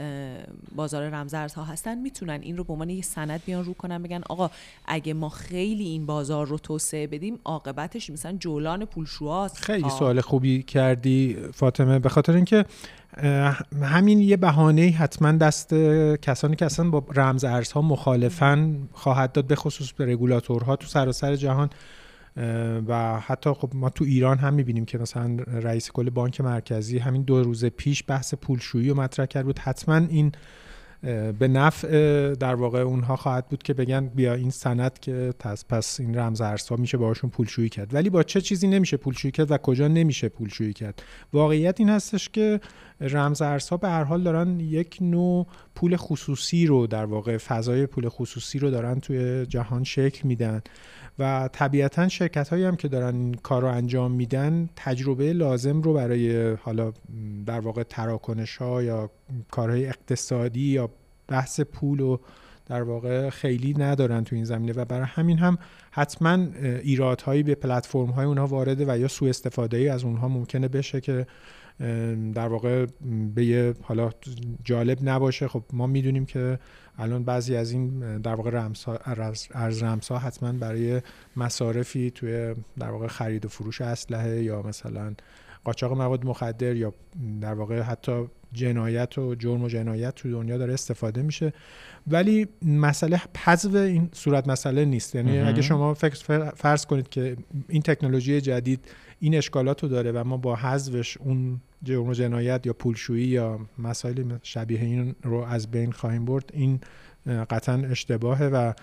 بازار 0.75 1.09
رمزارزها 1.09 1.63
هستن 1.63 1.97
می‌تونن 1.97 2.39
این 2.41 2.57
رو 2.57 2.63
به 2.63 2.73
عنوان 2.73 2.89
یه 2.89 3.01
سند 3.01 3.43
بیان 3.45 3.65
رو 3.65 3.73
کنن 3.73 4.03
بگن 4.03 4.21
آقا 4.29 4.49
اگه 4.85 5.13
ما 5.13 5.29
خیلی 5.29 5.83
این 5.83 6.05
بازار 6.05 6.47
رو 6.47 6.57
توسعه 6.57 7.07
بدیم 7.07 7.39
عاقبتش 7.45 8.09
مثلا 8.09 8.31
جولان 8.31 8.85
پولشوهاست. 8.85 9.57
خیلی 9.57 9.89
سوال 9.99 10.21
خوبی 10.21 10.63
کردی 10.63 11.37
فاطمه. 11.53 11.99
به 11.99 12.09
خاطر 12.09 12.33
اینکه 12.33 12.65
همین 13.83 14.19
یه 14.19 14.37
بهانه 14.37 14.95
حتما 14.99 15.31
دست 15.31 15.73
کسانی 16.21 16.55
که 16.55 16.65
اصلا 16.65 16.89
با 16.89 17.03
رمز 17.15 17.43
ارزها 17.43 17.81
مخالفن 17.81 18.77
خواهد 18.91 19.31
داد 19.31 19.47
به 19.47 19.55
خصوص 19.55 19.91
به 19.91 20.05
رگولاتورها 20.05 20.75
تو 20.75 20.87
سراسر 20.87 21.35
جهان. 21.35 21.69
و 22.87 23.19
حتی 23.19 23.49
خب 23.49 23.69
ما 23.73 23.89
تو 23.89 24.05
ایران 24.05 24.37
هم 24.37 24.53
می‌بینیم 24.53 24.85
که 24.85 24.97
مثلا 24.97 25.37
رئیس 25.47 25.91
کل 25.91 26.09
بانک 26.09 26.41
مرکزی 26.41 26.97
همین 26.97 27.23
دو 27.23 27.43
روز 27.43 27.65
پیش 27.65 28.03
بحث 28.07 28.33
پولشویی 28.33 28.89
رو 28.89 28.97
مطرح 28.97 29.25
کرد. 29.25 29.45
بود 29.45 29.59
حتما 29.59 29.95
این 29.95 30.31
به 31.39 31.47
نفع 31.47 32.33
در 32.35 32.55
واقع 32.55 32.79
اونها 32.79 33.15
خواهد 33.15 33.47
بود 33.47 33.63
که 33.63 33.73
بگن 33.73 34.07
بیا 34.07 34.33
این 34.33 34.49
سند 34.49 34.99
که 34.99 35.33
پس 35.69 35.99
این 35.99 36.17
رمز 36.17 36.41
ارزها 36.41 36.75
میشه 36.75 36.97
باشون 36.97 37.29
پولشویی 37.29 37.69
کرد. 37.69 37.93
ولی 37.93 38.09
با 38.09 38.23
چه 38.23 38.41
چیزی 38.41 38.67
نمیشه 38.67 38.97
پولشویی 38.97 39.31
کرد 39.31 39.51
و 39.51 39.57
کجا 39.57 39.87
نمیشه 39.87 40.29
پولشویی 40.29 40.73
کرد؟ 40.73 41.03
واقعیت 41.33 41.79
این 41.79 41.89
هستش 41.89 42.29
که 42.29 42.59
رمز 43.01 43.41
ارزها 43.41 43.77
به 43.77 43.89
هر 43.89 44.03
حال 44.03 44.23
دارن 44.23 44.59
یک 44.59 44.97
نوع 45.01 45.47
پول 45.75 45.95
خصوصی 45.95 46.65
رو 46.65 46.87
در 46.87 47.05
واقع 47.05 47.37
فضای 47.37 47.85
پول 47.85 48.09
خصوصی 48.09 48.59
رو 48.59 48.71
دارن 48.71 48.99
توی 48.99 49.45
جهان 49.45 49.83
شکل 49.83 50.27
میدن. 50.27 50.61
و 51.19 51.49
طبیعتا 51.53 52.07
شرکت 52.07 52.49
هایی 52.49 52.63
هم 52.63 52.75
که 52.75 52.87
دارن 52.87 53.15
این 53.15 53.33
کار 53.33 53.61
رو 53.61 53.67
انجام 53.67 54.11
میدن 54.11 54.69
تجربه 54.75 55.33
لازم 55.33 55.81
رو 55.81 55.93
برای 55.93 56.53
حالا 56.53 56.93
در 57.45 57.59
واقع 57.59 57.83
تراکنش 57.83 58.57
ها 58.57 58.83
یا 58.83 59.09
کارهای 59.51 59.85
اقتصادی 59.85 60.61
یا 60.61 60.89
بحث 61.27 61.59
پول 61.59 61.99
و 61.99 62.17
در 62.65 62.81
واقع 62.81 63.29
خیلی 63.29 63.73
ندارن 63.73 64.23
تو 64.23 64.35
این 64.35 64.45
زمینه 64.45 64.73
و 64.73 64.85
برای 64.85 65.05
همین 65.07 65.37
هم 65.37 65.57
حتما 65.91 66.47
ایرادهایی 66.81 67.43
به 67.43 67.55
پلتفرم 67.55 68.09
های 68.09 68.25
اونها 68.25 68.47
وارده 68.47 68.85
و 68.87 68.97
یا 68.97 69.07
سوء 69.07 69.29
استفاده 69.29 69.77
ای 69.77 69.89
از 69.89 70.03
اونها 70.03 70.27
ممکنه 70.27 70.67
بشه 70.67 71.01
که 71.01 71.27
در 72.33 72.47
واقع 72.47 72.85
به 73.35 73.45
یه 73.45 73.73
حالا 73.81 74.09
جالب 74.63 74.97
نباشه. 75.03 75.47
خب 75.47 75.63
ما 75.73 75.87
می‌دونیم 75.87 76.25
که 76.25 76.59
الان 76.97 77.23
بعضی 77.23 77.55
از 77.55 77.71
این 77.71 78.17
در 78.17 78.35
واقع 78.35 78.49
رمزها 78.49 78.99
ارز 79.53 79.83
رمزها 79.83 80.17
حتما 80.17 80.51
برای 80.51 81.01
مصارفی 81.35 82.11
توی 82.11 82.55
در 82.79 82.89
واقع 82.89 83.07
خرید 83.07 83.45
و 83.45 83.49
فروش 83.49 83.81
اسلحه 83.81 84.43
یا 84.43 84.61
مثلا 84.61 85.13
قاچاق 85.63 85.93
مواد 85.93 86.25
مخدر 86.25 86.75
یا 86.75 86.93
در 87.41 87.53
واقع 87.53 87.81
حتی 87.81 88.27
جنایت 88.53 89.17
و 89.17 89.35
جرم 89.35 89.63
و 89.63 89.67
جنایت 89.67 90.15
تو 90.15 90.31
دنیا 90.31 90.57
داره 90.57 90.73
استفاده 90.73 91.21
میشه. 91.21 91.53
ولی 92.07 92.47
مسئله 92.61 93.21
حذف 93.37 93.75
این 93.75 94.09
صورت 94.13 94.47
مسئله 94.47 94.85
نیست. 94.85 95.15
یعنی 95.15 95.39
اگه 95.39 95.61
شما 95.61 95.93
فکر 95.93 96.49
فرض 96.49 96.85
کنید 96.85 97.09
که 97.09 97.37
این 97.69 97.81
تکنولوژی 97.81 98.41
جدید 98.41 98.85
این 99.19 99.35
اشکالات 99.35 99.83
رو 99.83 99.89
داره 99.89 100.11
و 100.11 100.23
ما 100.23 100.37
با 100.37 100.55
حذفش 100.55 101.17
اون 101.17 101.61
جرم 101.83 102.07
و 102.07 102.13
جنایت 102.13 102.67
یا 102.67 102.73
پولشویی 102.73 103.27
یا 103.27 103.59
مسائل 103.77 104.37
شبیه 104.43 104.81
این 104.81 105.15
رو 105.23 105.37
از 105.37 105.71
بین 105.71 105.91
خواهیم 105.91 106.25
برد. 106.25 106.49
این 106.53 106.79
قطعا 107.25 107.75
اشتباهه 107.75 108.45
و 108.45 108.73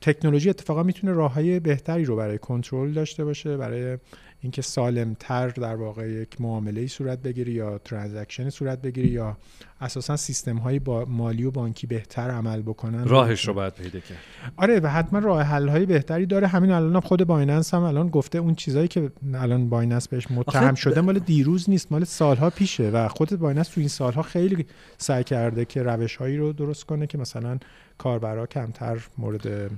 تکنولوژی 0.00 0.50
اتفاقا 0.50 0.82
می‌تونه 0.82 1.12
راههای 1.12 1.60
بهتری 1.60 2.04
رو 2.04 2.16
برای 2.16 2.38
کنترل 2.38 2.92
داشته 2.92 3.24
باشه 3.24 3.56
برای 3.56 3.98
اینکه 4.40 4.62
سالمتر 4.62 5.48
در 5.48 5.76
واقع 5.76 6.08
یک 6.10 6.40
معامله 6.40 6.86
صورت 6.86 7.18
بگیری 7.22 7.52
یا 7.52 7.78
transaction 7.78 8.50
صورت 8.50 8.82
بگیری 8.82 9.08
یا 9.08 9.36
اساسا 9.80 10.16
سیستم 10.16 10.56
های 10.56 10.78
با 10.78 11.04
مالی 11.04 11.44
و 11.44 11.50
بانکی 11.50 11.86
بهتر 11.86 12.30
عمل 12.30 12.62
بکنن. 12.62 13.08
راهش 13.08 13.48
رو 13.48 13.54
باید 13.54 13.74
پیدا 13.74 14.00
کرد. 14.00 14.18
آره 14.56 14.80
و 14.80 14.86
حتما 14.86 15.18
راه 15.18 15.42
حل 15.42 15.68
های 15.68 15.86
بهتری 15.86 16.26
داره. 16.26 16.46
همین 16.46 16.70
الان 16.70 17.00
خود 17.00 17.24
بایننس 17.24 17.74
هم 17.74 17.82
الان 17.82 18.08
گفته 18.08 18.38
اون 18.38 18.54
چیزایی 18.54 18.88
که 18.88 19.10
الان 19.34 19.68
بایننس 19.68 20.08
بهش 20.08 20.30
متهم 20.30 20.74
شده 20.74 21.00
مال 21.00 21.18
دیروز 21.18 21.70
نیست 21.70 21.92
مال 21.92 22.04
سالها 22.04 22.50
پیشه 22.50 22.90
و 22.90 23.08
خود 23.08 23.38
بایننس 23.38 23.68
تو 23.68 23.80
این 23.80 23.88
سالها 23.88 24.22
خیلی 24.22 24.66
سعی 24.98 25.24
کرده 25.24 25.64
که 25.64 25.82
روش 25.82 26.16
هایی 26.16 26.36
رو 26.36 26.52
درست 26.52 26.84
کنه 26.84 27.06
که 27.06 27.18
مثلا 27.18 27.58
کاربرا 27.98 28.46
کمتر 28.46 28.98
مورد 29.18 29.70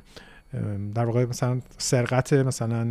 در 0.94 1.04
واقع 1.04 1.24
مثلا 1.24 1.60
سرقت 1.78 2.32
مثلا 2.32 2.86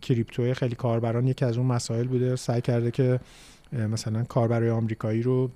کریپتو 0.00 0.54
خیلی 0.54 0.74
کاربران 0.74 1.26
یکی 1.26 1.44
از 1.44 1.58
اون 1.58 1.66
مسائل 1.66 2.06
بوده. 2.06 2.36
سعی 2.36 2.60
کرده 2.60 2.90
که 2.90 3.20
مثلا 3.72 4.24
کاربرای 4.24 4.70
آمریکایی 4.70 5.22
رو 5.22 5.50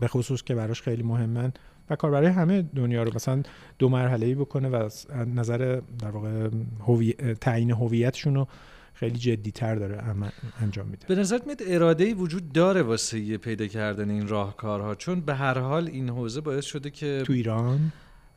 به 0.00 0.08
خصوص 0.08 0.42
که 0.42 0.54
براش 0.54 0.82
خیلی 0.82 1.02
مهمن 1.02 1.52
و 1.90 1.96
کاربرای 1.96 2.26
همه 2.26 2.62
دنیا 2.62 3.02
رو 3.02 3.14
مثلا 3.14 3.42
دو 3.78 3.88
مرحله 3.88 4.26
ای 4.26 4.34
بکنه 4.34 4.68
و 4.68 4.74
از 4.74 5.06
نظر 5.34 5.80
در 5.98 6.10
واقع 6.10 6.48
هوی... 6.86 7.12
تعیین 7.40 7.70
هویتشون 7.70 8.34
رو 8.34 8.48
خیلی 8.94 9.18
جدیتر 9.18 9.74
داره 9.74 9.96
عمل- 9.96 10.30
انجام 10.60 10.86
میده. 10.86 11.06
به 11.06 11.14
نظرت 11.14 11.46
میاد 11.46 11.62
اراده 11.66 12.04
ای 12.04 12.14
وجود 12.14 12.52
داره 12.52 12.82
واسه 12.82 13.38
پیدا 13.38 13.66
کردن 13.66 14.10
این 14.10 14.28
راهکارها؟ 14.28 14.94
چون 14.94 15.20
به 15.20 15.34
هر 15.34 15.58
حال 15.58 15.88
این 15.88 16.08
حوزه 16.08 16.40
باعث 16.40 16.64
شده 16.64 16.90
که 16.90 17.22
تو 17.26 17.32
ایران؟ 17.32 17.92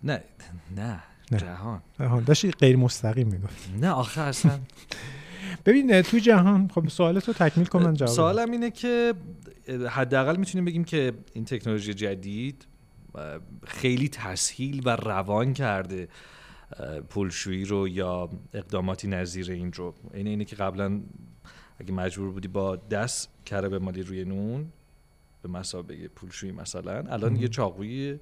نه 0.06 0.24
نه 0.76 1.04
نه. 1.32 1.38
جهان. 1.38 1.82
آها، 2.00 2.22
داشتی 2.22 2.52
غیر 2.52 2.76
مستقیم 2.76 3.28
می‌گفت 3.28 3.70
نه 3.82 3.90
آخه 3.90 4.22
اصلا. 4.22 4.60
ببین 5.66 6.02
تو 6.02 6.18
جهان 6.18 6.68
خب 6.68 6.88
سوالتو 6.88 7.34
تکمیل 7.34 7.68
کن 7.68 7.84
من 7.84 7.94
جواب. 7.94 8.12
سوالم 8.12 8.52
اینه 8.52 8.72
که 8.72 9.14
حداقل 9.90 10.36
می‌تونیم 10.36 10.66
بگیم 10.66 10.84
که 10.84 11.14
این 11.34 11.46
تکنولوژی 11.46 11.94
جدید 11.94 12.68
خیلی 13.68 14.10
تسهیل 14.10 14.82
و 14.86 14.96
روان 14.96 15.54
کرده 15.54 16.08
پولشویی 17.10 17.66
رو 17.66 17.88
یا 17.88 18.30
اقداماتی 18.54 19.08
نظیر 19.08 19.52
این 19.52 19.74
رو. 19.74 19.94
این 20.14 20.28
اینه 20.28 20.46
که 20.46 20.56
قبلا 20.56 21.02
اگه 21.80 21.94
مجبور 21.94 22.32
بودی 22.32 22.48
با 22.48 22.76
دست 22.76 23.30
کره 23.46 23.70
بمالی 23.70 24.04
روی 24.04 24.26
نون 24.26 24.66
به 25.42 25.50
مسابقه 25.50 26.08
پولشویی 26.08 26.52
مثلا 26.52 27.04
الان 27.10 27.36
یه 27.36 27.48
چاقوی 27.48 28.20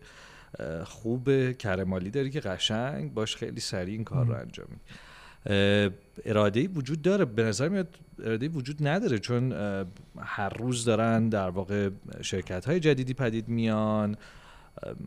خوب 0.86 1.51
کرمالی 1.51 2.10
داری 2.10 2.30
که 2.30 2.39
قشنگ 2.39 3.14
باش 3.14 3.36
خیلی 3.36 3.60
سریع 3.60 3.93
این 3.93 4.04
کار 4.04 4.26
رو 4.26 4.34
انجام 4.34 4.68
میدی. 4.70 4.82
اراده 6.26 6.60
ای 6.60 6.68
وجود 6.68 7.01
داره. 7.01 7.26
به 7.26 7.43
نظر 7.43 7.70
میاد 7.70 7.97
اراده 8.24 8.47
وجود 8.47 8.88
نداره 8.88 9.20
چون 9.20 9.51
هر 10.20 10.49
روز 10.49 10.86
دارن 10.86 11.30
در 11.30 11.49
واقع 11.49 11.89
شرکت 12.22 12.66
های 12.66 12.80
جدیدی 12.80 13.14
پدید 13.14 13.47
میان. 13.47 14.18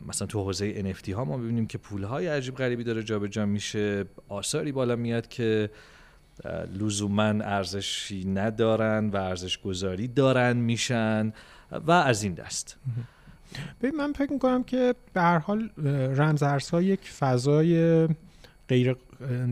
مثلا 0.07 0.27
تو 0.27 0.43
حوزه 0.43 0.93
NFT 0.93 1.09
ها 1.09 1.25
ما 1.25 1.37
ببینیم 1.37 1.67
که 1.67 1.77
پول 1.77 2.03
های 2.03 2.27
عجیب 2.27 2.55
غریبی 2.55 2.83
داره 2.83 3.03
جابجا 3.03 3.45
میشه. 3.45 4.05
آثاری 4.29 4.71
بالا 4.71 4.95
میاد 4.95 5.27
که 5.27 5.69
لزوما 6.79 7.23
ارزشی 7.23 8.25
ندارن 8.25 9.09
و 9.09 9.15
ارزش 9.15 9.57
گذاری 9.57 10.07
دارن 10.07 10.57
میشن 10.57 11.33
و 11.71 11.91
از 11.91 12.23
این 12.23 12.33
دست. 12.33 12.77
ببین 13.81 13.95
من 13.95 14.13
فکر 14.13 14.33
می‌کنم 14.33 14.63
که 14.63 14.95
به 15.13 15.21
هر 15.21 15.37
حال 15.37 15.69
رمزارزها 16.17 16.81
یک 16.81 17.09
فضای 17.09 18.07
غیر 18.67 18.95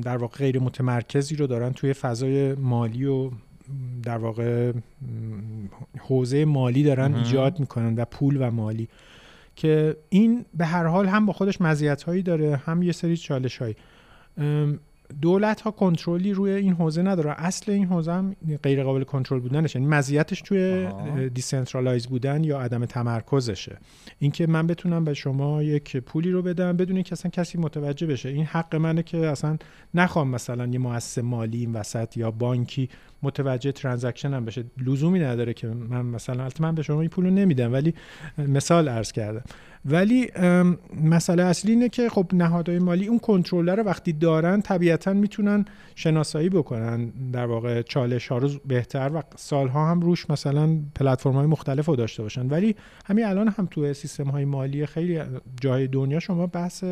در 0.04 0.18
واقع 0.18 0.38
غیر 0.38 0.60
متمرکزی 0.60 1.36
رو 1.36 1.48
دارن 1.48 1.74
توی 1.74 1.94
فضای 1.94 2.54
مالی 2.54 3.06
و 3.06 3.32
در 4.04 4.18
واقع 4.18 4.74
حوزه 6.00 6.46
مالی 6.46 6.84
دارن 6.84 7.08
مهم. 7.08 7.24
ایجاد 7.24 7.60
می‌کنن 7.60 7.96
و 7.96 8.06
پول 8.06 8.38
و 8.40 8.52
مالی 8.52 8.88
که 9.56 9.98
این 10.10 10.46
به 10.54 10.66
هر 10.66 10.86
حال 10.86 11.08
هم 11.08 11.26
با 11.26 11.34
خودش 11.34 11.62
مزیت 11.62 12.04
هایی 12.04 12.22
داره 12.22 12.56
هم 12.56 12.82
یه 12.82 12.92
سری 12.92 13.18
چالش 13.18 13.58
هایی 13.58 13.76
دولت 15.22 15.62
ها 15.62 15.72
کنترلی 15.72 16.34
روی 16.34 16.52
این 16.52 16.74
حوزه 16.74 17.02
نداره. 17.02 17.32
اصل 17.38 17.72
این 17.72 17.86
حوزه 17.86 18.14
هم 18.14 18.36
غیر 18.64 18.84
قابل 18.84 19.04
کنترل 19.04 19.40
بودنش. 19.40 19.76
یعنی 19.76 19.88
مزیتش 19.88 20.42
توی. 20.42 20.88
decentralize 21.34 22.08
بودن 22.08 22.44
یا 22.44 22.60
عدم 22.60 22.86
تمرکزشه. 22.86 23.78
اینکه 24.20 24.48
من 24.48 24.68
بتونم 24.68 25.04
به 25.04 25.14
شما 25.14 25.64
یک 25.64 25.98
پولی 25.98 26.32
رو 26.32 26.42
بدم 26.42 26.78
بدون 26.78 26.96
اینکه 26.96 27.14
اصلا 27.14 27.32
کسی 27.32 27.58
متوجه 27.58 28.08
بشه. 28.08 28.30
این 28.30 28.46
حق 28.46 28.76
منه 28.76 29.04
که 29.04 29.18
اصلا 29.18 29.58
نخوام 29.94 30.28
مثلا 30.28 30.66
یه 30.66 30.80
مؤسسه 30.80 31.22
مالی 31.22 31.60
این 31.60 31.74
وسط 31.74 32.18
یا 32.18 32.32
بانکی 32.32 32.90
متوجه 33.24 33.72
transaction 33.72 34.34
هم 34.34 34.46
بشه. 34.46 34.64
لزومی 34.78 35.20
نداره 35.20 35.54
که 35.54 35.68
من 35.68 36.02
مثلا 36.02 36.44
البته 36.44 36.62
من 36.62 36.76
به 36.76 36.84
شما 36.84 37.02
این 37.02 37.10
پول 37.10 37.26
رو 37.26 37.32
نمیدم 37.32 37.74
ولی 37.74 37.94
مثال 38.38 38.90
عرض 38.90 39.12
کردم. 39.12 39.44
ولی 39.86 40.28
مسئله 41.04 41.44
اصلی 41.44 41.72
اینه 41.72 41.90
که 41.90 42.10
خب 42.10 42.26
نهادهای 42.34 42.80
مالی 42.80 43.08
اون 43.08 43.20
کنترل 43.20 43.76
رو 43.76 43.84
وقتی 43.84 44.14
دارن 44.14 44.62
طبیعتا 44.62 45.14
می‌تونن 45.14 45.66
شناسایی 45.96 46.50
بکنن 46.50 47.06
در 47.06 47.46
واقع 47.46 47.82
چالش 47.82 48.28
ها 48.28 48.38
رو 48.38 48.50
بهتر 48.66 49.12
و 49.14 49.24
سالها 49.36 49.92
هم 49.92 50.02
روش 50.02 50.30
مثلا 50.30 50.80
پلتفرم 50.96 51.34
های 51.34 51.48
مختلف 51.48 51.86
رو 51.86 51.96
داشته 51.96 52.24
باشن 52.24 52.48
ولی 52.48 52.76
همین 53.06 53.26
الان 53.26 53.48
هم 53.48 53.68
تو 53.72 53.94
سیستم 53.94 54.28
های 54.28 54.46
مالی 54.46 54.86
خیلی 54.86 55.22
جای 55.62 55.88
دنیا 55.88 56.20
شما 56.20 56.48
بحث 56.48 56.84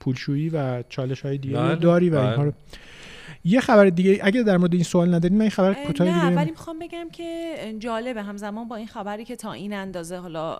پولشویی 0.00 0.48
و 0.48 0.82
چالش 0.88 1.20
های 1.20 1.38
دیگه 1.38 1.56
بله، 1.56 1.76
داری 1.76 2.10
و 2.10 2.18
بله. 2.18 2.28
اینها 2.28 2.44
رو 2.44 2.52
یه 3.44 3.60
خبر 3.60 3.86
دیگه 3.86 4.20
اگه 4.22 4.42
در 4.42 4.56
مورد 4.56 4.74
این 4.74 4.82
سوال 4.82 5.14
ندارین 5.14 5.36
من 5.36 5.42
این 5.42 5.50
خبر 5.50 5.70
اه، 5.70 5.84
کوتاهی 5.86 6.10
نه 6.10 6.24
دیگه 6.24 6.36
ولی 6.36 6.50
می‌خوام 6.50 6.78
بگم 6.78 7.08
که 7.12 7.54
جالبه 7.78 8.22
همزمان 8.22 8.68
با 8.68 8.76
این 8.76 8.86
خبری 8.86 9.24
که 9.24 9.36
تا 9.36 9.52
این 9.52 9.72
اندازه 9.72 10.16
حالا 10.16 10.58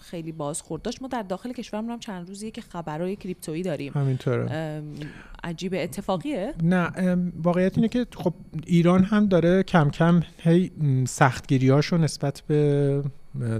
خیلی 0.00 0.32
بازخورد 0.32 0.82
داشت 0.82 1.02
ما 1.02 1.08
در 1.08 1.22
داخل 1.22 1.52
کشورمون 1.52 1.90
هم 1.90 1.98
چند 1.98 2.28
روزیه 2.28 2.50
که 2.50 2.60
خبرهای 2.60 3.16
کریپتویی 3.16 3.62
داریم. 3.62 3.92
همینطوره. 3.94 4.82
عجیب 5.44 5.74
اتفاقیه. 5.76 6.54
نه 6.62 6.90
واقعیت 7.42 7.76
اینه 7.76 7.88
که 7.88 8.06
خب 8.16 8.34
ایران 8.66 9.04
هم 9.04 9.26
داره 9.26 9.62
کم 9.62 9.90
کم 9.90 10.22
هی 10.38 10.70
سختگیری 11.08 11.68
هاشو 11.68 11.96
نسبت 11.96 12.42
به 12.48 13.02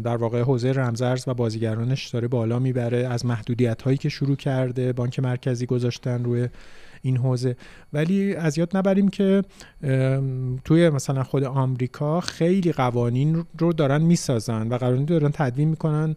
در 0.05 0.17
واقع 0.17 0.43
حوزه 0.43 0.73
رمزارز 0.73 1.29
و 1.29 1.35
بازیگرانش 1.35 2.09
داره 2.09 2.29
بالا 2.29 2.59
می‌بره. 2.59 3.09
از 3.09 3.27
محدودیت 3.27 3.83
هایی 3.83 3.97
که 3.97 4.09
شروع 4.09 4.37
کرده 4.37 4.93
بانک 4.93 5.21
مرکزی 5.21 5.67
گذاشتن 5.67 6.25
روی 6.25 6.49
این 7.03 7.17
حوزه. 7.17 7.57
ولی 7.93 8.35
از 8.35 8.59
یاد 8.59 8.77
نبریم 8.77 9.09
که 9.09 9.43
توی 10.65 10.91
مثلا 10.91 11.23
خود 11.23 11.45
آمریکا 11.45 12.21
خیلی 12.21 12.73
قوانین 12.73 13.45
رو 13.59 13.73
دارن 13.73 14.03
می‌سازن 14.03 14.69
و 14.69 14.77
قوانین 14.77 15.05
دارن 15.05 15.31
تدوین 15.35 15.69
می‌کنن 15.69 16.15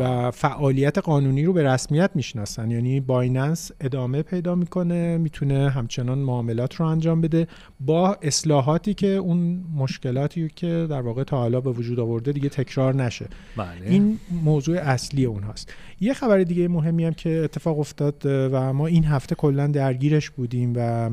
و 0.00 0.30
فعالیت 0.30 0.98
قانونی 0.98 1.44
رو 1.44 1.52
به 1.52 1.62
رسمیت 1.62 2.10
می‌شناسن. 2.14 2.70
یعنی 2.70 3.00
بایننس 3.00 3.70
ادامه 3.80 4.22
پیدا 4.22 4.54
می‌کنه 4.54 5.18
می‌تونه 5.18 5.70
همچنان 5.70 6.18
معاملات 6.18 6.74
رو 6.74 6.86
انجام 6.86 7.20
بده 7.20 7.46
با 7.80 8.18
اصلاحاتی 8.22 8.94
که 8.94 9.06
اون 9.06 9.64
مشکلاتی 9.76 10.50
که 10.56 10.86
در 10.90 11.00
واقع 11.00 11.24
تا 11.24 11.36
حالا 11.36 11.60
به 11.60 11.70
وجود 11.70 12.00
آورده 12.00 12.32
دیگه 12.32 12.48
تکرار 12.48 12.94
نشه. 12.94 13.26
بله. 13.56 13.68
این 13.88 14.18
موضوع 14.44 14.78
اصلی 14.78 15.24
اونهاست. 15.24 15.72
یه 16.00 16.14
خبر 16.14 16.38
دیگه 16.38 16.68
مهمی 16.68 17.04
هم 17.04 17.14
که 17.14 17.40
اتفاق 17.44 17.78
افتاد 17.78 18.22
و 18.24 18.72
ما 18.72 18.86
این 18.86 19.04
هفته 19.04 19.34
کلا 19.34 19.66
درگیرش 19.66 20.27
بودیم 20.30 20.72
و 20.76 21.10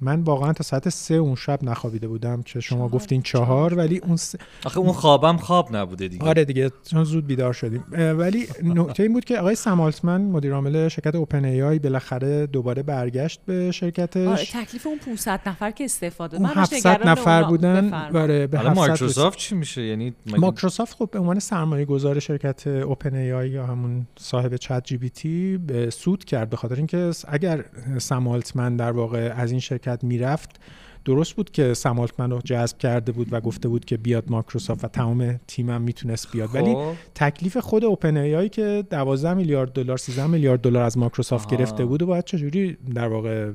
من 0.00 0.20
واقعا 0.20 0.52
تا 0.52 0.64
ساعت 0.64 0.88
سه 0.88 1.14
اون 1.14 1.34
شب 1.34 1.58
نخوابیده 1.62 2.08
بودم 2.08 2.42
که 2.42 2.60
شما 2.60 2.78
چهار- 2.78 2.90
گفتین 2.90 3.22
چهار 3.22 3.74
ولی 3.74 3.98
اون 3.98 4.16
س... 4.16 4.34
آخه 4.64 4.78
اون 4.78 4.92
خوابم 4.92 5.36
خواب 5.36 5.76
نبوده 5.76 6.08
دیگه. 6.08 6.24
آره 6.24 6.44
دیگه 6.44 6.70
چون 6.90 7.04
زود 7.04 7.26
بیدار 7.26 7.52
شدیم. 7.52 7.84
ولی 7.92 8.46
نکته 8.62 9.02
این 9.02 9.12
بود 9.12 9.24
که 9.24 9.38
آقای 9.38 9.54
سمالتمن 9.54 10.20
مدیر 10.20 10.52
عامل 10.52 10.88
شرکت 10.88 11.14
اوپن 11.14 11.44
ای 11.44 11.62
آی 11.62 11.78
بالاخره 11.78 12.46
دوباره 12.46 12.82
برگشت 12.82 13.40
به 13.46 13.54
آره 13.62 13.70
شرکتش 13.70 14.50
تکلیف 14.50 14.86
اون 14.86 14.98
500 14.98 15.40
نفر 15.46 15.70
که 15.70 15.84
استفاده 15.84 16.36
اون 16.36 16.46
من 16.46 16.54
همش 16.54 16.58
700 16.72 16.88
نگران 16.90 17.08
نفر. 17.08 17.42
بودن. 17.42 17.94
آره 17.94 18.46
به 18.46 18.56
حالا 18.58 18.70
700 18.70 18.88
مایکروسافت 18.88 19.38
چی 19.38 19.54
میشه؟ 19.54 19.82
یعنی 19.82 20.14
مایکروسافت 20.38 20.94
خب 20.96 21.08
به 21.12 21.18
عنوان 21.18 21.38
سرمایه 21.38 21.84
گذار 21.84 22.18
شرکت 22.18 22.66
اوپن 22.66 23.14
ای 23.14 23.32
آی 23.32 23.48
یا 23.50 23.66
همون 23.66 24.06
صاحب 24.18 24.56
چت 24.56 24.84
جی 24.84 24.96
بی 24.96 25.10
تی 25.10 25.56
به 25.56 25.90
سود 25.90 26.24
کرد 26.24 26.50
به 26.50 26.56
خاطر 26.56 26.74
اینکه 26.74 27.10
اگر 27.28 27.64
سم 27.98 28.28
آلتمن 28.28 28.76
در 28.76 28.90
واقع 28.92 29.32
از 29.36 29.50
این 29.50 29.60
شرکت 29.60 29.89
می‌رفت 30.02 30.60
درست 31.04 31.32
بود 31.32 31.50
که 31.50 31.74
سم 31.74 32.00
آلتمن 32.00 32.30
رو 32.30 32.40
جذب 32.44 32.78
کرده 32.78 33.12
بود 33.12 33.28
و 33.30 33.40
گفته 33.40 33.68
بود 33.68 33.84
که 33.84 33.96
بیاد 33.96 34.24
مایکروسافت 34.30 34.84
و 34.84 34.88
تمام 34.88 35.40
تیمم 35.46 35.82
می‌تونست 35.82 36.32
بیاد 36.32 36.54
ولی 36.54 36.74
خب. 36.74 36.92
تکلیف 37.14 37.56
خود 37.56 37.84
اوپن 37.84 38.16
ای 38.16 38.36
آی 38.36 38.48
که 38.48 38.84
12 38.90 39.34
میلیارد 39.34 39.72
دلار 39.72 39.96
13 39.96 40.26
میلیارد 40.26 40.60
دلار 40.60 40.82
از 40.82 40.98
مایکروسافت. 40.98 41.50
گرفته 41.50 41.84
بود 41.84 42.02
و 42.02 42.06
باید 42.06 42.24
چجوری 42.24 42.76
در 42.94 43.08
واقع 43.08 43.50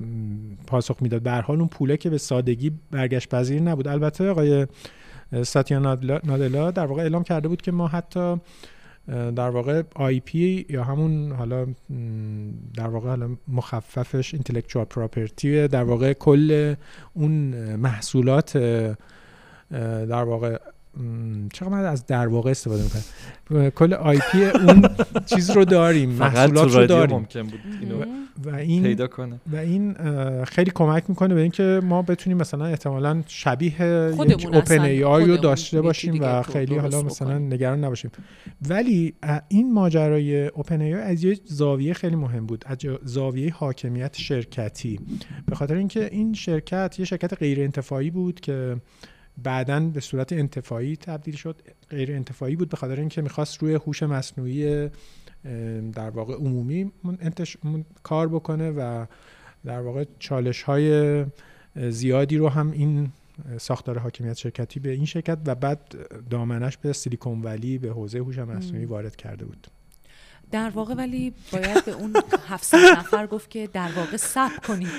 پاسخ 0.67 0.97
می‌داد 1.01 1.21
به 1.21 1.31
هر 1.31 1.41
حال 1.41 1.59
اون 1.59 1.67
پوله 1.67 1.97
که 1.97 2.09
به 2.09 2.17
سادگی 2.17 2.71
برگشت 2.91 3.29
پذیر 3.29 3.61
نبود 3.61 3.87
البته 3.87 4.29
آقای 4.29 4.67
ساتیا 5.43 5.79
نادلا 5.79 6.71
در 6.71 6.85
واقع 6.85 7.01
اعلام 7.01 7.23
کرده 7.23 7.47
بود 7.47 7.61
که 7.61 7.71
ما 7.71 7.87
حتی 7.87 8.35
در 9.07 9.49
واقع 9.49 9.83
IP 9.95 10.65
یا 10.69 10.83
همون 10.83 11.31
حالا 11.31 11.67
در 12.73 12.87
واقع 12.87 13.09
حالا 13.09 13.29
مخففش 13.47 14.33
intellectual 14.33 14.85
property 14.85 15.67
در 15.67 15.83
واقع 15.83 16.13
کل 16.13 16.75
اون 17.13 17.31
محصولات 17.75 18.57
در 20.09 20.23
واقع 20.23 20.57
چقدر 21.53 21.85
از 21.85 22.05
در 22.05 22.27
واقع 22.27 22.51
استفاده 22.51 22.83
می‌کنم. 22.83 23.69
کل 23.69 23.93
IP 23.93 24.45
اون 24.45 24.89
چیز 25.25 25.49
رو 25.49 25.65
داریم 25.65 26.09
محصولات 26.09 26.75
رو 26.75 26.85
داریم. 26.85 27.15
ممکن 27.15 27.43
بود 27.43 27.59
اینو 27.81 28.05
و 28.45 28.55
این 28.55 28.83
پیدا 28.83 29.07
کنه. 29.07 29.39
و 29.53 29.55
این 29.55 29.93
خیلی 30.43 30.71
کمک 30.75 31.03
می‌کنه 31.07 31.35
به 31.35 31.41
اینکه 31.41 31.81
ما 31.83 32.01
بتونیم 32.01 32.37
مثلا 32.37 32.65
احتمالا 32.65 33.23
شبیه 33.27 33.71
یک 33.71 34.15
خودمون 34.15 34.55
اوپن 34.55 34.57
اصلا، 34.57 34.83
ای 34.83 35.03
آی 35.03 35.21
رو 35.21 35.27
خودمون 35.27 35.41
داشته 35.41 35.81
باشیم 35.81 36.17
و 36.21 36.41
خیلی 36.41 36.77
حالا 36.77 37.01
مثلا. 37.01 37.37
نگران 37.37 37.83
نباشیم. 37.83 38.11
ولی 38.69 39.13
این 39.47 39.73
ماجرای 39.73 40.47
اوپن 40.47 40.81
ای 40.81 40.93
آی 40.93 41.01
از 41.01 41.23
یه 41.23 41.39
زاویه 41.45 41.93
خیلی 41.93 42.15
مهم 42.15 42.45
بود 42.45 42.65
از 42.67 42.77
زاویه 43.03 43.53
حاکمیت 43.53 44.15
شرکتی. 44.17 44.99
به 45.45 45.55
خاطر 45.55 45.75
اینکه 45.75 46.09
این 46.11 46.33
شرکت 46.33 46.95
یه 46.99 47.05
شرکت 47.05 47.33
غیر 47.33 47.61
انتفاعی 47.61 48.09
بود 48.09 48.39
که 48.39 48.75
بعدا 49.43 49.79
به 49.79 49.99
صورت 49.99 50.33
انتفاعی 50.33 50.95
تبدیل 50.95 51.35
شد. 51.35 51.61
غیر 51.89 52.11
انتفاعی 52.11 52.55
بود 52.55 52.69
به 52.69 52.77
خاطر 52.77 52.99
اینکه 52.99 53.21
می‌خواست 53.21 53.63
روی 53.63 53.73
هوش 53.73 54.03
مصنوعی 54.03 54.89
در 55.93 56.09
واقع 56.09 56.33
عمومی 56.33 56.91
انتش... 57.21 57.57
کار 58.03 58.27
بکنه 58.27 58.71
و 58.71 59.05
در 59.65 59.81
واقع 59.81 60.05
چالش 60.19 60.63
های 60.63 61.25
زیادی 61.75 62.37
رو 62.37 62.49
هم 62.49 62.71
این 62.71 63.11
ساختار 63.57 63.97
حاکمیت 63.97 64.37
شرکتی 64.37 64.79
به 64.79 64.91
این 64.91 65.05
شرکت 65.05 65.37
و 65.45 65.55
بعد 65.55 65.95
دامنش 66.29 66.77
به 66.77 66.93
سیلیکون 66.93 67.41
ولی 67.41 67.77
به 67.77 67.89
حوزه 67.89 68.19
هوش 68.19 68.37
مصنوعی 68.37 68.85
وارد 68.85 69.15
کرده 69.15 69.45
بود. 69.45 69.67
در 70.51 70.69
واقع 70.69 70.93
ولی 70.93 71.33
باید 71.51 71.85
به 71.85 71.91
اون 71.91 72.13
700 72.49 72.77
نفر 72.77 73.27
گفت 73.27 73.49
که 73.49 73.69
در 73.73 73.89
واقع 73.95 74.17
صبر 74.17 74.57
کنید. 74.67 74.89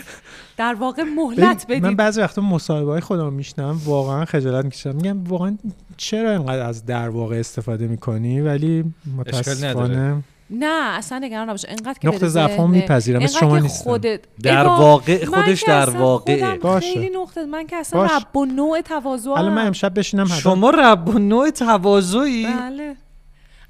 در 0.57 0.75
واقع 0.75 1.03
مهلت 1.03 1.65
ببین، 1.67 1.83
من 1.83 1.89
بدید. 1.89 1.99
بعضی 1.99 2.21
وقتا 2.21 2.43
مصاحبه 2.43 2.91
های 2.91 3.01
خودم 3.01 3.33
میشنم 3.33 3.81
واقعا 3.85 4.25
خجالت 4.25 4.65
می‌کشم. 4.65 4.95
میگم 4.95 5.25
واقعا 5.25 5.59
چرا 5.97 6.31
اینقدر 6.31 6.63
از 6.63 6.87
در 6.87 7.09
واقع 7.09 7.37
استفاده 7.37 7.87
می‌کنی؟ 7.87 8.41
ولی 8.41 8.85
متاسفانه 9.17 10.23
نه 10.51 10.97
اصلا 10.97 11.19
نگران 11.19 11.49
نباش. 11.49 11.67
انقدر 11.69 11.99
که 11.99 12.09
نقطه 12.09 12.29
ذهنه، 12.29 12.67
میپذیرم 12.67 13.27
شما 13.27 13.57
که 13.57 13.63
نیستم. 13.63 13.85
خودت 13.85 14.21
در 14.43 14.67
واقع 14.67 15.25
خودش 15.25 15.65
در 15.67 15.87
خودم 15.87 16.59
باشه. 16.59 16.95
خیلی 16.95 17.11
نقطه 17.17 17.45
من 17.45 17.67
که 17.67 17.77
اصلا 17.77 18.01
باشه. 18.01 18.17
رب 18.17 18.37
و 18.37 18.45
نوع 18.45 18.81
تواضع 18.81 19.31
الان 19.31 19.53
من 19.53 19.67
امشب 19.67 19.99
بشینم 19.99 20.27
شما 20.27 20.71
رب 20.71 21.09
و 21.09 21.19
نوع 21.19 21.51
تواضعی؟ 21.51 22.47
بله. 22.47 22.97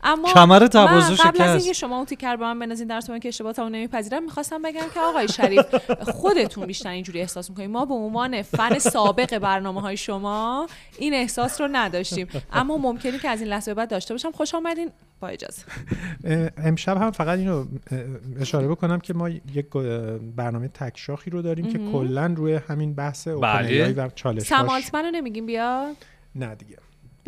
اما 0.07 0.33
کمر 0.33 0.67
تواضع 0.67 1.11
من 1.11 1.17
قبل 1.17 1.27
از 1.27 1.37
شکست. 1.37 1.41
اینکه 1.41 1.73
شما 1.73 1.97
اون 1.97 2.05
تیکر 2.05 2.37
به 2.37 2.45
من 2.45 2.59
بنازین 2.59 2.87
در 2.87 3.01
که 3.01 3.29
اشتباهاتمو 3.29 3.69
نمیپذیرم 3.69 4.23
می‌خواستم 4.23 4.63
بگم 4.63 4.87
که 4.95 5.01
آقای 5.01 5.29
شریف 5.29 5.75
خودتون 6.11 6.67
بیشتر 6.67 6.91
اینجوری 6.91 7.21
احساس 7.21 7.51
می‌کنید 7.51 7.71
ما 7.71 7.85
به 7.85 7.95
عنوان 7.95 8.43
فن 8.43 8.79
سابق 8.79 9.39
برنامه 9.39 9.81
های 9.81 9.97
شما 9.97 10.67
این 10.99 11.15
احساس 11.15 11.61
رو 11.61 11.69
نداشتیم. 11.73 12.29
اما 12.53 12.77
ممکنه 12.77 13.19
که 13.19 13.29
از 13.29 13.41
این 13.41 13.51
لحظه 13.51 13.71
به 13.71 13.75
بعد 13.75 13.91
داشته 13.91 14.15
باشم. 14.15 14.31
خوش 14.31 14.55
آمدین. 14.55 14.91
با 15.21 15.29
اجازه. 15.29 15.63
امشب 16.57 16.97
هم 16.97 17.11
فقط 17.11 17.39
اینو 17.39 17.65
اشاره 18.41 18.69
بکنم 18.69 19.01
که 19.01 19.15
ما 19.15 19.29
یک 19.29 19.67
برنامه 20.37 20.69
تکشاخی 20.69 21.31
رو 21.31 21.43
داریم 21.43 21.73
که 21.73 21.79
کلا 21.93 22.35
روی 22.37 22.55
همین 22.55 22.95
بحث 22.95 23.29
اوپن 23.29 23.53
بله. 23.53 23.69
ای 23.69 23.83
آی 23.83 23.93
و 23.93 24.09
چالش 24.15 24.43
سمالتمن 24.43 25.05
رو 25.05 25.11
نمیگیم؟ 25.11 25.47
بیاد 25.47 25.97
نه 26.35 26.55
دیگه. 26.55 26.77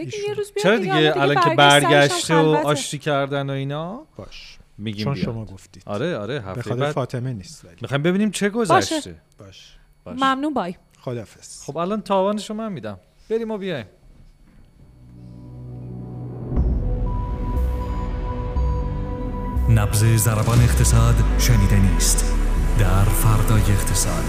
ایشون. 0.03 0.21
یه 0.29 0.35
روز 0.35 0.53
بیاد 0.53 0.63
چرا 0.63 0.79
دیگه، 0.79 1.13
الان 1.17 1.45
که 1.45 1.55
برگشته 1.55 2.35
و. 2.35 2.39
آشتی 2.65 2.99
کردن 2.99 3.51
و 3.51 3.53
اینا؟ 3.53 4.07
باش. 4.17 4.59
میگیم 4.79 5.05
چون 5.05 5.15
بیاد. 5.15 5.25
شما 5.25 5.45
گفتید. 5.45 5.83
آره 5.87 6.17
آره 6.17 6.39
به 6.39 6.45
هفته 6.45 6.63
خاطر 6.63 6.77
بعد. 6.77 6.93
فاطمه 6.93 7.33
نیست 7.33 7.65
ولی. 7.65 7.77
می‌خوایم 7.81 8.03
ببینیم 8.03 8.31
چه 8.31 8.49
گذشته. 8.49 9.21
باش. 9.39 9.77
باش. 10.05 10.17
ممنون 10.17 10.55
بای. 10.55 10.75
خدافظ 11.01 11.63
خب 11.63 11.77
الان 11.77 12.03
تاوانشو 12.03 12.55
من 12.55 12.73
میدم. 12.73 12.99
بریم 13.31 13.51
و 13.51 13.59
بیایم. 13.59 13.87
نبض 19.71 20.05
ضربان 20.05 20.61
اقتصاد 20.61 21.15
شنیدنی 21.39 21.97
است 21.97 22.35
در 22.79 23.05
فردای 23.05 23.63
اقتصاد. 23.63 24.25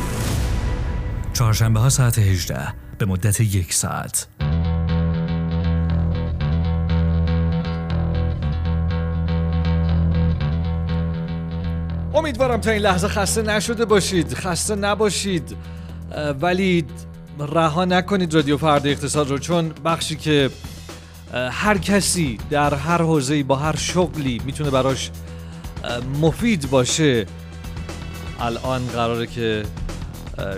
چهارشنبه 1.33 1.79
ها 1.79 1.89
ساعت 1.89 2.19
18 2.19 2.73
به 2.97 3.05
مدت 3.05 3.41
یک 3.41 3.73
ساعت. 3.73 4.27
امیدوارم 12.13 12.61
تا 12.61 12.71
این 12.71 12.81
لحظه 12.81 13.07
خسته 13.07 13.41
نشده 13.41 13.85
باشید. 13.85 14.33
خسته 14.33 14.75
نباشید. 14.75 15.57
ولی 16.41 16.85
رها 17.39 17.85
نکنید 17.85 18.33
رادیو 18.33 18.57
فردا 18.57 18.89
اقتصاد 18.89 19.29
رو 19.29 19.37
چون 19.37 19.71
بخشی 19.85 20.15
که 20.15 20.49
هر 21.33 21.77
کسی 21.77 22.37
در 22.49 22.73
هر 22.73 23.01
حوزه‌ای 23.01 23.43
با 23.43 23.55
هر 23.55 23.75
شغلی 23.75 24.41
می‌تونه 24.45 24.69
براش 24.69 25.11
مفید 26.21 26.69
باشه 26.69 27.25
الان 28.39 28.87
قراره 28.87 29.27
که 29.27 29.63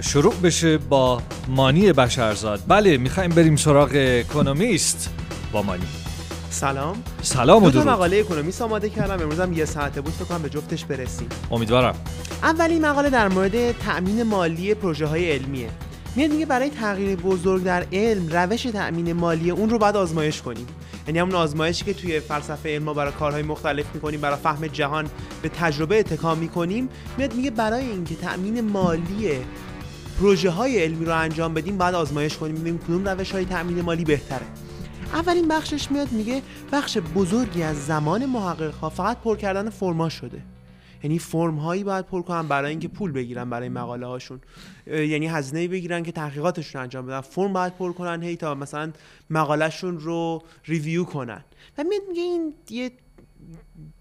شروع 0.02 0.36
بشه 0.36 0.78
با 0.78 1.22
مانی 1.48 1.94
بشرزاد. 1.94 2.62
بله 2.68 2.98
می‌خوایم 2.98 3.32
بریم 3.32 3.56
سراغ 3.56 3.92
اکونومیست 3.96 5.10
با 5.52 5.62
مانی. 5.62 5.86
سلام. 6.52 7.04
سلام 7.22 7.70
دو 7.70 7.84
تا 7.84 7.92
مقاله 7.92 8.18
اکونومیست 8.18 8.62
آماده 8.62 8.90
کردم. 8.90 9.24
امروز 9.24 9.40
هم 9.40 9.54
یه 9.54 9.66
ساعته 9.66 10.02
بود. 10.02 10.14
فکر 10.14 10.26
کنم 10.26 10.42
به 10.42 10.50
جفتش 10.50 10.86
برسیم. 10.86 11.28
امیدوارم. 11.52 11.96
اولین 12.44 12.86
مقاله 12.86 13.10
در 13.10 13.28
مورد 13.28 13.72
تأمین 13.72 14.24
مالی 14.24 14.74
پروژه 14.74 15.06
های 15.06 15.32
علمیه. 15.32 15.70
میاد 16.16 16.32
میگه 16.32 16.46
برای 16.46 16.70
تغییر 16.70 17.16
بزرگ 17.16 17.64
در 17.64 17.86
علم 17.94 18.28
روش 18.30 18.64
تأمین 18.64 19.14
مالی 19.14 19.52
اون 19.52 19.70
رو 19.70 19.78
باید 19.78 19.96
آزمایش 19.96 20.42
کنیم. 20.42 20.68
یعنی 21.08 21.20
همون 21.20 21.36
آزمایشی 21.36 21.86
که 21.86 21.94
توی 21.94 22.20
فلسفه 22.20 22.70
علم 22.70 22.84
ما 22.84 22.94
برای 22.94 23.12
کارهای 23.12 23.44
مختلف 23.44 23.86
می‌کنیم 23.94 24.22
برای 24.22 24.38
فهم 24.44 24.68
جهان 24.68 25.08
به 25.42 25.50
تجربه 25.50 26.00
اتکا 26.00 26.36
می‌کنیم. 26.36 26.90
میاد 27.18 27.34
میگه 27.34 27.52
برای 27.52 27.86
اینکه 27.86 28.16
تأمین 28.16 28.62
مالی 28.62 29.32
پروژه 30.20 30.50
های 30.50 30.84
علمی 30.84 31.06
رو 31.06 31.16
انجام 31.16 31.54
بدیم 31.54 31.78
باید 31.78 31.96
آزمایش 31.96 32.38
کنیم. 32.38 32.56
ببینیم 32.56 32.80
کدوم 32.80 33.10
روش 33.10 33.32
های 33.32 33.46
تأمین 33.46 33.82
مالی 33.82 34.04
بهتره. 34.04 34.46
اولین 35.14 35.48
بخشش 35.48 35.92
میاد 35.92 36.12
میگه 36.12 36.42
بخش 36.72 36.98
بزرگی 36.98 37.64
از 37.64 37.86
زمان 37.86 38.26
محقق 38.26 38.74
ها 38.74 38.90
فقط 38.90 39.18
پر 39.18 39.38
کردن 39.38 39.70
فرما 39.70 40.10
شده. 40.10 40.42
یعنی 41.04 41.20
فرم 41.20 41.56
هایی 41.56 41.84
باید 41.84 42.06
پر 42.06 42.22
کنن 42.22 42.48
برای 42.48 42.70
اینکه 42.70 42.88
پول 42.88 43.12
بگیرن 43.12 43.50
برای 43.50 43.70
مقاله 43.70 44.06
هاشون 44.06 44.42
یعنی 44.88 45.28
هزینه 45.28 45.68
بگیرن 45.68 46.04
که 46.04 46.12
تحقیقاتشون 46.12 46.82
انجام 46.82 47.06
بدن. 47.06 47.22
فرم 47.22 47.54
باید 47.54 47.76
پر 47.76 47.94
کنن 47.94 48.24
هی 48.24 48.36
تا 48.36 48.56
مثلا 48.56 48.92
مقالهشون 49.30 50.00
رو 50.00 50.42
ریویو 50.66 51.04
کنن. 51.04 51.44
و 51.78 51.84
میگه 51.84 52.22
این 52.22 52.54
یه 52.70 52.92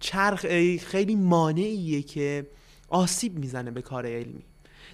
چرخ 0.01 0.47
خیلی 0.79 1.15
مانعیه 1.15 2.03
که 2.03 2.47
آسیب 2.89 3.39
می‌زنه 3.39 3.71
به 3.71 3.83
کار 3.83 4.07
علمی. 4.07 4.45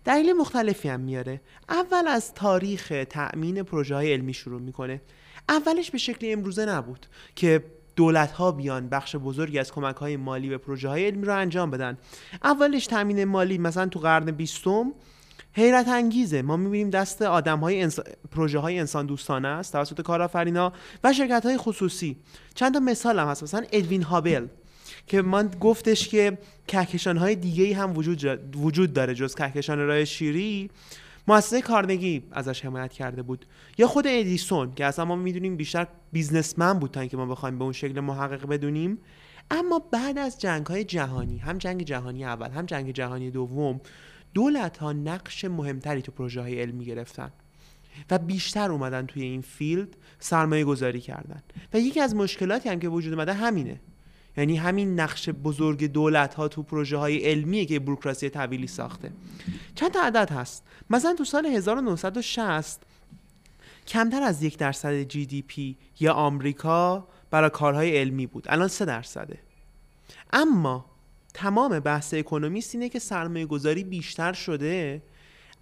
دلیل 0.04 0.32
مختلفی 0.32 0.88
هم 0.88 1.00
میاره. 1.00 1.40
اول 1.68 2.08
از 2.08 2.34
تاریخ 2.34 3.04
تأمین 3.10 3.62
پروژه 3.62 3.94
های 3.94 4.12
علمی 4.12 4.34
شروع 4.34 4.60
می‌کنه. 4.60 5.00
اولش 5.48 5.90
به 5.90 5.98
شکل 5.98 6.26
امروزه 6.30 6.66
نبود 6.66 7.06
که 7.34 7.64
دولت 7.96 8.32
ها 8.32 8.52
بیان 8.52 8.88
بخش 8.88 9.16
بزرگی 9.16 9.58
از 9.58 9.72
کمک 9.72 9.96
های 9.96 10.16
مالی 10.16 10.48
به 10.48 10.58
پروژه 10.58 10.88
های 10.88 11.06
علمی 11.06 11.26
رو 11.26 11.36
انجام 11.36 11.70
بدن. 11.70 11.98
اولش 12.44 12.86
تامین 12.86 13.24
مالی 13.24 13.58
مثلا 13.58 13.86
تو 13.86 13.98
قرن 13.98 14.30
بیستم 14.30 14.92
حیرت 15.52 15.88
انگیزه. 15.88 16.42
ما 16.42 16.56
می‌بینیم 16.56 16.90
دست 16.90 17.22
آدم 17.22 17.58
های 17.58 17.82
انس... 17.82 17.98
پروژه 18.30 18.58
های 18.58 18.78
انسان 18.78 19.06
دوستانه 19.06 19.48
است 19.48 19.72
توسط 19.72 20.00
کارآفرینا 20.00 20.72
و 21.04 21.12
شرکت 21.12 21.46
های 21.46 21.56
خصوصی. 21.56 22.16
چند 22.54 22.74
تا 22.74 22.80
مثال 22.80 23.18
هم 23.18 23.28
هست. 23.28 23.42
مثلا 23.42 23.64
ادوین 23.72 24.02
هابل 24.02 24.46
که 25.06 25.22
من 25.22 25.50
گفتش 25.60 26.08
که 26.08 26.38
کهکشان 26.68 27.16
های 27.16 27.34
دیگه 27.34 27.76
هم 27.76 27.96
وجود, 27.96 28.18
جا- 28.18 28.38
وجود 28.56 28.92
داره 28.92 29.14
جز 29.14 29.34
کهکشان 29.34 29.78
راه 29.78 30.04
شیری. 30.04 30.70
مؤسسه 31.28 31.62
کارنگی 31.62 32.22
ازش 32.32 32.64
حمایت 32.64 32.92
کرده 32.92 33.22
بود. 33.22 33.46
یا 33.78 33.86
خود 33.86 34.06
ادیسون 34.06 34.74
که 34.74 34.84
اصلا 34.84 35.04
ما 35.04 35.16
می‌دونیم 35.16 35.56
بیشتر 35.56 35.86
businessman 36.12 36.78
بود 36.78 36.90
تا 36.90 37.00
اینکه 37.00 37.16
ما 37.16 37.26
بخوایم 37.26 37.58
به 37.58 37.64
اون 37.64 37.72
شکل 37.72 38.00
محقق 38.00 38.46
بدونیم. 38.46 38.98
اما 39.50 39.78
بعد 39.78 40.18
از 40.18 40.40
جنگ 40.40 40.66
های 40.66 40.84
جهانی 40.84 41.38
هم 41.38 41.58
جنگ 41.58 41.82
جهانی 41.82 42.24
اول 42.24 42.50
هم 42.50 42.66
جنگ 42.66 42.90
جهانی 42.90 43.30
دوم 43.30 43.80
دولت 44.34 44.78
ها 44.78 44.92
نقش 44.92 45.44
مهمتری 45.44 46.02
تو 46.02 46.12
پروژه 46.12 46.40
های 46.40 46.60
علمی 46.60 46.84
گرفتن 46.84 47.30
و 48.10 48.18
بیشتر 48.18 48.72
اومدن 48.72 49.06
توی 49.06 49.22
این 49.22 49.40
field 49.40 49.96
سرمایه 50.18 50.64
گذاری 50.64 51.00
کردن. 51.00 51.42
و 51.74 51.80
یکی 51.80 52.00
از 52.00 52.14
مشکلاتی 52.14 52.68
هم 52.68 52.80
که 52.80 52.88
وجود 52.88 53.12
اومده 53.12 53.32
همینه. 53.32 53.80
یعنی 54.36 54.56
همین 54.56 55.00
نقش 55.00 55.28
بزرگ 55.28 55.84
دولت 55.84 56.34
ها 56.34 56.48
تو 56.48 56.62
پروژه 56.62 56.96
های 56.96 57.18
علمیه 57.18 57.64
که 57.64 57.78
بروکراسی 57.78 58.30
طویلی 58.30 58.66
ساخته. 58.66 59.12
چند 59.74 59.90
تا 59.90 60.02
عدد 60.02 60.30
هست؟ 60.30 60.64
مثلا 60.90 61.14
تو 61.14 61.24
سال 61.24 61.46
1960 61.46 62.80
کمتر 63.86 64.22
از 64.22 64.42
یک 64.42 64.58
درصد 64.58 65.02
جی 65.02 65.26
دی 65.26 65.42
پی 65.42 65.76
یا 66.00 66.12
آمریکا 66.12 67.08
برای 67.30 67.50
کارهای 67.50 67.98
علمی 67.98 68.26
بود. 68.26 68.44
الان 68.48 68.68
سه 68.68 68.84
درصده. 68.84 69.38
اما 70.32 70.84
تمام 71.34 71.80
بحث 71.80 72.14
اکونومیست 72.14 72.74
اینه 72.74 72.88
که 72.88 72.98
سرمایه 72.98 73.46
گذاری 73.46 73.84
بیشتر 73.84 74.32
شده 74.32 75.02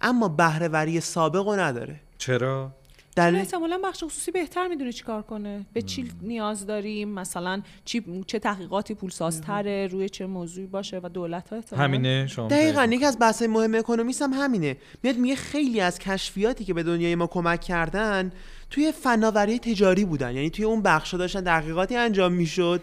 اما 0.01 0.27
بهرهوری 0.27 0.99
سابق 0.99 1.47
رو 1.47 1.55
نداره. 1.55 1.99
چرا؟ 2.17 2.71
در 3.15 3.35
احتمالا 3.35 3.79
بخش 3.83 4.03
خصوصی 4.03 4.31
بهتر 4.31 4.67
می‌دونه 4.67 4.91
چیکار 4.91 5.21
کنه؟ 5.21 5.65
به 5.73 5.81
چی 5.81 6.11
نیاز 6.21 6.65
داریم؟ 6.65 7.09
مثلا 7.09 7.61
چی 7.85 8.23
چه 8.27 8.39
تحقیقاتی 8.39 8.93
پولسازتره؟ 8.93 9.87
روی 9.87 10.09
چه 10.09 10.25
موضوعی 10.25 10.67
باشه 10.67 10.99
و 11.03 11.09
دولت 11.09 11.49
ها 11.53 11.77
همینه 11.77 12.27
شما 12.27 12.47
دقیقا 12.47 12.83
یکی 12.83 13.05
از 13.05 13.19
بحث 13.19 13.41
مهم 13.41 13.75
اکونومیست 13.75 14.21
هم 14.21 14.33
همینه. 14.33 14.77
میاد 15.03 15.17
میگه 15.17 15.35
خیلی 15.35 15.81
از 15.81 15.99
کشفیاتی 15.99 16.65
که 16.65 16.73
به 16.73 16.83
دنیای 16.83 17.15
ما 17.15 17.27
کمک 17.27 17.61
کردن 17.61 18.31
توی 18.69 18.91
فناوری 18.91 19.59
تجاری 19.59 20.05
بودن. 20.05 20.35
یعنی 20.35 20.49
توی 20.49 20.65
اون 20.65 20.81
بخشا 20.81 21.17
داشتن 21.17 21.43
تحقیقاتی 21.43 21.95
انجام 21.95 22.33
می‌شد 22.33 22.81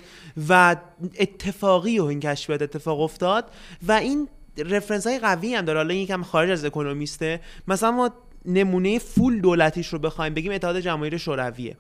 و 0.49 0.77
اتفاقی 1.19 1.99
و 1.99 2.05
این 2.05 2.21
کشفیات 2.21 2.63
اتفاق 2.63 3.01
افتاد 3.01 3.51
و 3.89 3.93
این 3.93 4.29
رفرنس 4.59 5.07
های 5.07 5.19
قوی 5.19 5.55
هم 5.55 5.65
داره. 5.65 5.79
حالا 5.79 5.95
یکم 5.95 6.23
خارج 6.23 6.51
از 6.51 6.65
اکونومیسته. 6.65 7.41
مثلا 7.69 7.91
ما 7.91 8.11
نمونه 8.45 8.99
فول 8.99 9.41
دولتیش 9.41 9.89
رو 9.89 9.99
بخوایم 9.99 10.35
بگیم 10.35 10.53
اتحاد 10.53 10.81
جماهیر 10.81 11.17
شورویه. 11.17 11.77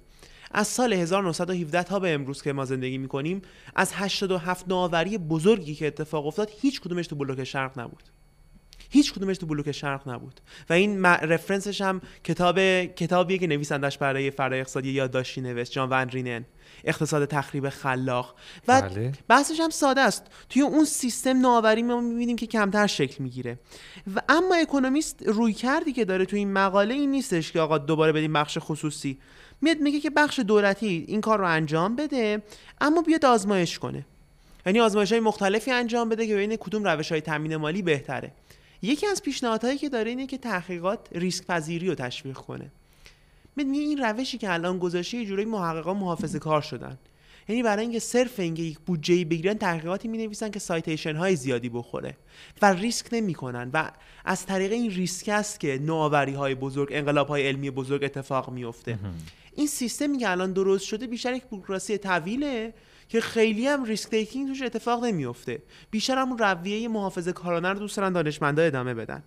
از 0.50 0.68
سال 0.68 0.92
1917 0.92 1.82
تا 1.82 1.98
به 1.98 2.14
امروز 2.14 2.42
که 2.42 2.52
ما 2.52 2.64
زندگی 2.64 2.98
می‌کنیم 2.98 3.42
از 3.74 3.92
87 3.94 4.68
نوآوری 4.68 5.18
بزرگی 5.18 5.74
که 5.74 5.86
اتفاق 5.86 6.26
افتاد 6.26 6.50
هیچ 6.60 6.80
کدومش 6.80 7.06
تو 7.06 7.16
بلوک 7.16 7.44
شرق 7.44 7.80
نبود. 7.80 8.02
هیچ 8.92 9.12
کدومش 9.12 9.38
تو 9.38 9.46
بلوک 9.46 9.72
شرق 9.72 10.08
نبود. 10.08 10.40
و 10.70 10.72
این 10.72 11.04
رفرنسش 11.04 11.80
هم 11.80 12.00
کتاب 12.24 12.84
کتابیه 12.84 13.38
که 13.38 13.46
نویسندش 13.46 13.98
برای 13.98 14.30
فرای 14.30 14.60
اقتصادی 14.60 14.90
یادداشتی 14.90 15.40
نوشت 15.40 15.72
جان 15.72 15.88
ون 15.90 16.08
رینن. 16.08 16.44
اقتصاد 16.84 17.24
تخریب 17.24 17.68
خلاق. 17.68 18.34
و 18.68 18.82
بله. 18.82 19.12
بحثش 19.28 19.60
هم 19.60 19.70
ساده 19.70 20.00
است. 20.00 20.26
توی 20.48 20.62
اون 20.62 20.84
سیستم 20.84 21.40
نوآوری 21.40 21.82
ما 21.82 22.00
می‌بینیم 22.00 22.36
که 22.36 22.46
کمتر 22.46 22.86
شکل 22.86 23.24
می‌گیره. 23.24 23.58
و 24.14 24.20
اما 24.28 24.54
اکونومیست 24.54 25.22
روی 25.26 25.52
کردی 25.52 25.92
که 25.92 26.04
داره 26.04 26.24
توی 26.24 26.38
این 26.38 26.52
مقاله 26.52 26.94
این 26.94 27.10
نیستش 27.10 27.52
که 27.52 27.60
آقا 27.60 27.78
دوباره 27.78 28.12
بدیم 28.12 28.32
بخش 28.32 28.58
خصوصی. 28.60 29.18
میاد 29.60 29.80
میگه 29.80 30.00
که 30.00 30.10
بخش 30.10 30.38
دولتی 30.38 31.04
این 31.08 31.20
کار 31.20 31.38
رو 31.38 31.46
انجام 31.46 31.96
بده 31.96 32.42
اما 32.80 33.02
بیاد 33.02 33.24
آزمایش 33.24 33.78
کنه. 33.78 34.04
یعنی 34.66 34.80
آزمایش 34.80 35.12
های 35.12 35.20
مختلفی 35.20 35.70
انجام 35.70 36.08
بده 36.08 36.26
که 36.26 36.34
ببینه 36.34 36.56
کدوم 36.56 36.84
روش 36.84 37.12
های 37.12 37.20
تامین 37.20 37.56
مالی 37.56 37.82
بهتره. 37.82 38.32
یکی 38.82 39.06
از 39.06 39.22
پیشنهادهایی 39.22 39.78
که 39.78 39.88
داره 39.88 40.10
اینه 40.10 40.26
که 40.26 40.38
تحقیقات 40.38 41.08
ریسک 41.12 41.46
پذیری 41.46 41.88
رو 41.88 41.94
تشویق 41.94 42.36
کنه. 42.36 42.70
میگه 43.56 43.80
این 43.80 43.98
روشی 43.98 44.38
که 44.38 44.52
الان 44.52 44.78
گذاشته 44.78 45.18
یه 45.18 45.26
جوری 45.26 45.44
محققا 45.44 45.94
محافظه 45.94 46.38
کار 46.38 46.60
شدن. 46.60 46.98
یعنی 47.48 47.62
برای 47.62 47.82
اینکه 47.82 47.98
صرف 47.98 48.40
اینکه 48.40 48.62
یک 48.62 48.78
بودجه 48.78 49.24
بگیرن 49.24 49.54
تحقیقاتی 49.54 50.08
می 50.08 50.18
نویسن 50.18 50.50
که 50.50 50.58
سایتیشن 50.58 51.16
های 51.16 51.36
زیادی 51.36 51.68
بخوره 51.68 52.16
و 52.62 52.72
ریسک 52.72 53.06
نمی‌کنن. 53.12 53.70
و 53.72 53.90
از 54.24 54.46
طریق 54.46 54.72
این 54.72 54.90
ریسک 54.90 55.28
است 55.28 55.60
که 55.60 55.78
نوآوری 55.82 56.32
های 56.32 56.54
بزرگ 56.54 56.88
انقلاب 56.92 57.28
های 57.28 57.48
علمی 57.48 57.70
بزرگ 57.70 58.04
اتفاق 58.04 58.50
میفته 58.50 58.98
این 59.56 59.66
سیستمی 59.66 60.18
که 60.18 60.30
الان 60.30 60.52
درست 60.52 60.84
شده 60.84 61.06
بیشتر 61.06 61.34
یک 61.34 61.44
بوروکراسی 61.44 61.98
طویله 61.98 62.74
که 63.12 63.20
خیلی 63.20 63.66
هم 63.66 63.84
risk 63.84 64.10
taking 64.10 64.48
توش 64.48 64.62
اتفاق 64.62 65.04
نمیفته 65.04 65.62
بیشتر 65.90 66.18
هم 66.18 66.36
رویه 66.36 66.88
محافظه 66.88 67.32
کارانه 67.32 67.68
رو 67.68 67.78
دوست 67.78 67.96
دارن 67.96 68.12
دانشمندا 68.12 68.62
ادامه 68.62 68.94
بدن. 68.94 69.22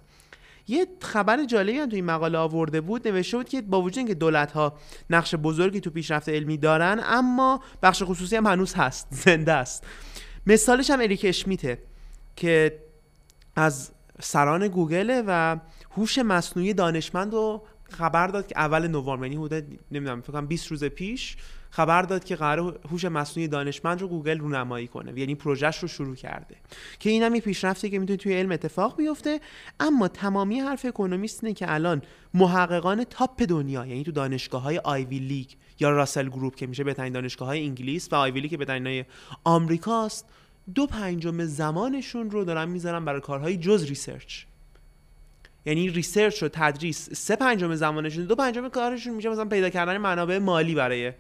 یه 0.68 0.88
خبر 1.02 1.46
جالبی 1.46 1.78
هم 1.78 1.90
تو 1.90 1.96
این 1.96 2.06
مقاله 2.06 2.38
آورده 2.38 2.82
بود 2.82 3.08
نوشته 3.08 3.38
بود 3.38 3.50
که 3.50 3.62
با 3.62 3.82
وجود 3.82 3.98
اینکه 3.98 4.14
دولت 4.14 4.52
ها 4.52 4.74
نقش 5.10 5.36
بزرگی 5.36 5.82
تو 5.82 5.90
پیشرفت 5.90 6.30
علمی 6.30 6.58
دارن 6.58 7.02
اما 7.04 7.64
بخش 7.84 8.04
خصوصی 8.04 8.36
هم 8.36 8.46
هنوز 8.46 8.74
هست 8.74 9.08
زنده 9.26 9.54
است. 9.54 9.84
مثالش 10.48 10.90
هم 10.90 11.00
اریک 11.00 11.26
اشمیته 11.26 11.78
که 12.36 12.80
از 13.56 13.92
سران 14.22 14.68
گوگل 14.68 15.24
و 15.28 15.60
هوش 15.92 16.20
مصنوعی 16.20 16.74
دانشمند 16.74 17.34
رو 17.34 17.66
خبر 17.90 18.28
داد 18.28 18.48
که 18.48 18.58
اول 18.58 18.88
نوامبر 18.88 19.26
یعنی 19.26 19.46
حدود 19.46 19.80
نمی‌دونم 19.92 20.22
فکر 20.22 20.34
کنم 20.34 20.48
20 20.48 20.68
روز 20.68 20.84
پیش 20.84 21.38
خبر 21.76 22.02
داد 22.02 22.24
که 22.24 22.36
قرار 22.36 22.80
هوش 22.92 23.06
مصنوعی 23.06 23.48
دانشمند 23.48 24.02
رو 24.02 24.08
گوگل 24.08 24.40
رونمایی 24.40 24.88
کنه. 24.88 25.20
یعنی 25.20 25.36
پروژهش 25.36 25.78
رو 25.78 25.88
شروع 25.88 26.16
کرده. 26.16 26.56
که 27.00 27.10
این 27.10 27.24
هم 27.24 27.36
یه 27.36 27.42
پیشرفتی 27.42 27.90
که 27.90 28.00
می‌تونه 28.00 28.18
توی 28.18 28.34
علم 28.34 28.52
اتفاق 28.52 28.98
بیفته. 28.98 29.40
اما 29.80 30.08
تمامی 30.08 30.60
حرف 30.60 30.86
اکونومیست 30.86 31.44
اینه 31.44 31.54
که 31.54 31.74
الان 31.74 32.02
محققان 32.34 33.04
top 33.04 33.42
دنیا 33.42 33.86
یعنی 33.86 34.04
تو 34.04 34.12
دانشگاه 34.12 34.62
های 34.62 34.78
Ivy 34.78 35.20
League 35.20 35.48
یا 35.80 35.90
Russell 35.90 36.30
Group 36.30 36.56
که 36.56 36.68
میشه 36.68 36.84
بهترین 36.84 37.14
دانشگاه 37.14 37.48
های 37.48 37.64
انگلیس 37.66 38.08
و 38.12 38.16
Ivy 38.16 38.40
League 38.40 38.52
که 38.52 38.58
بهترین 38.58 39.06
آمریکاست 39.44 40.26
دو 40.76 40.88
پنجم 40.88 41.46
زمانشون 41.46 42.32
رو 42.32 42.44
دارن 42.44 42.70
می‌ذارن 42.70 43.06
برای 43.06 43.22
کارهای 43.22 43.58
جز 43.58 43.84
research. 43.84 44.44
یعنی 45.66 45.90
research 45.90 46.44
و 46.44 46.48
تدریس 46.48 47.10
سه 47.14 47.36
پنجم 47.36 47.76
زمانشون 47.76 48.26
دو 48.26 48.36
پنجم 48.36 48.70
کارشون 48.70 49.14
میشه 49.14 49.30
مثلا 49.30 49.46
پیدا 49.46 49.70
کردن 49.70 49.98
منابع 49.98 50.38
مالی 50.38 50.76
برای 50.76 51.14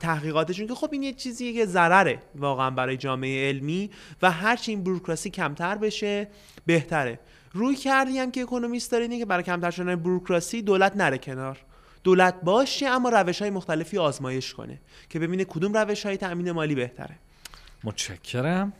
تحقیقاتشون 0.00 0.66
که 0.66 0.74
خب 0.74 0.88
این 0.92 1.02
یه 1.02 1.12
چیزیه 1.12 1.52
که 1.52 1.66
ضرره 1.66 2.18
واقعا 2.34 2.70
برای 2.70 2.96
جامعه 2.96 3.48
علمی 3.48 3.90
و 4.22 4.30
هرچی 4.30 4.70
این 4.70 4.84
بروکراسی 4.84 5.30
کمتر 5.30 5.74
بشه 5.74 6.28
بهتره. 6.66 7.18
رویکردی 7.52 8.18
هم 8.18 8.30
که 8.30 8.42
اکونومیست 8.42 8.92
داره 8.92 9.04
اینه 9.04 9.18
که 9.18 9.24
برای 9.24 9.42
کمتر 9.42 9.70
شدن 9.70 9.96
بروکراسی 9.96 10.62
دولت 10.62 10.96
نره 10.96 11.18
کنار. 11.18 11.58
دولت 12.04 12.40
باشه 12.42 12.86
اما 12.86 13.08
روش 13.08 13.42
های 13.42 13.50
مختلفی 13.50 13.98
آزمایش 13.98 14.54
کنه 14.54 14.78
که 15.08 15.18
ببینه 15.18 15.44
کدوم 15.44 15.76
روش 15.76 16.06
های 16.06 16.16
تأمین 16.16 16.52
مالی 16.52 16.74
بهتره. 16.74 17.14
متشکرم. 17.84 18.72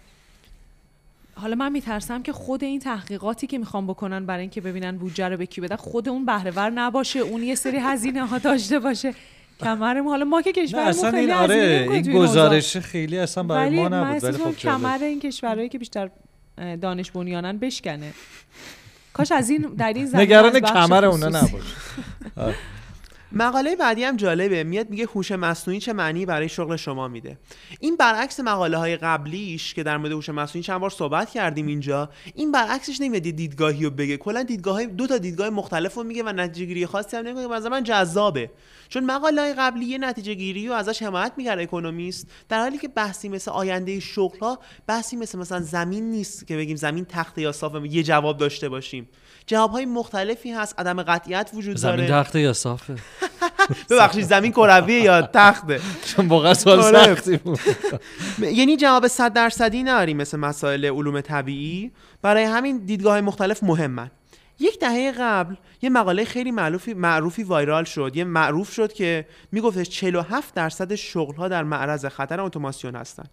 حالا 1.35 1.55
من 1.55 1.73
میترسم 1.73 2.23
که 2.23 2.33
خود 2.33 2.65
این 2.65 2.81
تحقیقاتی 2.81 3.47
که 3.47 3.59
می‌خوام 3.59 3.87
بکنن 3.87 4.27
برای 4.27 4.41
اینکه 4.41 4.61
ببینن 4.61 4.99
بودجه 4.99 5.29
رو 5.29 5.37
به 5.37 5.47
کی 5.47 5.61
بدن 5.61 5.77
خود 5.77 6.09
اون 6.09 6.27
بهره 6.27 6.71
نباشه 6.71 7.19
اون 7.19 7.43
یه 7.43 7.55
سری 7.55 7.77
هزینه 7.77 8.27
ها 8.27 8.39
داشته 8.39 8.79
باشه. 8.79 9.15
کمرمون. 9.61 10.11
حالا 10.11 10.25
ما 10.25 10.43
که 10.43 10.53
کشورمون 10.53 11.11
خیلی 11.11 11.17
این 11.17 11.33
آره 11.33 11.89
این 11.91 12.13
گزارش 12.13 12.77
خیلی 12.77 13.19
اصلا 13.19 13.43
برای 13.43 13.71
ما 13.71 13.89
نبود 13.89 14.25
ولی 14.25 14.39
خب 14.39 14.57
کمر 14.57 14.99
این 15.03 15.21
کشورهایی 15.21 15.69
که 15.69 15.79
بیشتر 15.79 16.11
دانش 16.81 17.11
بنیانن 17.11 17.59
بشکنه. 17.59 18.13
کاش 19.13 19.33
از 19.33 19.51
این 19.51 19.63
در 19.63 19.93
این 19.93 20.07
زمینه 20.07 20.25
نگران 20.25 20.61
کمر 20.61 21.05
اونا 21.05 21.29
نباشه 21.29 21.65
مقاله 23.33 23.77
بعدی 23.77 24.05
هم 24.05 24.17
جالبه. 24.17 24.65
میاد 24.65 24.91
میگه 24.91 25.05
هوش 25.05 25.33
مصنوعی 25.33 25.81
چه 25.81 25.93
معنی 25.93 26.27
برای 26.27 26.49
شغل 26.49 26.77
شما 26.77 27.09
میده. 27.09 27.39
این 27.81 27.97
برعکس 27.97 28.41
مقاله 28.41 28.77
های 28.77 28.97
قبلیش 28.97 29.75
که 29.75 29.83
در 29.83 29.97
مورد 29.97 30.13
هوش 30.13 30.29
مصنوعی 30.29 30.63
چند 30.63 30.81
بار 30.81 30.91
صحبت 30.91 31.31
کردیم 31.31 31.67
اینجا 31.67 32.11
این 32.35 32.53
برعکسش 32.53 33.01
نمیاد 33.01 33.23
دیدگاهی 33.23 33.85
رو 33.85 33.91
بگه. 33.91 34.17
کلا 34.17 34.43
دیدگاه 34.43 34.85
دو 34.85 35.07
تا 35.07 35.19
دیدگاه 35.19 35.51
مختلف 35.51 35.95
رو 35.95 36.03
میگه 36.03 36.23
و 36.23 36.29
نتیجه 36.29 36.67
گیری 36.67 36.87
خاصی 36.87 37.17
هم 37.17 37.27
نمیگه 37.27 37.69
من 37.69 37.85
جذابه. 37.85 38.51
چون 38.89 39.05
مقاله 39.05 39.43
های 39.43 39.55
قبلی 39.55 39.85
یه 39.85 39.99
نتیجه 39.99 40.35
گیری 40.35 40.69
و 40.69 40.73
ازش 40.73 41.03
حمایت 41.03 41.33
می‌کرد 41.37 41.59
اکونومیست 41.59 42.27
در 42.49 42.61
حالی 42.61 42.79
که 42.79 42.89
بحثی 42.89 43.29
مثل 43.29 43.51
آینده 43.51 44.01
شغل 44.01 44.39
ها 44.39 44.59
بحثی 44.87 45.17
مثل 45.17 45.39
مثلا 45.39 45.61
زمین 45.61 46.11
نیست 46.11 46.47
که 46.47 46.57
بگیم 46.57 46.77
زمین 46.77 47.05
تخته 47.05 47.43
یا 47.43 47.53
صاف 47.53 47.73
یه 47.85 48.03
جواب 48.03 48.39
داشته 48.39 48.69
باشیم. 48.69 49.09
جواب 49.47 49.71
های 49.71 49.87
مختلفی 49.87 50.53
هست 50.53 50.81
عدم 50.81 51.03
قطعیت 51.03 51.51
وجود 51.55 51.81
داره. 51.81 51.97
زمین 51.97 52.23
تخته 52.23 52.41
یا 52.41 52.53
صافه 52.53 52.97
ببخشید 53.91 54.25
زمین 54.25 54.53
کرویه 54.53 55.01
یا 55.01 55.23
تخته؟ 55.23 55.81
چون 56.17 56.29
واقعا 56.29 56.55
سوال 56.55 56.81
آره. 56.81 57.15
سختی 57.15 57.37
بود. 57.37 57.61
یعنی 58.59 58.77
جواب 58.77 59.07
100 59.07 59.33
درصدی 59.33 59.83
نداریم 59.83 60.17
مثل 60.17 60.39
مسائل 60.39 60.85
علوم 60.85 61.21
طبیعی. 61.21 61.91
برای 62.23 62.45
همین 62.45 62.79
دیدگاه 62.79 63.21
مختلف 63.21 63.63
مهمن. 63.63 64.11
یک 64.59 64.81
دهه 64.81 65.13
قبل 65.19 65.55
یه 65.83 65.91
مقاله 65.91 66.25
خیلی 66.25 66.51
معروفی 66.51 66.95
معروفی 66.95 67.43
وایرال 67.43 67.85
شد. 67.85 68.13
یه 68.15 68.25
معروف 68.25 68.73
شد 68.73 68.93
که 68.93 69.27
میگفتش 69.53 69.89
47 69.89 70.55
درصد 70.55 70.95
شغل 70.95 71.35
ها 71.35 71.49
در 71.49 71.65
معرض 71.65 72.07
خطر 72.07 72.41
اتوماسیون 72.41 72.97
هستن. 72.97 73.25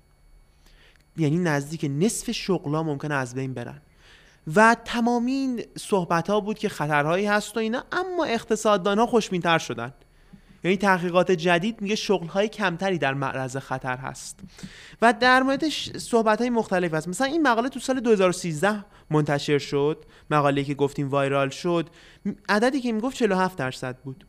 یعنی 1.18 1.38
نزدیک 1.38 1.86
نصف 2.00 2.32
شغل 2.32 2.76
ها 2.76 2.84
ممکنه 2.84 3.16
از 3.16 3.36
بین 3.36 3.54
برن. 3.54 3.82
و 4.56 4.76
تمامی 4.86 5.58
صحبت 5.78 6.30
ها 6.30 6.40
بود 6.40 6.60
که 6.60 6.70
خطرهایی 6.70 7.26
هست 7.26 7.58
و 7.58 7.60
اینا 7.60 7.84
اما 7.92 8.26
اقتصاددان 8.26 9.00
ها 9.00 9.06
خوشبینتر 9.06 9.58
شدن. 9.58 9.94
یعنی 10.64 10.78
تحقیقات 10.78 11.32
جدید 11.32 11.82
میگه 11.82 11.96
شغل 11.96 12.28
های 12.28 12.48
کمتری 12.48 12.98
در 12.98 13.14
معرض 13.14 13.58
خطر 13.58 13.98
هست. 13.98 14.40
و 15.02 15.14
در 15.14 15.44
مورد 15.44 15.70
صحبت 15.98 16.40
های 16.42 16.50
مختلف 16.50 16.94
هست. 16.94 17.08
مثلا 17.08 17.28
این 17.28 17.48
مقاله 17.48 17.70
تو 17.70 17.80
سال 17.80 18.00
2013 18.00 18.86
منتشر 19.10 19.58
شد 19.58 20.06
مقاله 20.32 20.64
که 20.64 20.74
گفتیم 20.74 21.10
viral 21.10 21.50
شد. 21.50 21.90
عددی 22.50 22.82
که 22.82 22.92
می‌گفت 22.92 23.16
47 23.16 23.58
درصد 23.58 23.98
بود. 23.98 24.26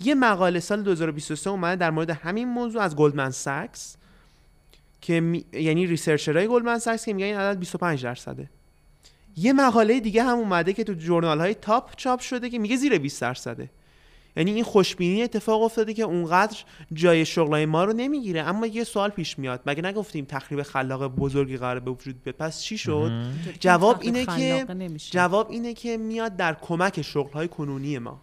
یه 0.00 0.14
مقاله 0.14 0.60
سال 0.60 0.82
2023 0.82 1.50
اومده 1.50 1.76
در 1.76 1.90
مورد 1.90 2.10
همین 2.10 2.48
موضوع 2.48 2.82
از 2.82 2.96
گلدمن 2.96 3.30
ساکس 3.30 3.96
که 5.00 5.20
می... 5.20 5.44
یعنی 5.52 5.86
researcher 5.86 6.38
های 6.38 6.48
گلدمن 6.48 6.78
ساکس 6.78 7.04
که 7.04 7.12
میگن 7.12 7.26
این 7.26 7.36
عدد 7.36 7.58
25 7.58 8.04
درصده. 8.04 8.50
یه 9.36 9.52
مقاله 9.52 10.00
دیگه 10.00 10.22
هم 10.22 10.38
اومده 10.38 10.72
که 10.72 10.84
تو 10.84 10.92
journal 10.92 11.40
های 11.40 11.54
top 11.54 11.96
چاپ 11.96 12.20
شده 12.20 12.50
که 12.50 12.58
میگه 12.58 12.76
زیر 12.76 12.98
20 12.98 13.20
درصده. 13.20 13.70
یعنی 14.36 14.50
این 14.50 14.64
خوشبینی 14.64 15.22
اتفاق 15.22 15.62
افتاده 15.62 15.94
که 15.94 16.02
اونقدر 16.02 16.56
جای 16.92 17.26
شغلای 17.26 17.66
ما 17.66 17.84
رو 17.84 17.92
نمی‌گیره. 17.92 18.40
اما 18.40 18.66
یه 18.66 18.84
سوال 18.84 19.10
پیش 19.10 19.38
میاد. 19.38 19.60
مگه 19.66 19.82
نگفتیم 19.82 20.24
تخریب 20.24 20.62
خلاق 20.62 21.06
بزرگی 21.06 21.56
قرار 21.56 21.80
به 21.80 21.90
وجود 21.90 22.22
بیاد؟ 22.22 22.36
پس 22.36 22.62
چی 22.62 22.78
شد؟ 22.78 23.12
جواب 23.60 23.98
اینه 24.00 24.26
که 24.26 24.66
جواب 25.10 25.50
اینه 25.50 25.74
که 25.74 25.96
میاد 25.96 26.36
در 26.36 26.56
کمک 26.62 27.02
شغلهای 27.02 27.48
کنونی 27.48 27.98
ما. 27.98 28.20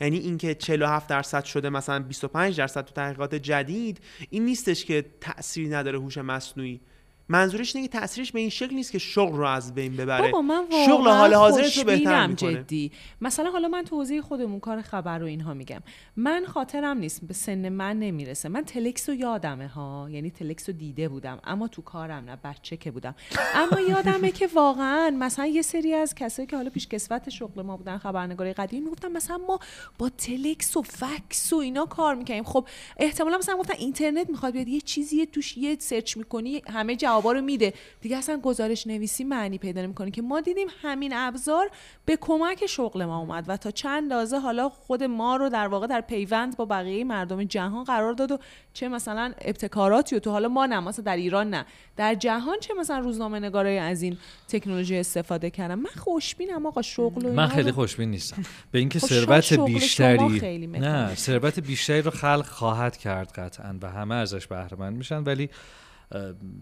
یعنی 0.00 0.18
اینکه 0.18 0.54
47 0.54 1.08
درصد 1.08 1.44
شده 1.44 1.70
مثلا 1.70 1.98
25 1.98 2.58
درصد 2.58 2.84
تو 2.84 2.92
تحقیقات 2.94 3.34
جدید 3.34 4.00
این 4.30 4.44
نیستش 4.44 4.84
که 4.84 5.04
تأثیری 5.20 5.68
نداره 5.68 5.98
هوش 5.98 6.18
مصنوعی. 6.18 6.80
منظورش 7.28 7.76
اینه 7.76 7.88
که 7.88 7.98
تاثیرش 7.98 8.32
به 8.32 8.40
این 8.40 8.48
شکل 8.48 8.74
نیست 8.74 8.92
که 8.92 8.98
شغل 8.98 9.36
رو 9.36 9.46
از 9.46 9.74
بین 9.74 9.96
ببره. 9.96 10.22
بابا 10.22 10.42
من 10.42 10.64
شغل 10.86 11.08
حال 11.08 11.34
حاضر 11.34 11.68
رو 11.76 11.84
بهتر 11.84 12.26
می‌کنه. 12.26 12.54
جدی. 12.54 12.92
مثلا 13.20 13.50
حالا 13.50 13.68
من 13.68 13.82
توضیح 13.82 14.20
خودمون 14.20 14.60
کار 14.60 14.82
خبر 14.82 15.18
رو 15.18 15.26
اینها 15.26 15.54
میگم. 15.54 15.80
من 16.16 16.44
خاطرم 16.46 16.98
نیست 16.98 17.24
به 17.24 17.34
سن 17.34 17.68
من 17.68 17.98
نمی‌رسه. 17.98 18.48
من 18.48 18.64
تلکس 18.64 19.08
رو 19.08 19.14
یادمه 19.14 19.68
ها. 19.68 20.08
یعنی 20.10 20.30
تلکس 20.30 20.68
رو 20.68 20.74
دیده 20.74 21.08
بودم. 21.08 21.40
اما 21.44 21.68
تو 21.68 21.82
کارم 21.82 22.24
نه 22.24 22.36
بچه 22.44 22.76
که 22.76 22.90
بودم. 22.90 23.14
اما 23.54 23.80
یادمه 23.80 24.30
که 24.30 24.46
واقعا 24.46 25.16
مثلا 25.18 25.46
یه 25.46 25.62
سری 25.62 25.94
از 25.94 26.14
کسایی 26.14 26.46
که 26.46 26.56
حالا 26.56 26.70
پیش 26.70 26.88
کسوت 26.88 27.28
شغل 27.28 27.62
ما 27.62 27.76
بودن 27.76 27.98
خبرنگاری 27.98 28.52
قدیم 28.52 28.82
می‌گفتن 28.82 29.12
مثلا 29.12 29.38
ما 29.38 29.58
با 29.98 30.08
تلکس 30.08 30.76
و 30.76 30.82
فکس 30.82 31.52
و 31.52 31.56
اینا 31.56 31.86
کار 31.86 32.14
می‌کنیم 32.14 32.44
خب 32.44 32.68
احتمالا 32.96 33.38
مثلا 33.38 33.56
گفتن 33.56 33.74
اینترنت 33.78 34.30
می‌خواد 34.30 34.52
بیاد 34.52 34.68
یه 34.68 34.80
چیزی 34.80 35.26
توش 35.26 35.56
یه 35.56 35.76
سرچ 35.80 36.16
می‌کنی 36.16 36.62
همه 36.68 36.96
جوابا 37.14 37.32
رو 37.32 37.40
میده. 37.40 37.72
دیگه 38.00 38.16
اصلا 38.16 38.40
گزارش 38.40 38.86
نویسی 38.86 39.24
معنی 39.24 39.58
پیدا 39.58 39.82
نمی‌کنه 39.82 40.10
که 40.10 40.22
ما 40.22 40.40
دیدیم 40.40 40.66
همین 40.82 41.12
ابزار 41.14 41.70
به 42.04 42.18
کمک 42.20 42.66
شغل 42.66 43.04
ما 43.04 43.18
اومد 43.18 43.44
و 43.48 43.56
تا 43.56 43.70
چند 43.70 44.02
اندازه 44.02 44.38
حالا 44.38 44.68
خود 44.68 45.04
ما 45.04 45.36
رو 45.36 45.48
در 45.48 45.68
واقع 45.68 45.86
در 45.86 46.00
پیوند 46.00 46.56
با 46.56 46.64
بقیه 46.64 47.04
مردم 47.04 47.44
جهان 47.44 47.84
قرار 47.84 48.12
داد 48.12 48.32
و 48.32 48.38
چه 48.72 48.88
مثلا 48.88 49.32
ابتکاراتی 49.40 50.16
و 50.16 50.18
تو 50.18 50.30
حالا 50.30 50.48
ما 50.48 50.66
نه 50.66 50.80
مثلا 50.80 51.04
در 51.04 51.16
ایران 51.16 51.50
نه. 51.50 51.66
در 51.96 52.14
جهان 52.14 52.60
چه 52.60 52.74
مثلا 52.74 52.98
روزنامه 52.98 53.40
نگارای 53.40 53.78
از 53.78 54.02
این 54.02 54.16
تکنولوژی 54.48 54.96
استفاده 54.96 55.50
کردم 55.50 55.78
من 55.78 55.90
خوشبینم 55.96 56.66
آقا 56.66 56.82
شغل 56.82 57.30
من 57.30 57.46
خیلی 57.46 57.72
خوشبین 57.72 58.10
نیستم. 58.10 58.42
به 58.72 58.78
اینکه 58.78 58.98
خب 58.98 59.06
ثروت 59.06 59.52
بیشتری 59.52 60.66
نه. 60.66 61.14
ثروت 61.14 61.60
بیشتری 61.60 62.02
رو 62.02 62.10
خلق 62.10 62.46
خواهد 62.46 62.96
کرد 62.96 63.32
قطعا 63.32 63.78
و 63.82 63.90
همه 63.90 64.14
ازش 64.14 64.46
بهره 64.46 64.78
مند 64.78 64.96
میشن. 64.96 65.22
ولی 65.24 65.50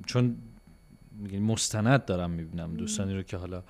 چون 0.06 0.36
مستند 1.40 2.04
دارم 2.04 2.30
می‌بینم 2.30 2.74
دوستانی 2.74 3.14
رو 3.14 3.22
که 3.22 3.36
حالا 3.36 3.62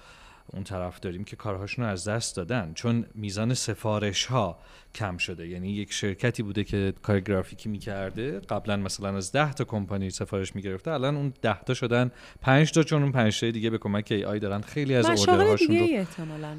اون 0.47 0.65
طرف 0.65 1.01
داریم 1.01 1.25
که 1.25 1.37
کارهاشون 1.37 1.85
رو 1.85 1.91
از 1.91 2.09
دست 2.09 2.37
دادن. 2.37 2.73
چون 2.75 3.07
میزان 3.15 3.55
سفارش 3.55 4.25
ها 4.25 4.59
کم 4.95 5.17
شده. 5.17 5.49
یعنی 5.49 5.73
یک 5.73 5.93
شرکتی 5.93 6.43
بوده 6.43 6.65
که 6.65 6.95
کار 7.03 7.21
گرافیکی 7.21 7.69
می‌کرده. 7.69 8.41
قبلا 8.41 8.77
مثلا 8.77 9.17
از 9.17 9.33
10 9.33 9.53
تا 9.53 9.65
کمپانی 9.65 10.11
سفارش 10.11 10.55
می‌گرفته. 10.57 10.91
الان 10.91 11.17
اون 11.17 11.33
10 11.43 11.61
تا 11.61 11.75
شدن 11.75 12.11
5 12.41 12.73
تا 12.73 12.83
چون 12.83 13.03
اون 13.03 13.13
5 13.13 13.41
تا 13.41 13.51
دیگه 13.51 13.71
به 13.71 13.79
کمک 13.79 14.09
ای 14.11 14.25
آی 14.25 14.39
دارن. 14.39 14.61
خیلی 14.61 14.95
از 14.95 15.07
مشاغل 15.11 15.31
اوردرهاشون 15.31 15.69
دیگه 15.69 16.07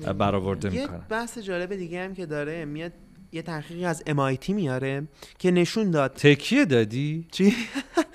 رو 0.05 0.13
برآورده 0.13 0.75
یه 0.75 0.81
می‌کنن 0.81 1.05
بحث 1.09 1.37
جالب 1.37 1.75
دیگه 1.75 2.03
هم 2.03 2.13
که 2.13 2.25
داره 2.25 2.65
میاد 2.65 2.91
یه 3.33 3.41
تحقیقی 3.41 3.85
از 3.85 4.03
MIT 4.07 4.49
میاره 4.49 5.07
که 5.39 5.51
نشون 5.51 5.91
داد. 5.91 6.13
تکیه 6.13 6.65
دادی؟ 6.65 7.27
چی؟ 7.31 7.55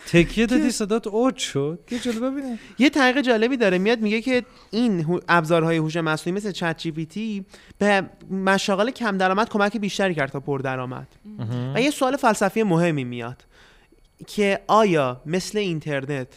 تکیه 0.07 0.47
دادی؟ 0.47 0.71
صدات 0.71 1.07
اوج 1.07 1.37
شد. 1.37 1.79
یه 1.91 1.99
جلو 1.99 2.31
ببینم. 2.31 2.59
یه 2.79 2.91
تحقیق 2.91 3.21
جالبی 3.21 3.57
داره. 3.57 3.79
میاد 3.79 4.01
میگه 4.01 4.21
که 4.21 4.45
این 4.71 5.21
ابزارهای 5.29 5.77
هوش 5.77 5.97
مصنوعی 5.97 6.37
مثل 6.37 6.51
چت 6.51 6.79
جی 6.79 6.91
پی 6.91 7.07
تی 7.07 7.45
به 7.79 8.03
مشاغل 8.31 8.91
کم 8.91 9.19
درآمد 9.19 9.49
کمک 9.49 9.77
بیشتری 9.77 10.15
کرد 10.15 10.31
تا 10.31 10.41
پر 10.41 10.59
درآمد. 10.59 11.09
و 11.75 11.81
یه 11.81 11.91
سوال 11.91 12.17
فلسفی 12.17 12.63
مهمی 12.63 13.05
میاد 13.05 13.45
که 14.27 14.61
آیا 14.67 15.23
مثل 15.27 15.59
اینترنت 15.59 16.29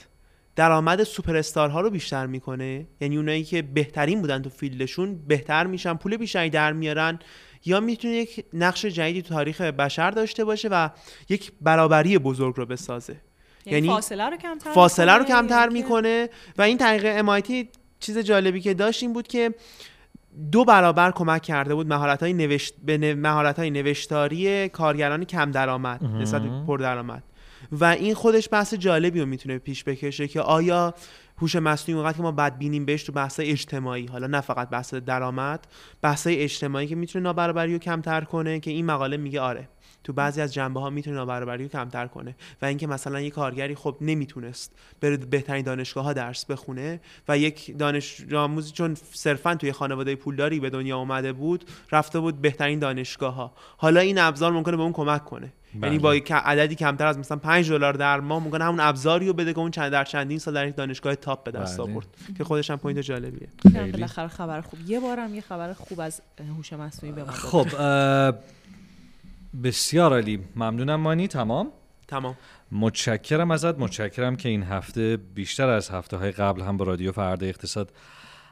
درآمد 0.56 1.04
سوپر 1.04 1.36
استارها 1.36 1.82
رو 1.82 1.90
بیشتر 1.90 2.26
می‌کنه؟ 2.26 2.86
یعنی 3.02 3.18
اونایی 3.18 3.44
که 3.44 3.62
بهترین 3.62 4.22
بودن 4.22 4.42
تو 4.42 4.50
field 4.50 4.89
شون 4.89 5.20
بهتر 5.28 5.68
میشن 5.68 5.94
پول 5.94 6.18
بیشتری 6.18 6.50
در 6.50 6.74
میارن 6.74 7.20
یا 7.66 7.80
می‌تونه 7.80 8.14
یک 8.14 8.46
نقش 8.54 8.86
جدیدی 8.86 9.22
تو 9.22 9.34
تاریخ 9.34 9.62
بشر 9.62 10.12
داشته 10.12 10.46
باشه 10.46 10.68
و 10.72 10.90
یک 11.30 11.52
برابری 11.62 12.18
بزرگ 12.18 12.56
رو 12.58 12.66
بسازه. 12.66 13.16
یعنی 13.66 13.78
یعنی 13.78 13.88
فاصله 13.88 14.24
رو 14.24 14.38
کمتر 14.38 14.72
فاصله 14.72 15.14
رو 15.14 15.24
کمتر 15.24 15.60
اینکه- 15.60 15.74
می‌کنه. 15.74 16.30
و 16.58 16.62
این 16.62 16.78
تحقیق 16.78 17.22
MIT 17.22 17.68
چیز 18.00 18.18
جالبی 18.18 18.62
که 18.62 18.74
داشت 18.74 19.04
این 19.04 19.14
بود 19.14 19.28
که 19.28 19.54
دو 20.52 20.66
برابر 20.66 21.12
کمک 21.12 21.42
کرده 21.42 21.76
بود 21.76 21.88
مهارت 21.88 22.24
های 22.24 22.34
نوشت... 22.34 22.74
به 22.86 23.16
مهارت 23.16 23.60
های 23.60 23.70
نوشتاری 23.70 24.70
کارگران 24.70 25.24
کم 25.24 25.52
درآمد 25.52 26.04
نسبت 26.04 26.42
به 26.42 26.50
پر 26.68 26.78
درآمد 26.78 27.24
و 27.72 27.86
این 27.86 28.14
خودش 28.14 28.50
بحث 28.52 28.74
جالبی 28.74 29.20
رو 29.20 29.26
می‌تونه 29.26 29.58
پیش 29.58 29.84
بکشه 29.84 30.28
که 30.28 30.42
آیا 30.42 30.94
هوش 31.42 31.56
مصنوعی 31.56 32.04
وقتی 32.04 32.18
که 32.18 32.24
ما 32.24 32.32
بدبینیم 32.32 32.86
بهش 32.86 33.04
تو 33.04 33.12
بحث 33.12 33.40
اجتماعی. 33.44 34.06
حالا 34.06 34.28
نه 34.28 34.42
فقط 34.42 34.70
بحث 34.70 34.94
درآمد 34.94 35.68
بحث 36.02 36.28
اجتماعی 36.30 36.88
که 36.88 36.96
می‌تونه 36.96 37.24
نابرابری 37.24 37.74
رو 37.74 37.80
کمتر 37.80 38.22
کنه 38.22 38.60
که 38.60 38.72
این 38.72 38.86
مقاله 38.86 39.18
میگه 39.18 39.42
آره. 39.42 39.68
تو 40.04 40.14
بعضی 40.14 40.42
از 40.42 40.54
جنبه 40.54 40.80
ها 40.80 40.90
می‌تونه 40.90 41.16
نابرابری 41.16 41.64
رو 41.64 41.70
کمتر 41.70 42.08
کنه 42.08 42.36
و 42.62 42.66
اینکه 42.66 42.88
مثلا 42.88 43.22
یک 43.22 43.34
کارگری 43.34 43.76
خب 43.76 43.96
نمی‌تونست 44.02 44.72
بره 45.02 45.18
بهترین 45.18 45.66
دانشگاه 45.66 46.04
ها 46.04 46.14
درس 46.14 46.46
بخونه 46.46 47.00
و 47.28 47.38
یک 47.38 47.78
دانش 47.78 48.34
آموزی 48.34 48.72
چون 48.72 48.98
صرفا 49.14 49.56
توی 49.56 49.72
خانواده 49.72 50.16
پولداری 50.16 50.60
به 50.60 50.70
دنیا 50.70 50.98
اومده 50.98 51.34
بود 51.34 51.66
رفته 51.92 52.20
بود 52.20 52.42
بهترین 52.42 52.80
دانشگاه 52.80 53.34
ها 53.34 53.52
حالا 53.78 54.00
این 54.00 54.18
ابزار 54.18 54.52
ممکنه 54.52 54.78
به 54.78 54.84
اون 54.84 54.94
کمک 54.94 55.26
کنه. 55.26 55.54
بله. 55.74 55.88
یعنی 55.88 56.00
با 56.00 56.16
یک 56.16 56.32
عددی 56.32 56.76
کمتر 56.76 57.08
از 57.08 57.18
مثلا 57.18 57.38
5 57.38 57.72
دلار 57.72 57.94
در 57.94 58.20
ماه 58.20 58.44
ممکنه 58.44 58.64
همون 58.64 58.80
ابزاری 58.80 59.28
رو 59.28 59.34
بده 59.34 59.54
که 59.54 59.60
اون 59.60 59.72
چند 59.72 59.92
در 59.92 60.04
چندین 60.04 60.40
سال 60.40 60.54
در 60.54 60.68
یک 60.68 60.76
دانشگاه 60.76 61.16
top 61.16 61.44
به 61.44 61.52
دست 61.52 61.78
بله. 61.78 61.92
آورد. 61.92 62.08
که 62.38 62.44
خودش 62.44 62.72
هم 62.72 62.78
point 62.78 63.00
جالبیه. 63.00 63.48
بالاخره 63.74 64.28
خبر 64.28 64.62
خوب. 64.62 64.80
یه 64.88 65.00
بارم 65.00 65.36
یه 65.36 65.42
خبر 65.42 65.74
خوب 65.74 66.00
از 66.00 66.22
هوش 66.58 66.74
مصنوعی 66.74 67.16
به 67.16 67.24
ما 67.24 67.28
داد. 67.28 67.36
خب 67.36 67.68
بسیار 69.64 70.12
عالی. 70.12 70.40
ممنونم 70.56 70.96
مانی. 70.96 71.28
تمام؟ 71.28 71.72
تمام. 72.08 72.38
متشکرم 72.72 73.52
ازت. 73.52 73.80
متشکرم 73.80 74.36
که 74.36 74.50
این 74.50 74.64
هفته 74.64 75.18
بیشتر 75.36 75.70
از 75.70 75.90
هفته 75.90 76.18
های 76.18 76.32
قبل 76.32 76.62
هم 76.62 76.78
با 76.78 76.86
رادیو 76.86 77.12
فردا 77.12 77.48
اقتصاد 77.48 77.92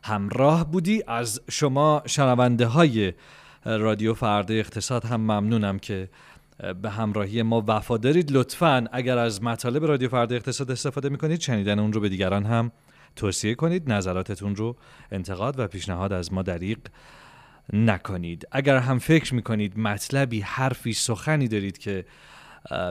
همراه 0.04 0.72
بودی. 0.72 1.04
از 1.08 1.41
شما 1.52 2.04
شنونده 2.06 2.66
های 2.66 3.14
رادیو 3.66 4.14
فردا 4.14 4.54
اقتصاد 4.54 5.06
هم 5.06 5.22
ممنونم 5.22 5.80
که 5.80 6.10
به 6.82 6.89
همراهی 6.89 7.41
ما 7.41 7.64
وفادارید 7.68 8.32
لطفا 8.32 8.88
اگر 8.91 9.18
از 9.18 9.43
مطالب 9.43 9.86
رادیو 9.86 10.10
فردا 10.10 10.36
اقتصاد 10.36 10.72
استفاده 10.72 11.10
می‌کنید 11.10 11.41
شنیدن 11.41 11.80
اون 11.80 11.93
رو 11.93 12.02
به 12.02 12.10
دیگران 12.10 12.45
هم 12.45 12.72
توصیه 13.16 13.56
کنید. 13.56 13.91
نظراتتون 13.91 14.56
رو 14.56 14.76
انتقاد 15.12 15.60
و 15.60 15.68
پیشنهاد 15.68 16.14
از 16.14 16.34
ما 16.34 16.41
دریغ 16.41 16.78
نکنید. 17.74 18.47
اگر 18.51 18.78
هم 18.78 18.99
فکر 18.99 19.36
می‌کنید 19.36 19.80
مطلبی 19.80 20.41
حرفی 20.41 20.93
سخنی 20.93 21.47
دارید 21.47 21.78
که 21.78 22.05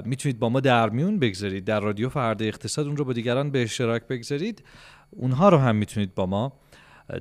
می‌تونید 0.05 0.39
با 0.39 0.49
ما 0.49 0.61
در 0.61 0.89
میون 0.89 1.19
بگذارید 1.19 1.65
در 1.65 1.81
رادیو 1.81 2.09
فردا 2.09 2.45
اقتصاد 2.45 2.87
اون 2.87 2.97
رو 2.97 3.05
با 3.05 3.13
دیگران 3.13 3.51
به 3.51 3.63
اشتراک 3.63 4.03
بگذارید 4.03 4.65
اونها 5.11 5.49
رو 5.49 5.59
هم 5.59 5.77
می‌تونید 5.77 6.15
با 6.15 6.27
ما 6.27 6.53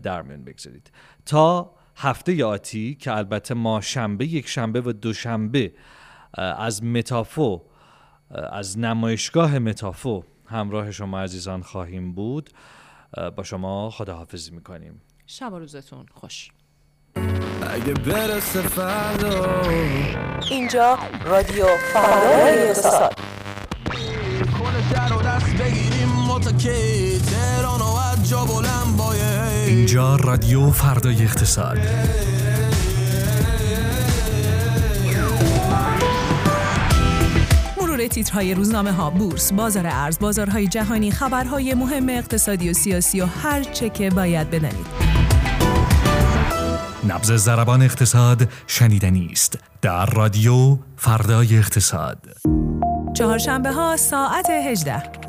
در 0.03 0.21
میون 0.21 0.43
بگذارید. 0.43 0.91
تا 1.25 1.73
هفته 1.95 2.45
آتی 2.45 2.95
که 2.95 3.15
البته 3.15 3.53
ما 3.53 3.81
شنبه 3.81 4.25
یک 4.25 4.47
شنبه 4.47 4.81
و 4.81 4.91
دوشنبه 4.91 5.73
از 6.37 6.83
متافو 6.83 7.61
از 8.31 8.79
نمایشگاه 8.79 9.59
متافو 9.59 10.23
همراه 10.45 10.91
شما 10.91 11.19
عزیزان 11.19 11.61
خواهیم 11.61 12.13
بود. 12.13 12.49
با 13.35 13.43
شما 13.43 13.89
خداحافظی 13.89 14.51
می‌کنیم. 14.51 15.01
شب 15.25 15.53
روزتون 15.53 16.05
خوش. 16.13 16.49
اگه 17.73 17.93
برسه 17.93 18.61
فردا. 18.61 19.61
اینجا 20.49 20.97
رادیو 21.25 21.65
فردای 21.93 22.67
اقتصاد. 22.67 23.13
کنه 24.59 24.93
در 24.93 25.13
و 25.13 25.21
دست 25.21 25.55
بگیریم 25.55 26.09
متکی 26.27 27.19
تهران 27.19 27.81
و 27.81 27.95
از 28.11 28.29
جا 28.29 28.45
بلند 28.45 28.97
باید 28.97 29.67
اینجا 29.67 30.15
رادیو 30.15 30.71
فردای 30.71 31.23
اقتصاد. 31.23 31.77
مرور 37.81 38.07
تیترهای 38.07 38.53
روزنامه 38.53 38.91
ها 38.91 39.09
بورس 39.09 39.53
بازار 39.53 39.87
ارز 39.87 40.19
بازارهای 40.19 40.67
جهانی 40.67 41.11
خبرهای 41.11 41.73
مهم 41.73 42.09
اقتصادی 42.09 42.69
و 42.69 42.73
سیاسی 42.73 43.21
و 43.21 43.25
هر 43.25 43.63
چه 43.63 43.89
که 43.89 44.09
باید 44.09 44.49
بدانید 44.49 45.16
نبض 47.11 47.31
ضربان 47.31 47.81
اقتصاد 47.81 48.49
شنیدنی 48.67 49.29
است 49.31 49.59
در 49.81 50.05
رادیو 50.05 50.77
فردای 50.97 51.57
اقتصاد. 51.57 52.17
چهارشنبه 53.13 53.71
ها 53.71 53.97
ساعت 53.97 54.49
18 54.49 55.26